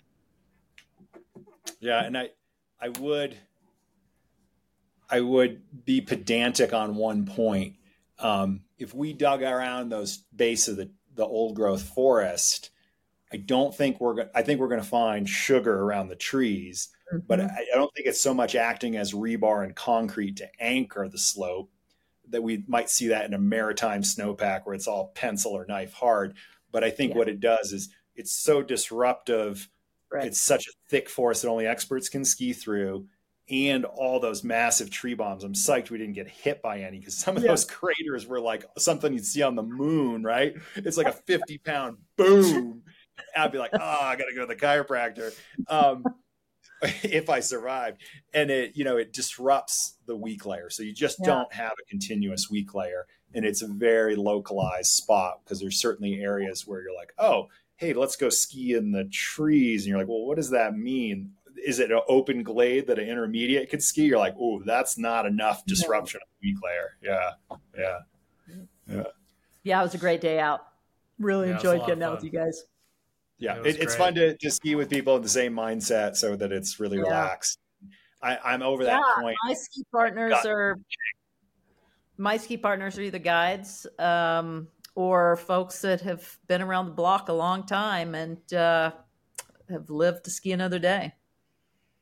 [1.81, 2.31] Yeah, and I,
[2.81, 3.37] I would,
[5.11, 7.75] I would be pedantic on one point.
[8.21, 12.71] Um, if we dug around those base of the the old growth forest,
[13.33, 14.29] I don't think we're going.
[14.35, 17.27] I think we're going to find sugar around the trees, mm-hmm.
[17.27, 21.09] but I, I don't think it's so much acting as rebar and concrete to anchor
[21.09, 21.71] the slope
[22.31, 25.93] that we might see that in a maritime snowpack where it's all pencil or knife
[25.93, 26.35] hard.
[26.71, 27.19] But I think yeah.
[27.19, 29.69] what it does is it's so disruptive.
[30.11, 30.27] Right.
[30.27, 33.07] It's such a thick forest that only experts can ski through.
[33.51, 35.43] And all those massive tree bombs.
[35.43, 37.51] I'm psyched we didn't get hit by any because some of yeah.
[37.51, 40.55] those craters were like something you'd see on the moon, right?
[40.77, 42.83] It's like a 50 pound boom.
[43.37, 45.35] I'd be like, oh, I got to go to the chiropractor.
[45.69, 46.05] Um,
[47.03, 48.03] if I survived.
[48.33, 50.71] And it, you know, it disrupts the weak layer.
[50.71, 51.27] So you just yeah.
[51.27, 53.07] don't have a continuous weak layer.
[53.35, 57.93] And it's a very localized spot because there's certainly areas where you're like, oh, hey,
[57.93, 59.83] let's go ski in the trees.
[59.83, 61.33] And you're like, well, what does that mean?
[61.65, 64.05] Is it an open glade that an intermediate could ski?
[64.05, 66.97] You're like, oh, that's not enough disruption of the weak layer.
[67.03, 67.59] Yeah.
[67.77, 67.99] Yeah.
[68.87, 69.03] Yeah.
[69.63, 69.81] Yeah.
[69.81, 70.61] It was a great day out.
[71.19, 72.65] Really yeah, enjoyed getting out with you guys.
[73.39, 73.59] Yeah.
[73.59, 76.53] It it, it's fun to, to ski with people in the same mindset so that
[76.53, 77.05] it's really yeah.
[77.05, 77.59] relaxed.
[78.21, 79.37] I, am over that point.
[79.45, 80.77] My ski partners are
[82.17, 87.29] my ski partners are either guides, um, or folks that have been around the block
[87.29, 88.91] a long time and uh,
[89.71, 91.15] have lived to ski another day.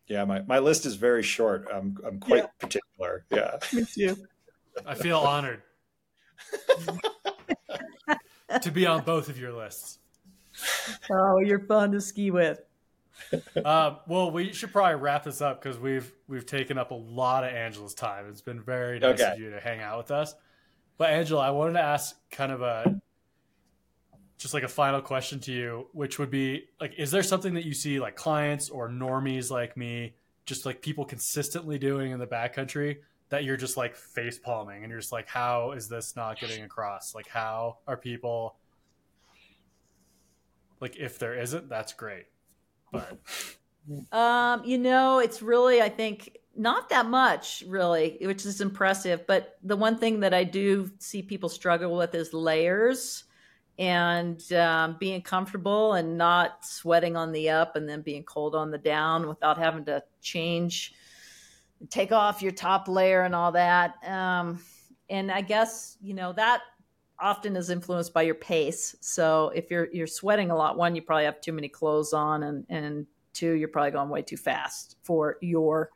[0.08, 1.66] Yeah, my, my list is very short.
[1.72, 2.48] I'm I'm quite yeah.
[2.58, 3.24] particular.
[3.30, 3.58] Yeah.
[3.72, 4.16] Me too.
[4.84, 5.62] I feel honored
[8.62, 9.98] to be on both of your lists.
[11.10, 12.60] Oh, you're fun to ski with.
[13.64, 17.44] Um, well, we should probably wrap this up because we've we've taken up a lot
[17.44, 18.26] of Angela's time.
[18.28, 19.32] It's been very nice okay.
[19.32, 20.34] of you to hang out with us.
[20.98, 23.00] But Angela, I wanted to ask kind of a
[24.38, 27.64] just like a final question to you, which would be like, is there something that
[27.64, 30.14] you see like clients or normies like me,
[30.44, 32.98] just like people consistently doing in the backcountry
[33.28, 36.62] that you're just like face palming and you're just like, how is this not getting
[36.64, 37.14] across?
[37.14, 38.56] Like, how are people
[40.80, 42.26] like if there isn't, that's great.
[42.92, 43.18] But
[44.12, 49.26] um, you know, it's really I think not that much really, which is impressive.
[49.26, 53.24] But the one thing that I do see people struggle with is layers
[53.78, 58.70] and um, being comfortable and not sweating on the up and then being cold on
[58.70, 60.94] the down without having to change,
[61.90, 63.94] take off your top layer and all that.
[64.06, 64.60] Um,
[65.10, 66.62] and I guess, you know, that
[67.18, 68.96] often is influenced by your pace.
[69.00, 72.42] So if you're you're sweating a lot, one, you probably have too many clothes on,
[72.42, 75.90] and and two, you're probably going way too fast for your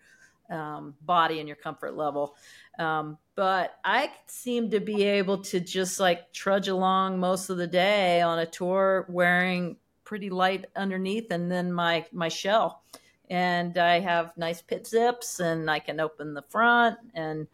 [0.51, 2.37] um, body and your comfort level.
[2.81, 7.67] Um, but I seem to be able to just like trudge along most of the
[7.67, 12.83] day on a tour wearing pretty light underneath and then my my shell.
[13.29, 17.47] And I have nice pit zips and I can open the front and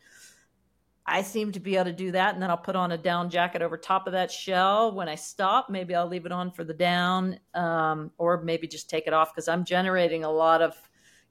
[1.05, 2.35] I seem to be able to do that.
[2.35, 4.93] And then I'll put on a down jacket over top of that shell.
[4.93, 8.89] When I stop, maybe I'll leave it on for the down um, or maybe just
[8.89, 10.75] take it off because I'm generating a lot of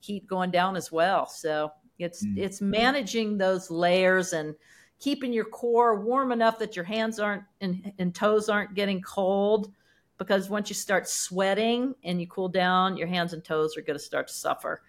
[0.00, 1.26] heat going down as well.
[1.26, 2.38] So it's mm.
[2.38, 4.54] it's managing those layers and
[4.98, 9.72] keeping your core warm enough that your hands aren't and, and toes aren't getting cold
[10.18, 13.98] because once you start sweating and you cool down, your hands and toes are going
[13.98, 14.82] to start to suffer.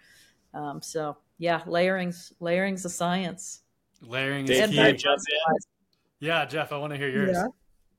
[0.54, 3.62] Um, so yeah, layering's layering's a science.
[4.00, 4.98] Layering is key.
[6.20, 7.36] Yeah, Jeff, I want to hear yours.
[7.36, 7.46] Yeah.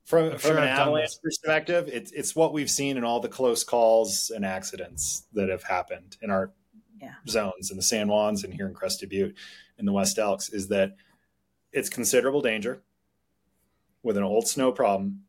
[0.05, 4.31] From, from an avalanche perspective, it's it's what we've seen in all the close calls
[4.33, 6.51] and accidents that have happened in our
[7.01, 7.15] yeah.
[7.27, 9.35] zones in the San Juans and here in Crested Butte
[9.77, 10.95] in the West Elks is that
[11.71, 12.81] it's considerable danger
[14.01, 15.23] with an old snow problem,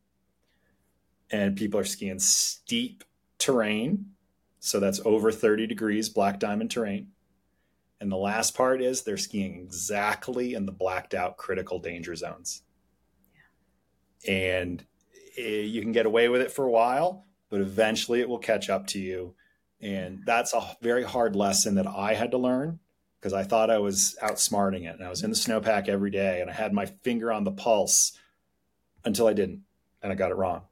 [1.30, 3.04] and people are skiing steep
[3.38, 4.06] terrain,
[4.60, 7.08] so that's over 30 degrees black diamond terrain
[8.00, 12.62] and the last part is they're skiing exactly in the blacked out critical danger zones.
[14.24, 14.32] Yeah.
[14.32, 14.84] And
[15.36, 18.70] eh, you can get away with it for a while, but eventually it will catch
[18.70, 19.34] up to you.
[19.82, 22.78] And that's a very hard lesson that I had to learn
[23.18, 24.96] because I thought I was outsmarting it.
[24.96, 27.52] And I was in the snowpack every day and I had my finger on the
[27.52, 28.18] pulse
[29.04, 29.62] until I didn't
[30.02, 30.62] and I got it wrong.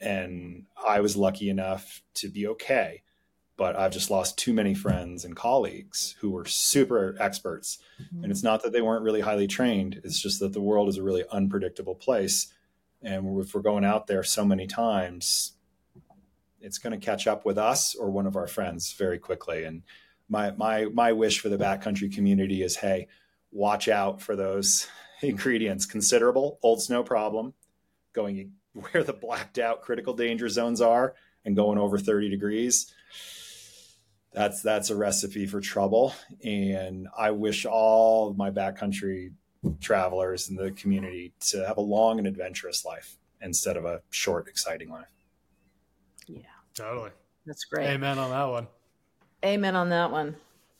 [0.00, 3.02] And I was lucky enough to be okay
[3.56, 7.78] but I've just lost too many friends and colleagues who were super experts.
[8.02, 8.24] Mm-hmm.
[8.24, 10.96] And it's not that they weren't really highly trained, it's just that the world is
[10.96, 12.52] a really unpredictable place.
[13.02, 15.52] And if we're going out there so many times,
[16.62, 19.64] it's going to catch up with us or one of our friends very quickly.
[19.64, 19.82] And
[20.28, 23.08] my my my wish for the backcountry community is hey
[23.50, 24.88] watch out for those
[25.22, 25.84] ingredients.
[25.86, 27.54] Considerable old snow problem
[28.12, 31.14] going where the blacked out critical danger zones are
[31.44, 32.92] and going over 30 degrees.
[34.32, 36.14] That's that's a recipe for trouble.
[36.42, 39.32] And i wish all my backcountry
[39.80, 44.48] travelers in the community to have a long and adventurous life instead of a short
[44.48, 45.21] exciting life
[46.74, 47.10] totally
[47.46, 48.66] that's great amen on that one
[49.44, 50.36] Amen on that one.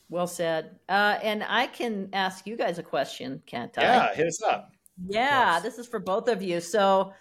[0.09, 0.79] Well said.
[0.89, 3.83] Uh, and I can ask you guys a question, can't I?
[3.83, 4.73] Yeah, hit us up.
[5.09, 6.61] Yeah, this is for both of you.
[6.61, 7.13] So,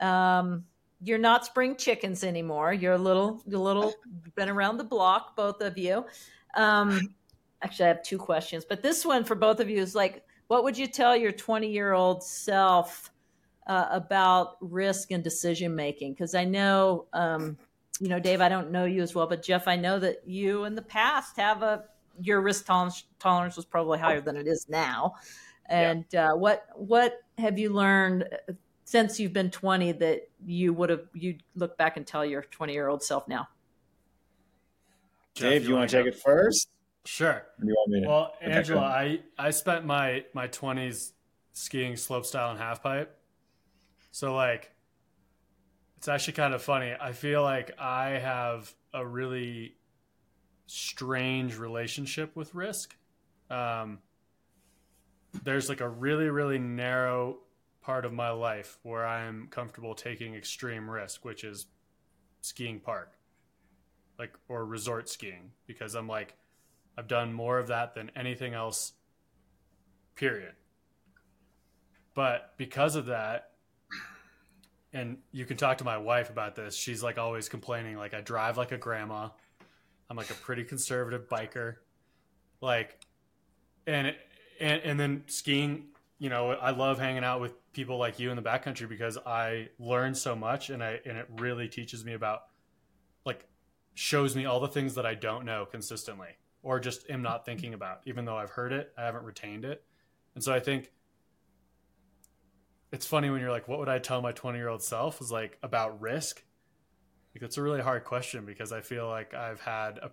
[0.00, 0.64] um,
[1.02, 2.72] you're not spring chickens anymore.
[2.72, 3.92] You're a little, a little
[4.34, 6.06] been around the block, both of you.
[6.54, 7.14] Um,
[7.62, 10.64] actually, I have two questions, but this one for both of you is like, what
[10.64, 13.12] would you tell your 20 year old self
[13.66, 16.14] uh, about risk and decision making?
[16.14, 17.58] Because I know um,
[18.00, 20.64] you know, Dave, I don't know you as well, but Jeff, I know that you
[20.64, 21.84] in the past have a
[22.20, 25.14] your risk tolerance tolerance was probably higher than it is now.
[25.68, 26.32] And yeah.
[26.32, 28.52] uh, what what have you learned uh,
[28.84, 32.72] since you've been 20 that you would have you look back and tell your 20
[32.72, 33.48] year old self now?
[35.34, 36.68] Jeff, Dave, you, you want to take it first?
[37.04, 37.46] Sure.
[37.62, 38.06] You want me?
[38.06, 41.12] well, Angela, I I spent my my 20s
[41.52, 43.18] skiing slope style and half pipe.
[44.12, 44.70] So like
[46.06, 46.94] it's actually kind of funny.
[47.00, 49.74] I feel like I have a really
[50.66, 52.94] strange relationship with risk.
[53.50, 53.98] Um,
[55.42, 57.38] there's like a really, really narrow
[57.82, 61.66] part of my life where I'm comfortable taking extreme risk, which is
[62.40, 63.10] skiing park,
[64.16, 66.36] like or resort skiing, because I'm like,
[66.96, 68.92] I've done more of that than anything else.
[70.14, 70.52] Period.
[72.14, 73.55] But because of that,
[74.96, 76.74] and you can talk to my wife about this.
[76.74, 79.28] She's like always complaining, like I drive like a grandma.
[80.08, 81.76] I'm like a pretty conservative biker,
[82.62, 82.98] like,
[83.86, 84.14] and
[84.58, 85.88] and and then skiing.
[86.18, 89.68] You know, I love hanging out with people like you in the backcountry because I
[89.78, 92.44] learn so much, and I and it really teaches me about,
[93.26, 93.46] like,
[93.92, 97.74] shows me all the things that I don't know consistently, or just am not thinking
[97.74, 98.00] about.
[98.06, 99.84] Even though I've heard it, I haven't retained it,
[100.34, 100.90] and so I think
[102.96, 105.20] it's funny when you're like, what would I tell my 20 year old self?
[105.20, 106.42] Is like about risk.
[107.34, 110.12] Like it's a really hard question because I feel like I've had a,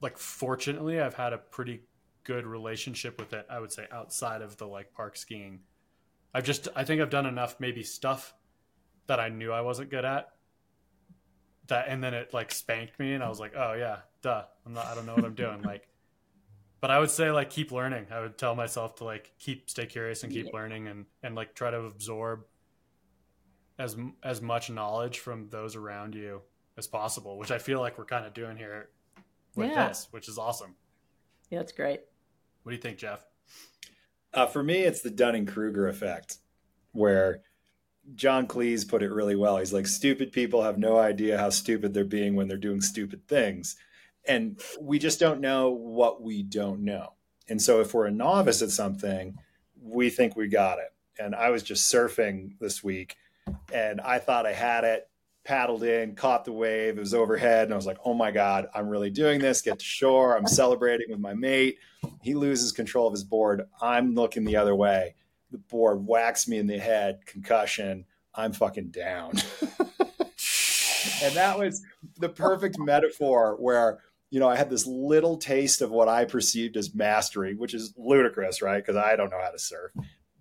[0.00, 1.82] like fortunately I've had a pretty
[2.24, 3.46] good relationship with it.
[3.48, 5.60] I would say outside of the like park skiing.
[6.34, 8.34] I've just I think I've done enough maybe stuff
[9.06, 10.30] that I knew I wasn't good at.
[11.68, 14.42] That and then it like spanked me and I was like, oh yeah, duh.
[14.66, 15.62] I'm not I don't know what I'm doing.
[15.62, 15.86] like
[16.80, 18.06] but I would say like keep learning.
[18.10, 20.52] I would tell myself to like keep stay curious and keep yeah.
[20.52, 22.44] learning and and like try to absorb
[23.78, 26.42] as as much knowledge from those around you
[26.76, 28.88] as possible, which I feel like we're kind of doing here
[29.54, 29.88] with yeah.
[29.88, 30.74] this, which is awesome.
[31.50, 32.00] Yeah, that's great.
[32.62, 33.24] What do you think, Jeff?
[34.32, 36.38] Uh, for me, it's the Dunning Kruger effect,
[36.92, 37.40] where
[38.14, 39.56] John Cleese put it really well.
[39.56, 43.26] He's like, stupid people have no idea how stupid they're being when they're doing stupid
[43.26, 43.76] things
[44.26, 47.14] and we just don't know what we don't know.
[47.48, 49.36] And so if we're a novice at something,
[49.82, 50.92] we think we got it.
[51.18, 53.16] And I was just surfing this week
[53.72, 55.08] and I thought I had it,
[55.44, 58.68] paddled in, caught the wave, it was overhead, and I was like, oh my God,
[58.74, 59.62] I'm really doing this.
[59.62, 61.78] Get to shore, I'm celebrating with my mate.
[62.22, 63.62] He loses control of his board.
[63.80, 65.14] I'm looking the other way.
[65.50, 68.04] The board whacks me in the head, concussion.
[68.34, 69.32] I'm fucking down.
[71.22, 71.82] and that was
[72.18, 73.98] the perfect metaphor where
[74.30, 77.92] you know, I had this little taste of what I perceived as mastery, which is
[77.96, 78.84] ludicrous, right?
[78.84, 79.92] Because I don't know how to surf.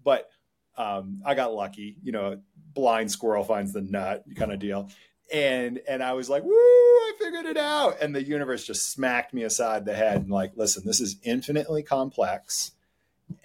[0.03, 0.29] But
[0.77, 2.39] um, I got lucky, you know,
[2.73, 4.89] blind squirrel finds the nut kind of deal.
[5.33, 8.01] And and I was like, woo, I figured it out.
[8.01, 11.83] And the universe just smacked me aside the head and like, listen, this is infinitely
[11.83, 12.71] complex.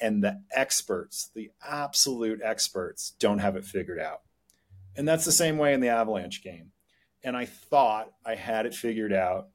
[0.01, 4.23] And the experts, the absolute experts, don't have it figured out.
[4.97, 6.71] And that's the same way in the avalanche game.
[7.23, 9.49] And I thought I had it figured out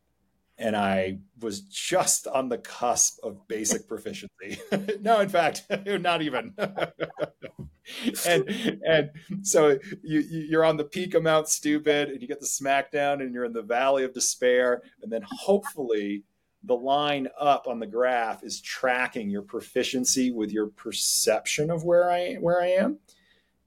[0.59, 4.59] and I was just on the cusp of basic proficiency.
[5.01, 6.53] no, in fact, not even.
[8.25, 9.09] and and
[9.41, 13.33] so you you're on the peak of Mount Stupid, and you get the smackdown, and
[13.33, 16.23] you're in the Valley of Despair, and then hopefully
[16.63, 22.11] the line up on the graph is tracking your proficiency with your perception of where
[22.11, 22.99] I where I am.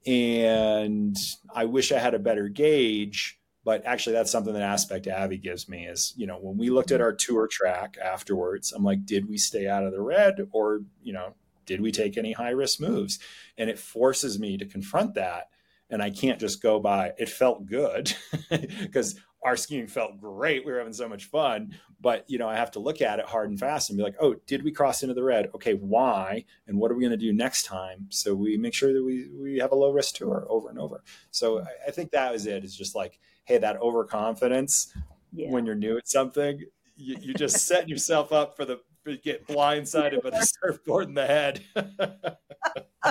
[0.05, 1.17] And
[1.55, 5.69] I wish I had a better gauge but actually that's something that Aspect Avi gives
[5.69, 7.05] me is you know when we looked at mm-hmm.
[7.05, 11.13] our tour track afterwards I'm like did we stay out of the red or you
[11.13, 11.35] know
[11.67, 13.19] did we take any high risk moves
[13.57, 15.49] and it forces me to confront that
[15.91, 18.13] and I can't just go by it felt good
[18.51, 20.65] because our skiing felt great.
[20.65, 23.27] We were having so much fun, but you know, I have to look at it
[23.27, 25.51] hard and fast and be like, oh, did we cross into the red?
[25.55, 26.45] Okay, why?
[26.67, 28.07] And what are we going to do next time?
[28.11, 31.03] So we make sure that we we have a low risk tour over and over.
[31.31, 31.67] So mm-hmm.
[31.67, 32.63] I, I think that was it.
[32.65, 34.95] It's just like, hey, that overconfidence
[35.33, 35.51] yeah.
[35.51, 36.61] when you're new at something,
[36.97, 38.81] you, you just set yourself up for the
[39.23, 41.61] get blindsided by the surfboard in the head.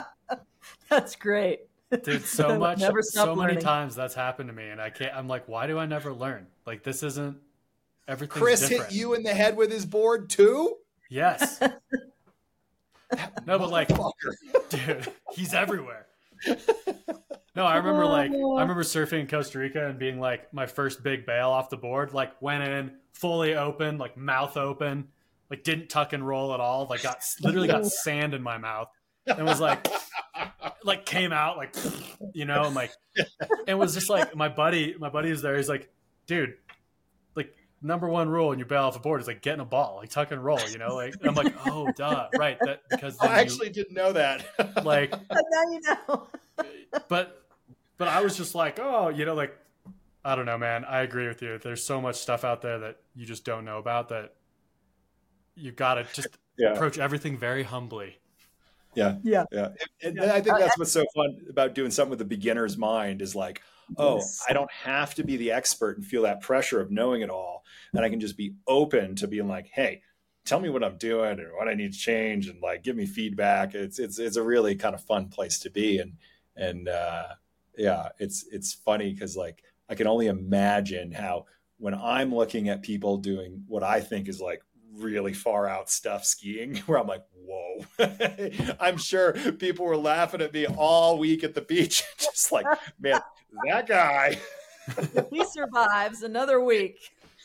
[0.89, 1.61] That's great.
[2.03, 3.55] Dude, so much, so learning.
[3.55, 5.13] many times that's happened to me, and I can't.
[5.13, 6.47] I'm like, why do I never learn?
[6.65, 7.37] Like, this isn't
[8.07, 8.41] everything.
[8.41, 8.91] Chris different.
[8.91, 10.77] hit you in the head with his board too.
[11.09, 11.59] Yes.
[13.45, 13.89] no, but like,
[14.69, 16.07] dude, he's everywhere.
[17.53, 18.59] No, I remember like I oh.
[18.59, 22.13] remember surfing in Costa Rica and being like my first big bail off the board.
[22.13, 25.09] Like went in fully open, like mouth open,
[25.49, 26.87] like didn't tuck and roll at all.
[26.89, 28.87] Like got literally got sand in my mouth
[29.27, 29.85] and was like
[30.83, 31.75] like came out like
[32.33, 32.91] you know and like
[33.67, 35.91] it was just like my buddy my buddy is there he's like
[36.25, 36.55] dude
[37.81, 40.09] number one rule when you bail off a board is like getting a ball like
[40.09, 43.67] tuck and roll you know like i'm like oh duh right that because i actually
[43.67, 44.45] you, didn't know that
[44.83, 46.27] like now you know
[47.07, 47.45] but
[47.97, 49.57] but i was just like oh you know like
[50.23, 52.97] i don't know man i agree with you there's so much stuff out there that
[53.15, 54.33] you just don't know about that
[55.55, 56.27] you gotta just
[56.57, 56.73] yeah.
[56.73, 58.17] approach everything very humbly
[58.93, 59.15] yeah.
[59.23, 59.45] Yeah.
[59.51, 59.69] Yeah.
[60.03, 62.77] And, and I think uh, that's what's so fun about doing something with a beginner's
[62.77, 63.61] mind is like,
[63.97, 64.43] oh, yes.
[64.49, 67.63] I don't have to be the expert and feel that pressure of knowing it all.
[67.93, 70.01] And I can just be open to being like, hey,
[70.45, 73.05] tell me what I'm doing and what I need to change and like give me
[73.05, 73.75] feedback.
[73.75, 75.99] It's it's it's a really kind of fun place to be.
[75.99, 76.13] And
[76.55, 77.27] and uh
[77.77, 81.45] yeah, it's it's funny because like I can only imagine how
[81.77, 84.61] when I'm looking at people doing what I think is like
[84.93, 87.85] really far out stuff skiing where I'm like, whoa.
[88.79, 92.03] I'm sure people were laughing at me all week at the beach.
[92.17, 92.65] Just like,
[92.99, 93.19] man,
[93.65, 94.37] that guy.
[95.29, 96.97] he survives another week.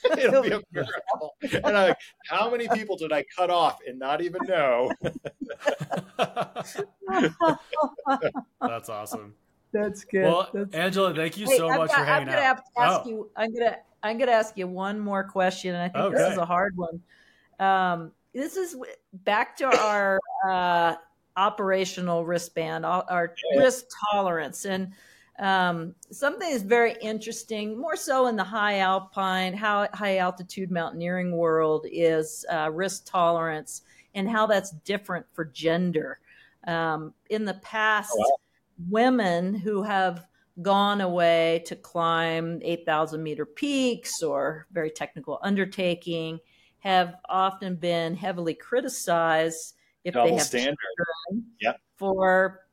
[0.19, 1.37] It'll be a miracle.
[1.43, 4.93] And I'm like, how many people did I cut off and not even know?
[8.61, 9.35] That's awesome.
[9.73, 10.25] That's good.
[10.25, 12.43] Well, That's Angela, thank you hey, so much got, for hanging I'm gonna out.
[12.43, 13.09] Have to ask oh.
[13.09, 16.17] you, I'm gonna I'm gonna ask you one more question, and I think okay.
[16.17, 17.01] this is a hard one.
[17.59, 18.77] Um, this is
[19.13, 20.95] back to our uh,
[21.37, 24.93] operational wristband, our risk tolerance, and
[25.39, 31.33] um, something is very interesting, more so in the high alpine, how high altitude mountaineering
[31.33, 33.83] world is uh, risk tolerance
[34.15, 36.21] and how that's different for gender.
[36.67, 38.37] Um, in the past, oh, wow.
[38.89, 40.27] women who have
[40.63, 46.41] gone away to climb 8,000 meter peaks or very technical undertaking
[46.79, 50.77] have often been heavily criticized if Double they have standard.
[51.61, 51.79] yep.
[51.97, 52.66] for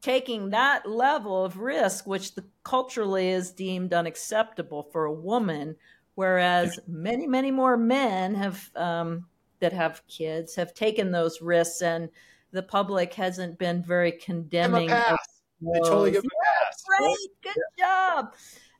[0.00, 5.76] taking that level of risk, which the, culturally is deemed unacceptable for a woman,
[6.14, 9.26] whereas many, many more men have um,
[9.60, 12.08] that have kids have taken those risks, and
[12.52, 14.90] the public hasn't been very condemning.
[14.90, 15.18] Of
[15.60, 16.84] they totally give yeah, pass.
[16.98, 17.84] Great, good yeah.
[17.84, 18.34] job.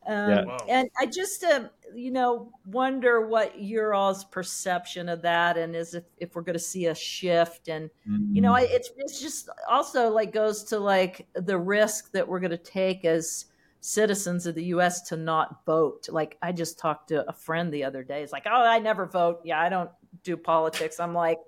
[0.08, 0.58] Um, yeah.
[0.68, 5.92] And I just, uh, you know, wonder what your all's perception of that, and is
[5.92, 8.34] if, if we're going to see a shift, and mm-hmm.
[8.34, 8.62] you know, mm.
[8.62, 13.04] it's it's just also like goes to like the risk that we're going to take
[13.04, 13.44] as
[13.80, 15.02] citizens of the U.S.
[15.08, 16.08] to not vote.
[16.08, 18.22] Like I just talked to a friend the other day.
[18.22, 19.42] It's like, oh, I never vote.
[19.44, 19.90] Yeah, I don't
[20.24, 21.00] do politics.
[21.00, 21.38] I'm like,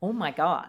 [0.00, 0.68] oh my god,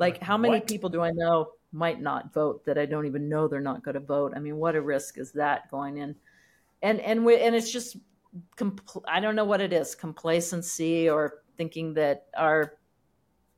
[0.00, 0.66] like how many what?
[0.66, 3.94] people do I know might not vote that I don't even know they're not going
[3.94, 4.32] to vote?
[4.34, 6.16] I mean, what a risk is that going in?
[6.82, 7.96] And and we, and it's just
[8.56, 12.74] compl- I don't know what it is complacency or thinking that our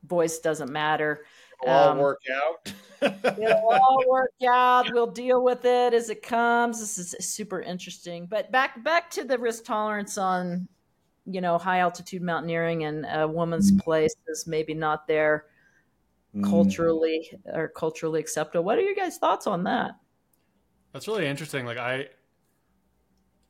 [0.04, 1.24] voice doesn't matter.
[1.62, 2.72] It'll um, all work out.
[3.02, 4.92] it'll all work out.
[4.92, 6.80] We'll deal with it as it comes.
[6.80, 8.26] This is super interesting.
[8.26, 10.68] But back back to the risk tolerance on
[11.26, 13.80] you know high altitude mountaineering and a woman's mm.
[13.80, 15.46] place is maybe not there
[16.36, 16.44] mm.
[16.44, 18.64] culturally or culturally acceptable.
[18.64, 19.92] What are your guys' thoughts on that?
[20.92, 21.64] That's really interesting.
[21.64, 22.08] Like I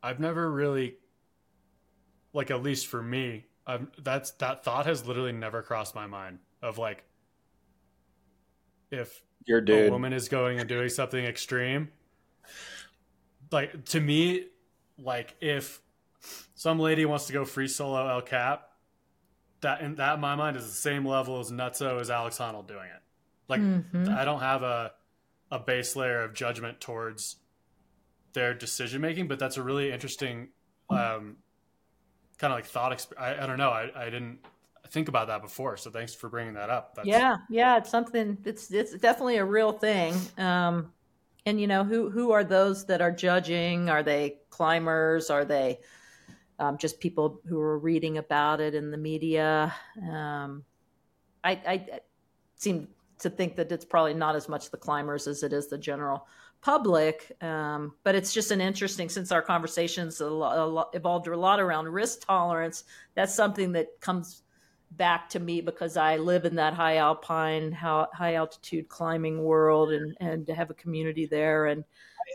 [0.05, 0.97] I've never really,
[2.35, 6.41] like at least for me, I've, that's that thought has literally never crossed my mind
[6.63, 7.05] of like,
[8.91, 9.89] if your dude.
[9.89, 11.89] a woman is going and doing something extreme,
[13.51, 14.49] like to me,
[14.99, 15.81] like if
[16.55, 18.69] some lady wants to go free solo El Cap,
[19.63, 22.67] that in that in my mind is the same level as Nutso as Alex Honnold
[22.67, 23.03] doing it.
[23.49, 24.11] Like mm-hmm.
[24.11, 24.93] I don't have a
[25.51, 27.37] a base layer of judgment towards
[28.35, 30.49] their decision making, but that's a really interesting
[30.91, 31.37] um,
[32.39, 32.93] kind of like thought.
[32.93, 33.71] Exp- I, I don't know.
[33.71, 34.41] I, I didn't
[34.91, 35.77] think about that before.
[35.77, 36.95] So thanks for bringing that up.
[36.95, 37.09] That's...
[37.09, 38.37] Yeah, yeah, it's something.
[38.45, 40.15] It's it's definitely a real thing.
[40.37, 40.93] Um,
[41.47, 43.89] and you know who who are those that are judging?
[43.89, 45.31] Are they climbers?
[45.31, 45.79] Are they
[46.59, 49.75] um, just people who are reading about it in the media.
[50.03, 50.65] Um,
[51.43, 52.01] I, I,
[52.57, 52.89] seem
[53.19, 56.27] to think that it's probably not as much the climbers as it is the general
[56.65, 57.31] public.
[57.43, 61.37] Um, but it's just an interesting, since our conversations a lot, a lot, evolved a
[61.37, 62.85] lot around risk tolerance,
[63.15, 64.43] that's something that comes
[64.93, 70.17] back to me because I live in that high alpine, high altitude climbing world and,
[70.21, 71.67] and to have a community there.
[71.67, 71.85] And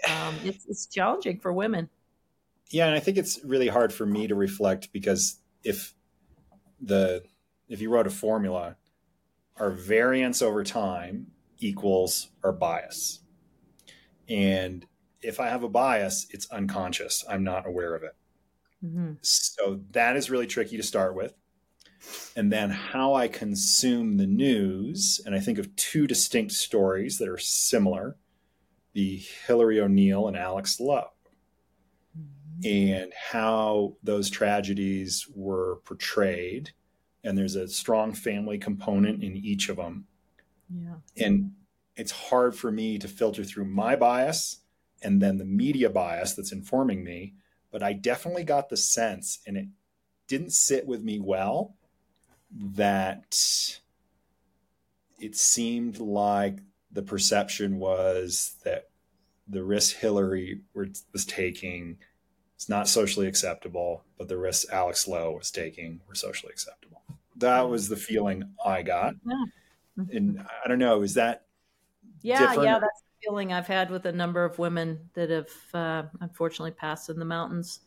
[0.08, 1.90] um, it's, it's challenging for women.
[2.70, 2.86] Yeah.
[2.86, 5.96] And I think it's really hard for me to reflect because if
[6.80, 7.24] the,
[7.68, 8.76] if you wrote a formula,
[9.58, 13.22] our variance over time equals our bias.
[14.30, 14.86] And
[15.22, 17.26] if I have a bias, it's unconscious.
[17.28, 18.16] I'm not aware of it.
[18.84, 19.14] Mm-hmm.
[19.22, 21.34] So that is really tricky to start with.
[22.36, 25.20] And then how I consume the news.
[25.26, 28.18] And I think of two distinct stories that are similar
[28.94, 31.12] the Hilaree O'Neill and Alex Lowe,
[32.18, 32.66] mm-hmm.
[32.66, 36.72] and how those tragedies were portrayed.
[37.24, 40.06] And there's a strong family component in each of them.
[40.74, 40.96] Yeah.
[41.26, 41.52] And
[42.00, 44.62] it's hard for me to filter through my bias
[45.02, 47.34] and then the media bias that's informing me.
[47.72, 49.68] But I definitely got the sense, and it
[50.28, 51.76] didn't sit with me well,
[52.52, 53.80] that
[55.20, 56.60] it seemed like
[56.92, 58.90] the perception was that
[59.48, 61.98] the risk Hilaree was taking
[62.58, 67.02] is not socially acceptable, but the risks Alex Lowe was taking were socially acceptable.
[67.36, 69.16] That was the feeling I got.
[69.26, 69.46] Yeah.
[70.00, 70.18] Mm-hmm.
[70.18, 71.46] And I don't know, is that
[72.22, 72.64] yeah, different?
[72.64, 76.72] yeah, that's the feeling I've had with a number of women that have uh, unfortunately
[76.72, 77.80] passed in the mountains.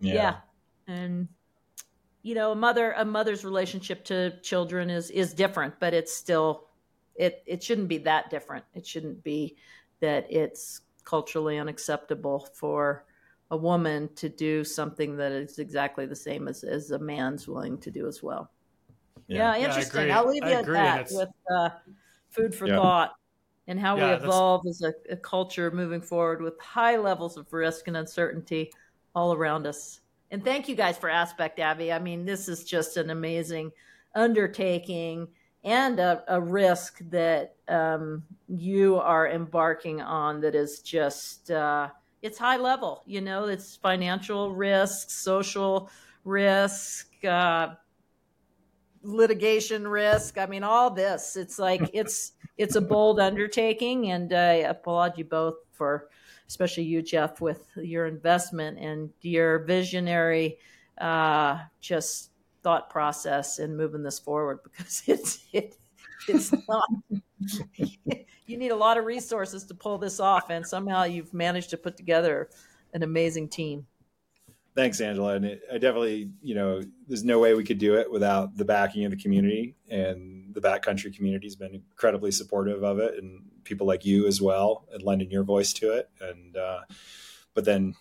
[0.00, 0.14] Yeah.
[0.14, 0.36] yeah.
[0.94, 1.28] and
[2.22, 6.68] you know, a mother a mother's relationship to children is is different, but it's still
[7.14, 8.64] it it shouldn't be that different.
[8.74, 9.56] It shouldn't be
[10.00, 13.04] that it's culturally unacceptable for
[13.50, 17.78] a woman to do something that is exactly the same as, as a man's willing
[17.78, 18.50] to do as well.
[19.28, 20.10] Yeah, yeah interesting.
[20.10, 21.68] I'll leave you at that with uh,
[22.30, 22.76] food for yeah.
[22.76, 23.14] thought
[23.66, 27.50] and how yeah, we evolve as a, a, culture moving forward with high levels of
[27.52, 28.70] risk and uncertainty
[29.14, 30.00] all around us.
[30.30, 31.92] And thank you guys for Aspect Avi.
[31.92, 33.72] I mean, this is just an amazing
[34.14, 35.28] undertaking
[35.62, 41.88] and a, a risk that um, you are embarking on that is just uh,
[42.20, 43.02] it's high level.
[43.06, 45.90] You know, it's financial risk, social
[46.24, 47.24] risk.
[47.24, 47.74] Uh,
[49.04, 50.38] litigation risk.
[50.38, 51.36] I mean, all this.
[51.36, 56.08] It's like it's it's a bold undertaking, and I applaud you both for,
[56.48, 60.58] especially you, Jeff, with your investment and your visionary,
[60.98, 62.30] uh, just
[62.62, 65.76] thought process in moving this forward because it's it
[66.28, 66.88] it's not.
[67.76, 71.76] you need a lot of resources to pull this off, and somehow you've managed to
[71.76, 72.48] put together
[72.92, 73.86] an amazing team.
[74.74, 75.34] Thanks, Angela.
[75.34, 78.64] And it, I definitely, you know, there's no way we could do it without the
[78.64, 79.76] backing of the community.
[79.88, 84.40] And the backcountry community has been incredibly supportive of it, and people like you as
[84.40, 86.08] well, and lending your voice to it.
[86.20, 86.80] And uh,
[87.52, 87.94] but then,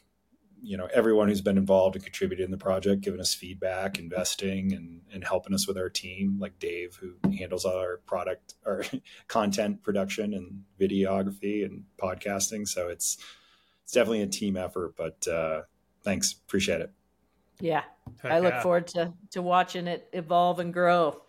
[0.62, 4.74] you know, everyone who's been involved and contributed in the project, giving us feedback, investing,
[4.74, 8.86] and and helping us with our team, like Dave, who handles all our product, our
[9.28, 12.68] content production and videography and podcasting.
[12.68, 13.18] So it's
[13.84, 15.28] it's definitely a team effort, but.
[15.28, 15.64] Uh,
[16.04, 16.34] thanks.
[16.34, 16.92] Appreciate it.
[17.60, 17.84] Yeah.
[18.22, 18.62] Heck I look yeah.
[18.62, 21.23] forward to to watching it evolve and grow.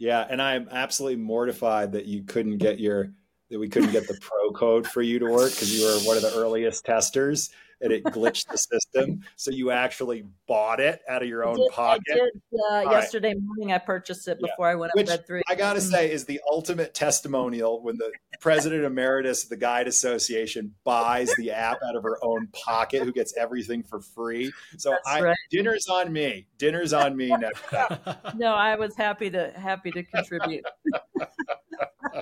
[0.00, 3.12] Yeah, and I'm absolutely mortified that you couldn't get your
[3.50, 6.16] that we couldn't get the pro code for you to work because you were one
[6.16, 7.50] of the earliest testers
[7.80, 9.22] and it glitched the system.
[9.36, 12.02] So you actually bought it out of your own did, pocket.
[12.10, 13.42] I did, uh, yesterday right.
[13.42, 14.72] morning, I purchased it before yeah.
[14.72, 15.42] I went Which, up read through.
[15.48, 19.86] I got to say is the ultimate testimonial when the president emeritus of the Guide
[19.88, 24.52] Association buys the app out of her own pocket, who gets everything for free.
[24.78, 25.36] So I, right.
[25.50, 26.46] dinner's on me.
[26.58, 27.98] Dinner's on me next time.
[28.36, 30.64] no, I was happy to happy to contribute.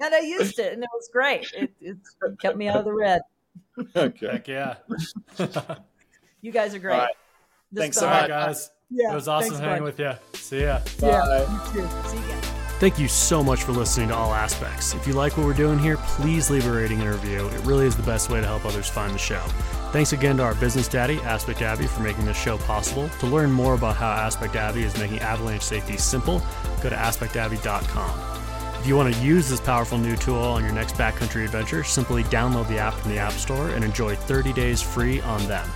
[0.00, 1.46] and I used it, and it was great.
[1.56, 1.96] It, it
[2.40, 3.20] kept me out of the red.
[3.96, 4.26] Okay.
[4.26, 4.76] Heck yeah.
[6.40, 6.98] you guys are great.
[6.98, 7.14] Right.
[7.74, 8.70] Thanks so much, guys.
[8.90, 10.12] Yeah, it was awesome thanks, hanging with you.
[10.34, 10.80] See ya.
[11.00, 11.08] Bye.
[11.08, 12.08] Yeah, you too.
[12.08, 12.38] See you
[12.78, 14.94] Thank you so much for listening to All Aspects.
[14.94, 17.48] If you like what we're doing here, please leave a rating and review.
[17.48, 19.40] It really is the best way to help others find the show.
[19.90, 23.08] Thanks again to our business daddy, Aspect Avi, for making this show possible.
[23.18, 26.40] To learn more about how Aspect Avi is making avalanche safety simple,
[26.80, 28.47] go to aspectavi.com.
[28.88, 32.68] You want to use this powerful new tool on your next backcountry adventure, simply download
[32.68, 35.68] the app from the App Store and enjoy 30 days free on them.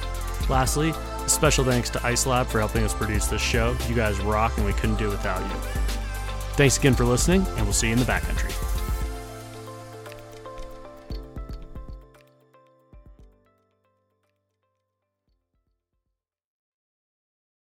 [0.48, 0.94] Lastly,
[1.26, 3.76] special thanks to Icelab for helping us produce this show.
[3.86, 5.56] You guys rock, and we couldn't do it without you.
[6.56, 8.71] Thanks again for listening, and we'll see you in the backcountry.